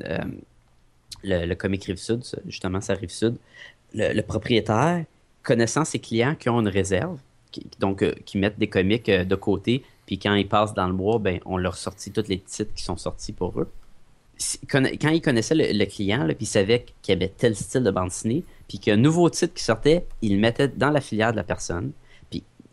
le, 1.23 1.45
le 1.45 1.55
Comic 1.55 1.85
Rive-Sud, 1.85 2.23
justement, 2.45 2.81
ça 2.81 2.93
Rive-Sud, 2.93 3.35
le 3.93 4.21
propriétaire 4.21 5.03
connaissant 5.47 5.85
ses 5.85 5.99
clients 5.99 6.35
qui 6.35 6.49
ont 6.49 6.59
une 6.59 6.67
réserve, 6.67 7.17
donc 7.79 8.03
euh, 8.03 8.13
qui 8.25 8.37
mettent 8.37 8.59
des 8.59 8.67
comics 8.67 9.07
euh, 9.07 9.23
de 9.23 9.35
côté, 9.35 9.83
puis 10.05 10.19
quand 10.19 10.35
ils 10.35 10.47
passent 10.47 10.73
dans 10.73 10.87
le 10.87 10.93
mois, 10.93 11.19
ben, 11.19 11.39
on 11.45 11.57
leur 11.57 11.77
sortit 11.77 12.11
tous 12.11 12.27
les 12.27 12.39
titres 12.39 12.73
qui 12.75 12.83
sont 12.83 12.97
sortis 12.97 13.31
pour 13.31 13.59
eux. 13.59 13.71
Quand 14.69 14.83
ils 14.83 15.21
connaissaient 15.21 15.55
le, 15.55 15.85
client, 15.85 16.27
puis 16.27 16.37
ils 16.41 16.45
savaient 16.45 16.85
qu'il 17.01 17.13
y 17.13 17.15
avait 17.15 17.33
tel 17.35 17.55
style 17.55 17.83
de 17.83 17.89
bande 17.89 18.09
dessinée, 18.09 18.43
puis 18.67 18.77
qu'un 18.77 18.97
nouveau 18.97 19.29
titre 19.29 19.53
qui 19.53 19.63
sortait, 19.63 20.05
ils 20.21 20.35
le 20.35 20.39
mettaient 20.39 20.67
dans 20.67 20.91
la 20.91 21.01
filière 21.01 21.31
de 21.31 21.37
la 21.37 21.43
personne 21.43 21.91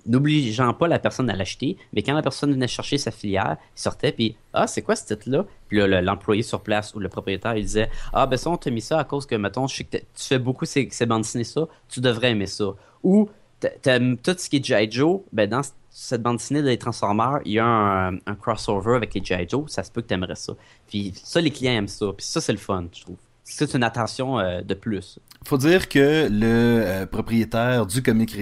n'obligeant 0.07 0.73
pas 0.75 0.89
la 0.89 0.99
personne 0.99 1.31
à 1.31 1.37
l'acheter, 1.37 1.77
mais 1.93 2.03
quand 2.03 2.15
la 2.15 2.23
personne 2.23 2.53
venait 2.53 2.69
chercher 2.69 2.99
sa 2.99 3.11
filière, 3.11 3.57
il 3.77 3.81
sortait, 3.81 4.13
puis 4.13 4.37
Ah, 4.53 4.67
c'est 4.67 4.83
quoi 4.83 4.97
ce 4.97 5.07
titre-là 5.07 5.47
Puis 5.69 5.79
l'employé 6.03 6.43
sur 6.43 6.61
place 6.61 6.95
ou 6.95 7.01
le 7.01 7.09
propriétaire, 7.09 7.57
il 7.57 7.65
disait 7.65 7.91
Ah, 8.13 8.27
ben 8.27 8.37
ça, 8.37 8.51
on 8.51 8.57
t'a 8.57 8.71
mis 8.71 8.81
ça 8.81 8.99
à 8.99 9.05
cause 9.05 9.27
que, 9.27 9.35
mettons, 9.35 9.67
je 9.67 9.77
sais 9.77 9.85
que 9.85 9.97
tu 9.97 10.05
fais 10.17 10.39
beaucoup 10.39 10.65
ces, 10.65 10.89
bandes 11.07 11.23
dessinées, 11.23 11.45
ça, 11.45 11.67
tu 11.89 12.01
devrais 12.01 12.31
aimer 12.31 12.47
ça. 12.47 12.75
Ou 13.03 13.29
t'aimes 13.83 14.19
tout 14.19 14.35
ce 14.37 14.49
qui 14.49 14.57
est 14.57 14.65
G.I. 14.65 14.91
Joe, 14.91 15.21
ben 15.33 15.49
dans 15.49 15.63
cette 15.91 16.23
bande 16.23 16.39
dessinée 16.39 16.63
des 16.63 16.77
Transformers, 16.77 17.41
il 17.45 17.53
y 17.53 17.59
a 17.59 17.67
un, 17.67 18.35
crossover 18.41 18.97
avec 18.97 19.15
les 19.15 19.25
G.I. 19.25 19.47
Joe, 19.49 19.71
ça 19.71 19.83
se 19.83 19.91
peut 19.91 20.03
que 20.03 20.09
t'aimerais 20.09 20.35
ça. 20.35 20.55
Puis 20.89 21.13
ça, 21.15 21.41
les 21.41 21.51
clients 21.51 21.73
aiment 21.73 21.89
ça, 21.89 22.07
puis 22.17 22.27
ça, 22.27 22.41
c'est 22.41 22.53
le 22.53 22.59
fun, 22.59 22.87
je 22.93 23.03
trouve. 23.03 23.17
C'est 23.45 23.75
une 23.75 23.85
attention 23.85 24.39
euh, 24.39 24.63
de 24.63 24.73
plus. 24.73 25.19
Faut 25.45 25.59
dire 25.59 25.89
que 25.89 26.29
le 26.31 26.43
euh, 26.43 27.07
propriétaire 27.07 27.87
du 27.87 28.03
Comic 28.03 28.33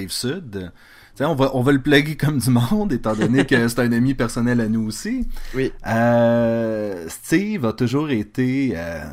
On 1.21 1.35
va, 1.35 1.51
on 1.55 1.61
va 1.61 1.73
le 1.73 1.81
plugger 1.81 2.17
comme 2.17 2.39
du 2.39 2.51
monde, 2.51 2.93
étant 2.93 3.15
donné 3.15 3.45
que 3.45 3.69
c'est 3.69 3.81
un 3.81 3.93
ami 3.93 4.15
personnel 4.15 4.61
à 4.61 4.69
nous 4.69 4.87
aussi. 4.87 5.27
Oui. 5.55 5.73
Euh, 5.87 7.07
Steve 7.09 7.67
a 7.67 7.73
toujours 7.73 8.11
été 8.11 8.73
euh, 8.75 9.05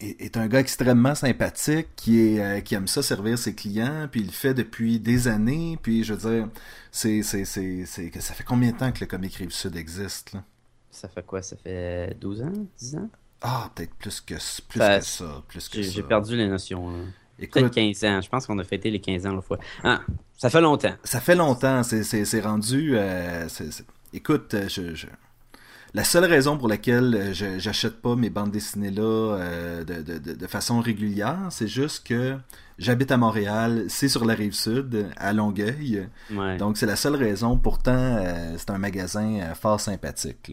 est, 0.00 0.36
un 0.36 0.48
gars 0.48 0.60
extrêmement 0.60 1.14
sympathique, 1.14 1.88
qui 1.96 2.20
est 2.20 2.40
euh, 2.40 2.60
qui 2.60 2.74
aime 2.74 2.88
ça 2.88 3.02
servir 3.02 3.38
ses 3.38 3.54
clients, 3.54 4.08
puis 4.10 4.20
il 4.20 4.26
le 4.26 4.32
fait 4.32 4.54
depuis 4.54 4.98
des 4.98 5.28
années. 5.28 5.78
Puis 5.82 6.04
je 6.04 6.14
veux 6.14 6.30
dire, 6.30 6.48
c'est 6.90 7.22
c'est 7.22 7.44
c'est 7.44 7.84
ça 7.84 8.34
fait 8.34 8.44
combien 8.44 8.72
de 8.72 8.76
temps 8.76 8.92
que 8.92 9.00
le 9.00 9.06
Comic 9.06 9.34
Rive 9.36 9.52
Sud 9.52 9.76
existe 9.76 10.32
là? 10.32 10.42
Ça 10.90 11.08
fait 11.08 11.24
quoi? 11.24 11.42
Ça 11.42 11.56
fait 11.56 12.16
12 12.20 12.42
ans, 12.42 12.52
10 12.78 12.96
ans? 12.96 13.10
Ah, 13.42 13.70
peut-être 13.74 13.94
plus 13.94 14.20
que 14.20 14.34
plus 14.68 14.80
que 14.80 15.00
ça, 15.00 15.42
plus 15.48 15.68
que 15.68 15.82
J'ai 15.82 16.02
perdu 16.02 16.36
les 16.36 16.48
notions. 16.48 16.90
Là. 16.90 16.98
Peut-être 17.46 17.70
15 17.70 18.04
ans. 18.04 18.20
Je 18.20 18.28
pense 18.28 18.46
qu'on 18.46 18.58
a 18.58 18.64
fêté 18.64 18.90
les 18.90 19.00
15 19.00 19.26
ans 19.26 19.34
la 19.34 19.40
fois. 19.40 19.58
Ah, 19.82 20.00
ça 20.36 20.50
fait 20.50 20.60
longtemps. 20.60 20.94
Ça 21.04 21.20
fait 21.20 21.34
longtemps. 21.34 21.82
C'est 21.82 22.40
rendu. 22.40 22.92
Euh, 22.94 23.46
écoute, 24.12 24.54
euh, 24.54 24.68
je, 24.68 25.06
la 25.92 26.04
seule 26.04 26.24
raison 26.24 26.56
pour 26.56 26.68
laquelle 26.68 27.14
euh, 27.14 27.32
je 27.34 27.58
j'achète 27.58 28.00
pas 28.00 28.14
mes 28.14 28.30
bandes 28.30 28.50
dessinées 28.50 28.90
là 28.90 29.36
de, 29.84 30.02
de, 30.02 30.18
de, 30.18 30.46
façon 30.46 30.80
régulière, 30.80 31.48
c'est 31.50 31.66
juste 31.66 32.06
que 32.06 32.36
j'habite 32.78 33.10
à 33.10 33.16
Montréal, 33.16 33.86
c'est 33.88 34.08
sur 34.08 34.24
la 34.24 34.34
rive 34.34 34.54
sud, 34.54 35.08
à 35.16 35.32
Longueuil. 35.32 36.08
Donc 36.58 36.76
c'est 36.76 36.86
la 36.86 36.96
seule 36.96 37.16
raison. 37.16 37.58
Pourtant, 37.58 38.22
c'est 38.56 38.70
un 38.70 38.78
magasin 38.78 39.54
fort 39.54 39.80
sympathique. 39.80 40.52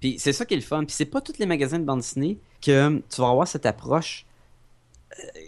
Puis 0.00 0.16
c'est 0.18 0.32
ça 0.32 0.44
qui 0.44 0.54
est 0.54 0.58
le 0.58 0.62
fun. 0.62 0.84
Puis 0.84 0.94
c'est 0.96 1.06
pas 1.06 1.20
tous 1.20 1.38
les 1.38 1.46
magasins 1.46 1.78
de 1.78 1.84
bandes 1.84 2.00
dessinées 2.00 2.38
que 2.62 3.02
tu 3.10 3.20
vas 3.20 3.30
avoir 3.30 3.48
cette 3.48 3.66
approche 3.66 4.24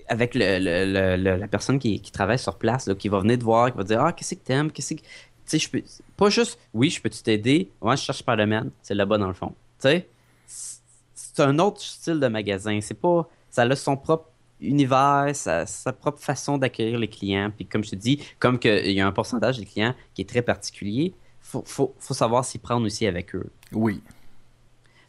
avec 0.09 0.33
le, 0.35 1.39
la 1.39 1.49
personne 1.49 1.79
qui, 1.79 2.01
travaille 2.01 2.39
sur 2.39 2.59
place, 2.59 2.89
qui 2.99 3.09
va 3.09 3.21
venir 3.21 3.39
te 3.39 3.45
voir, 3.45 3.71
qui 3.71 3.77
va 3.77 3.85
dire 3.85 4.01
Ah, 4.01 4.13
qu'est-ce 4.13 4.35
que 4.35 4.41
t'aimes? 4.41 4.71
Qu'est-ce 4.71 4.95
que. 4.95 5.01
Tu 5.01 5.07
sais, 5.47 5.59
je 5.59 5.71
peux. 5.71 5.83
Pas 6.17 6.31
juste, 6.31 6.59
oui, 6.75 6.91
je 6.91 7.01
peux 7.01 7.11
t'aider? 7.11 7.71
Moi, 7.81 7.97
je 7.97 8.03
cherche 8.03 8.23
par 8.23 8.37
le 8.37 8.47
même. 8.47 8.71
C'est 8.83 8.95
là-bas 8.95 9.19
dans 9.19 9.29
le 9.29 9.35
fond. 9.35 9.55
Tu 9.81 9.89
sais, 9.89 10.09
c'est 10.47 11.43
un 11.43 11.59
autre 11.59 11.81
style 11.81 12.21
de 12.21 12.29
magasin. 12.29 12.79
C'est 12.81 12.99
pas. 12.99 13.29
Ça 13.51 13.63
a 13.63 13.77
son 13.77 13.97
propre 13.97 14.31
univers, 14.61 15.31
sa, 15.35 15.65
propre 15.93 16.21
façon 16.21 16.59
d'accueillir 16.59 16.99
les 16.99 17.09
clients. 17.09 17.51
Puis, 17.55 17.67
comme 17.67 17.83
je 17.85 17.91
te 17.91 17.97
dis, 17.97 18.23
comme 18.39 18.59
il 18.63 18.93
y 18.93 19.01
a 19.01 19.07
un 19.07 19.13
pourcentage 19.13 19.59
des 19.59 19.65
clients 19.65 19.95
qui 20.15 20.23
est 20.23 20.29
très 20.29 20.43
particulier, 20.43 21.15
faut, 21.41 21.63
faut, 21.67 21.95
faut 21.99 22.15
savoir 22.15 22.45
s'y 22.45 22.59
prendre 22.59 22.87
aussi 22.87 23.07
avec 23.07 23.35
eux. 23.35 23.51
Oui. 23.73 24.03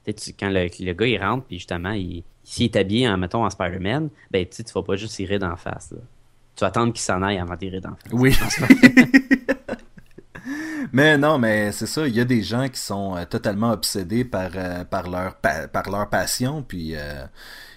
Tu, 0.06 0.34
quand 0.34 0.50
le, 0.50 0.68
le, 0.80 0.94
gars 0.94 1.06
il 1.06 1.22
rentre, 1.22 1.46
puis 1.46 1.58
justement, 1.58 1.92
il, 1.92 2.24
s'il 2.44 2.66
est 2.66 2.76
habillé, 2.76 3.08
en, 3.08 3.18
mettons, 3.18 3.46
en 3.46 3.50
Spider-Man, 3.50 4.10
ben, 4.32 4.46
tu 4.48 4.64
vas 4.74 4.84
pas 4.84 4.96
juste 4.96 5.18
rire 5.18 5.40
d'en 5.40 5.56
face. 5.56 5.94
Tu 6.56 6.62
vas 6.62 6.68
attendre 6.68 6.94
qu'il 6.94 7.02
s'en 7.02 7.22
aille 7.22 7.38
avant 7.38 7.56
rire 7.60 7.82
d'en 7.82 7.96
face. 7.96 8.12
Oui. 8.12 8.36
mais 10.92 11.18
non, 11.18 11.38
mais 11.38 11.72
c'est 11.72 11.86
ça, 11.86 12.08
il 12.08 12.16
y 12.16 12.20
a 12.20 12.26
des 12.26 12.42
gens 12.42 12.68
qui 12.68 12.80
sont 12.80 13.16
euh, 13.16 13.26
totalement 13.26 13.72
obsédés 13.72 14.26
par, 14.26 14.52
euh, 14.56 14.84
par, 14.84 15.10
leur, 15.10 15.36
par 15.36 15.90
leur 15.90 16.10
passion, 16.10 16.64
puis... 16.64 16.96
Euh, 16.96 17.26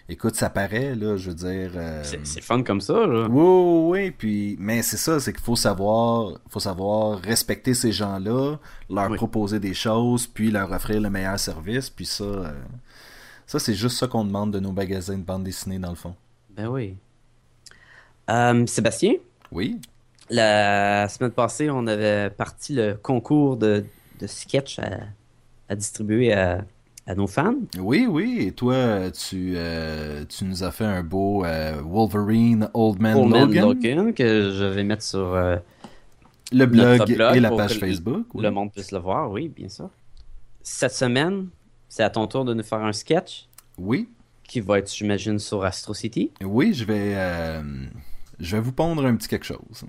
écoute, 0.08 0.34
ça 0.34 0.50
paraît, 0.50 0.94
là, 0.94 1.16
je 1.16 1.30
veux 1.30 1.34
dire. 1.34 1.70
C'est 2.02 2.42
fun 2.42 2.62
comme 2.62 2.80
ça, 2.80 3.06
là. 3.06 3.26
Oui, 3.30 3.90
oui, 3.90 4.10
puis, 4.10 4.56
mais 4.60 4.82
c'est 4.82 4.98
ça, 4.98 5.18
c'est 5.18 5.32
qu'il 5.32 5.42
faut 5.42 5.56
savoir, 5.56 6.38
faut 6.50 6.60
savoir 6.60 7.20
respecter 7.20 7.72
ces 7.72 7.90
gens-là, 7.92 8.56
leur 8.90 9.14
proposer 9.14 9.60
des 9.60 9.72
choses, 9.72 10.26
puis 10.26 10.50
leur 10.50 10.72
offrir 10.72 11.00
le 11.00 11.08
meilleur 11.08 11.38
service, 11.38 11.88
puis 11.88 12.04
ça, 12.06 12.54
ça, 13.46 13.58
c'est 13.58 13.74
juste 13.74 13.98
ça 13.98 14.06
qu'on 14.06 14.24
demande 14.24 14.52
de 14.52 14.60
nos 14.60 14.72
magasins 14.72 15.18
de 15.18 15.22
bande 15.22 15.44
dessinée, 15.44 15.78
dans 15.78 15.90
le 15.90 15.96
fond. 15.96 16.14
Ben 16.56 16.66
oui. 16.68 16.96
Euh, 18.30 18.66
Sébastien? 18.66 19.14
Oui? 19.52 19.80
La 20.30 21.08
semaine 21.08 21.32
passée, 21.32 21.68
on 21.70 21.86
avait 21.86 22.30
parti 22.30 22.74
le 22.74 22.94
concours 22.94 23.56
de, 23.56 23.84
de 24.20 24.26
sketch 24.26 24.78
à, 25.68 25.74
distribuer 25.74 26.32
à, 26.32 26.64
nos 27.14 27.26
fans. 27.26 27.56
Oui, 27.78 28.06
oui. 28.08 28.46
Et 28.46 28.52
toi, 28.52 29.10
tu, 29.10 29.54
euh, 29.56 30.24
tu 30.26 30.44
nous 30.46 30.64
as 30.64 30.70
fait 30.70 30.86
un 30.86 31.02
beau 31.02 31.44
euh, 31.44 31.82
Wolverine 31.84 32.70
Old 32.72 33.00
Man, 33.00 33.16
Old 33.16 33.30
Man 33.30 33.52
Logan. 33.52 34.14
que 34.14 34.50
je 34.52 34.64
vais 34.64 34.84
mettre 34.84 35.02
sur 35.02 35.36
le 36.52 36.66
blog, 36.66 37.10
et 37.10 37.40
la 37.40 37.50
page 37.50 37.78
Facebook. 37.78 38.26
Le 38.34 38.50
monde 38.50 38.72
puisse 38.72 38.92
le 38.92 38.98
voir, 38.98 39.30
oui, 39.30 39.48
bien 39.48 39.68
sûr. 39.68 39.90
Cette 40.62 40.92
semaine, 40.92 41.48
c'est 41.94 42.02
à 42.02 42.10
ton 42.10 42.26
tour 42.26 42.44
de 42.44 42.52
nous 42.54 42.64
faire 42.64 42.80
un 42.80 42.92
sketch. 42.92 43.46
Oui. 43.78 44.08
Qui 44.42 44.58
va 44.58 44.80
être, 44.80 44.92
j'imagine, 44.92 45.38
sur 45.38 45.64
Astro 45.64 45.94
City. 45.94 46.32
Oui, 46.42 46.74
je 46.74 46.84
vais, 46.84 47.12
euh, 47.14 47.62
je 48.40 48.56
vais 48.56 48.62
vous 48.62 48.72
pondre 48.72 49.06
un 49.06 49.14
petit 49.14 49.28
quelque 49.28 49.46
chose. 49.46 49.84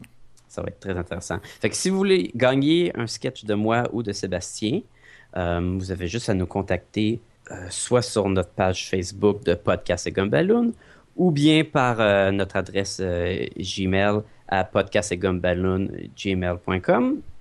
Ça 0.48 0.62
va 0.62 0.68
être 0.68 0.82
très 0.82 0.96
intéressant. 0.96 1.40
Fait 1.60 1.72
que 1.72 1.76
si 1.76 1.90
vous 1.90 1.98
voulez 1.98 2.30
gagner 2.36 2.96
un 2.96 3.08
sketch 3.08 3.46
de 3.46 3.56
moi 3.56 3.90
ou 3.92 4.04
de 4.04 4.12
Sébastien, 4.12 4.82
euh, 5.36 5.78
vous 5.80 5.92
avez 5.92 6.08
juste 6.08 6.30
à 6.30 6.36
nous 6.36 6.46
contacter 6.46 7.22
euh, 7.50 7.66
soit 7.72 8.04
sur 8.04 8.30
notre 8.30 8.52
page 8.52 8.88
Facebook 8.88 9.44
de 9.44 9.56
Podcast 9.56 10.06
et 10.06 10.12
Gumballoon 10.12 10.74
ou 11.16 11.32
bien 11.32 11.64
par 11.64 11.98
notre 12.32 12.58
adresse 12.58 13.02
Gmail 13.02 14.20
à 14.48 14.64
podcastsetgumballoon.gmail.com 14.64 17.16
et 17.16 17.35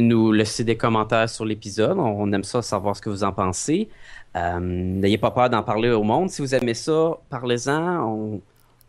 nous 0.00 0.32
laisser 0.32 0.64
des 0.64 0.76
commentaires 0.76 1.28
sur 1.28 1.44
l'épisode. 1.44 1.98
On 1.98 2.32
aime 2.32 2.44
ça 2.44 2.62
savoir 2.62 2.96
ce 2.96 3.02
que 3.02 3.10
vous 3.10 3.24
en 3.24 3.32
pensez. 3.32 3.88
Euh, 4.36 4.58
n'ayez 4.60 5.18
pas 5.18 5.30
peur 5.30 5.48
d'en 5.48 5.62
parler 5.62 5.90
au 5.90 6.02
monde. 6.02 6.30
Si 6.30 6.42
vous 6.42 6.54
aimez 6.54 6.74
ça, 6.74 7.18
parlez-en. 7.30 8.40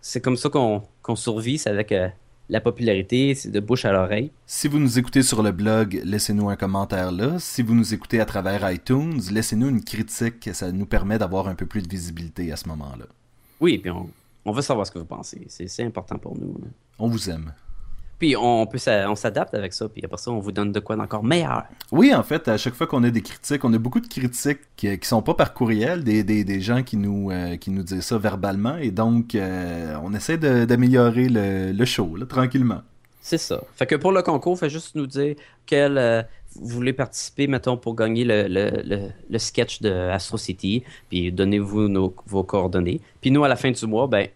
C'est 0.01 0.21
comme 0.21 0.37
ça 0.37 0.49
qu'on 0.49 1.15
survit, 1.15 1.57
c'est 1.57 1.69
avec 1.69 1.91
euh, 1.91 2.07
la 2.49 2.61
popularité, 2.61 3.35
c'est 3.35 3.49
de 3.49 3.59
bouche 3.59 3.85
à 3.85 3.91
l'oreille. 3.91 4.31
Si 4.45 4.67
vous 4.67 4.79
nous 4.79 4.99
écoutez 4.99 5.21
sur 5.21 5.43
le 5.43 5.51
blog, 5.51 6.01
laissez-nous 6.03 6.49
un 6.49 6.55
commentaire 6.55 7.11
là. 7.11 7.39
Si 7.39 7.61
vous 7.61 7.75
nous 7.75 7.93
écoutez 7.93 8.19
à 8.19 8.25
travers 8.25 8.69
iTunes, 8.71 9.19
laissez-nous 9.31 9.69
une 9.69 9.83
critique. 9.83 10.49
Ça 10.53 10.71
nous 10.71 10.85
permet 10.85 11.17
d'avoir 11.17 11.47
un 11.47 11.55
peu 11.55 11.65
plus 11.65 11.81
de 11.81 11.89
visibilité 11.89 12.51
à 12.51 12.55
ce 12.55 12.67
moment-là. 12.69 13.05
Oui, 13.59 13.77
puis 13.77 13.91
on, 13.91 14.51
veut 14.51 14.61
savoir 14.61 14.85
ce 14.85 14.91
que 14.91 14.99
vous 14.99 15.05
pensez. 15.05 15.45
C'est 15.47 15.83
important 15.83 16.17
pour 16.17 16.37
nous. 16.37 16.55
On 16.99 17.07
vous 17.07 17.29
aime. 17.29 17.53
Puis 18.19 18.35
on 18.35 18.65
peut 18.65 18.79
on 19.07 19.15
s'adapte 19.15 19.53
avec 19.53 19.73
ça, 19.73 19.87
puis 19.87 20.03
après 20.03 20.17
ça, 20.17 20.31
on 20.31 20.39
vous 20.39 20.51
donne 20.51 20.71
de 20.71 20.79
quoi 20.79 20.95
d'encore 20.95 21.23
meilleur. 21.23 21.63
Oui, 21.91 22.13
en 22.15 22.23
fait, 22.23 22.47
à 22.47 22.57
chaque 22.57 22.73
fois 22.73 22.87
qu'on 22.87 23.03
a 23.03 23.11
des 23.11 23.21
critiques, 23.21 23.63
on 23.63 23.73
a 23.73 23.77
beaucoup 23.77 23.99
de 23.99 24.07
critiques 24.07 24.59
qui, 24.75 24.97
qui 24.97 25.07
sont 25.07 25.21
pas 25.21 25.35
par 25.35 25.53
courriel, 25.53 26.03
des, 26.03 26.23
des, 26.23 26.43
des 26.43 26.59
gens 26.59 26.81
qui 26.81 26.97
nous, 26.97 27.29
euh, 27.31 27.57
qui 27.57 27.69
nous 27.69 27.83
disent 27.83 28.01
ça 28.01 28.17
verbalement, 28.17 28.77
et 28.77 28.89
donc 28.89 29.35
euh, 29.35 29.95
on 30.03 30.13
essaie 30.13 30.37
d'améliorer 30.37 31.29
le, 31.29 31.71
le, 31.71 31.85
show, 31.85 32.15
là, 32.15 32.25
tranquillement. 32.25 32.81
C'est 33.21 33.37
ça. 33.37 33.61
Fait 33.75 33.85
que 33.85 33.95
pour 33.95 34.11
le 34.11 34.23
concours, 34.23 34.57
fait 34.57 34.69
juste 34.69 34.95
nous 34.95 35.05
dire 35.05 35.35
quel 35.65 35.97
euh, 35.97 36.23
vous 36.55 36.67
voulez 36.67 36.93
participer, 36.93 37.45
mettons, 37.45 37.77
pour 37.77 37.95
gagner 37.95 38.23
le, 38.23 38.47
le, 38.47 39.09
le, 39.29 39.37
sketch 39.37 39.81
de 39.81 39.91
Astro 39.91 40.37
City, 40.37 40.83
puis 41.09 41.31
donnez-vous 41.31 42.13
vos 42.25 42.43
coordonnées. 42.43 42.99
Puis 43.21 43.29
nous, 43.29 43.43
à 43.43 43.47
la 43.47 43.55
fin 43.55 43.69
du 43.69 43.85
mois, 43.85 44.07
ben, 44.07 44.27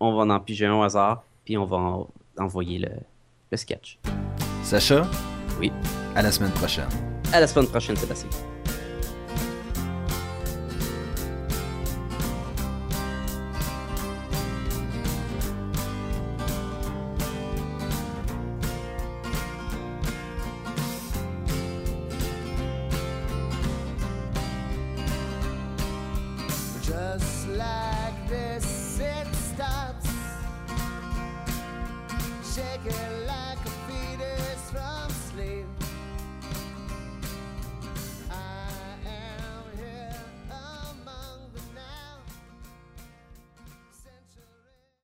on 0.00 0.14
va 0.14 0.34
en 0.34 0.40
piger 0.40 0.66
un 0.66 0.74
au 0.74 0.82
hasard, 0.82 1.24
puis 1.44 1.56
on 1.56 1.64
va 1.64 2.06
envoyer 2.38 2.78
le, 2.78 2.90
le 3.50 3.56
sketch. 3.56 3.98
Sacha? 4.62 5.06
Oui. 5.60 5.72
À 6.14 6.22
la 6.22 6.30
semaine 6.32 6.52
prochaine. 6.52 6.88
À 7.32 7.40
la 7.40 7.46
semaine 7.46 7.68
prochaine, 7.68 7.96
Sébastien. 7.96 8.28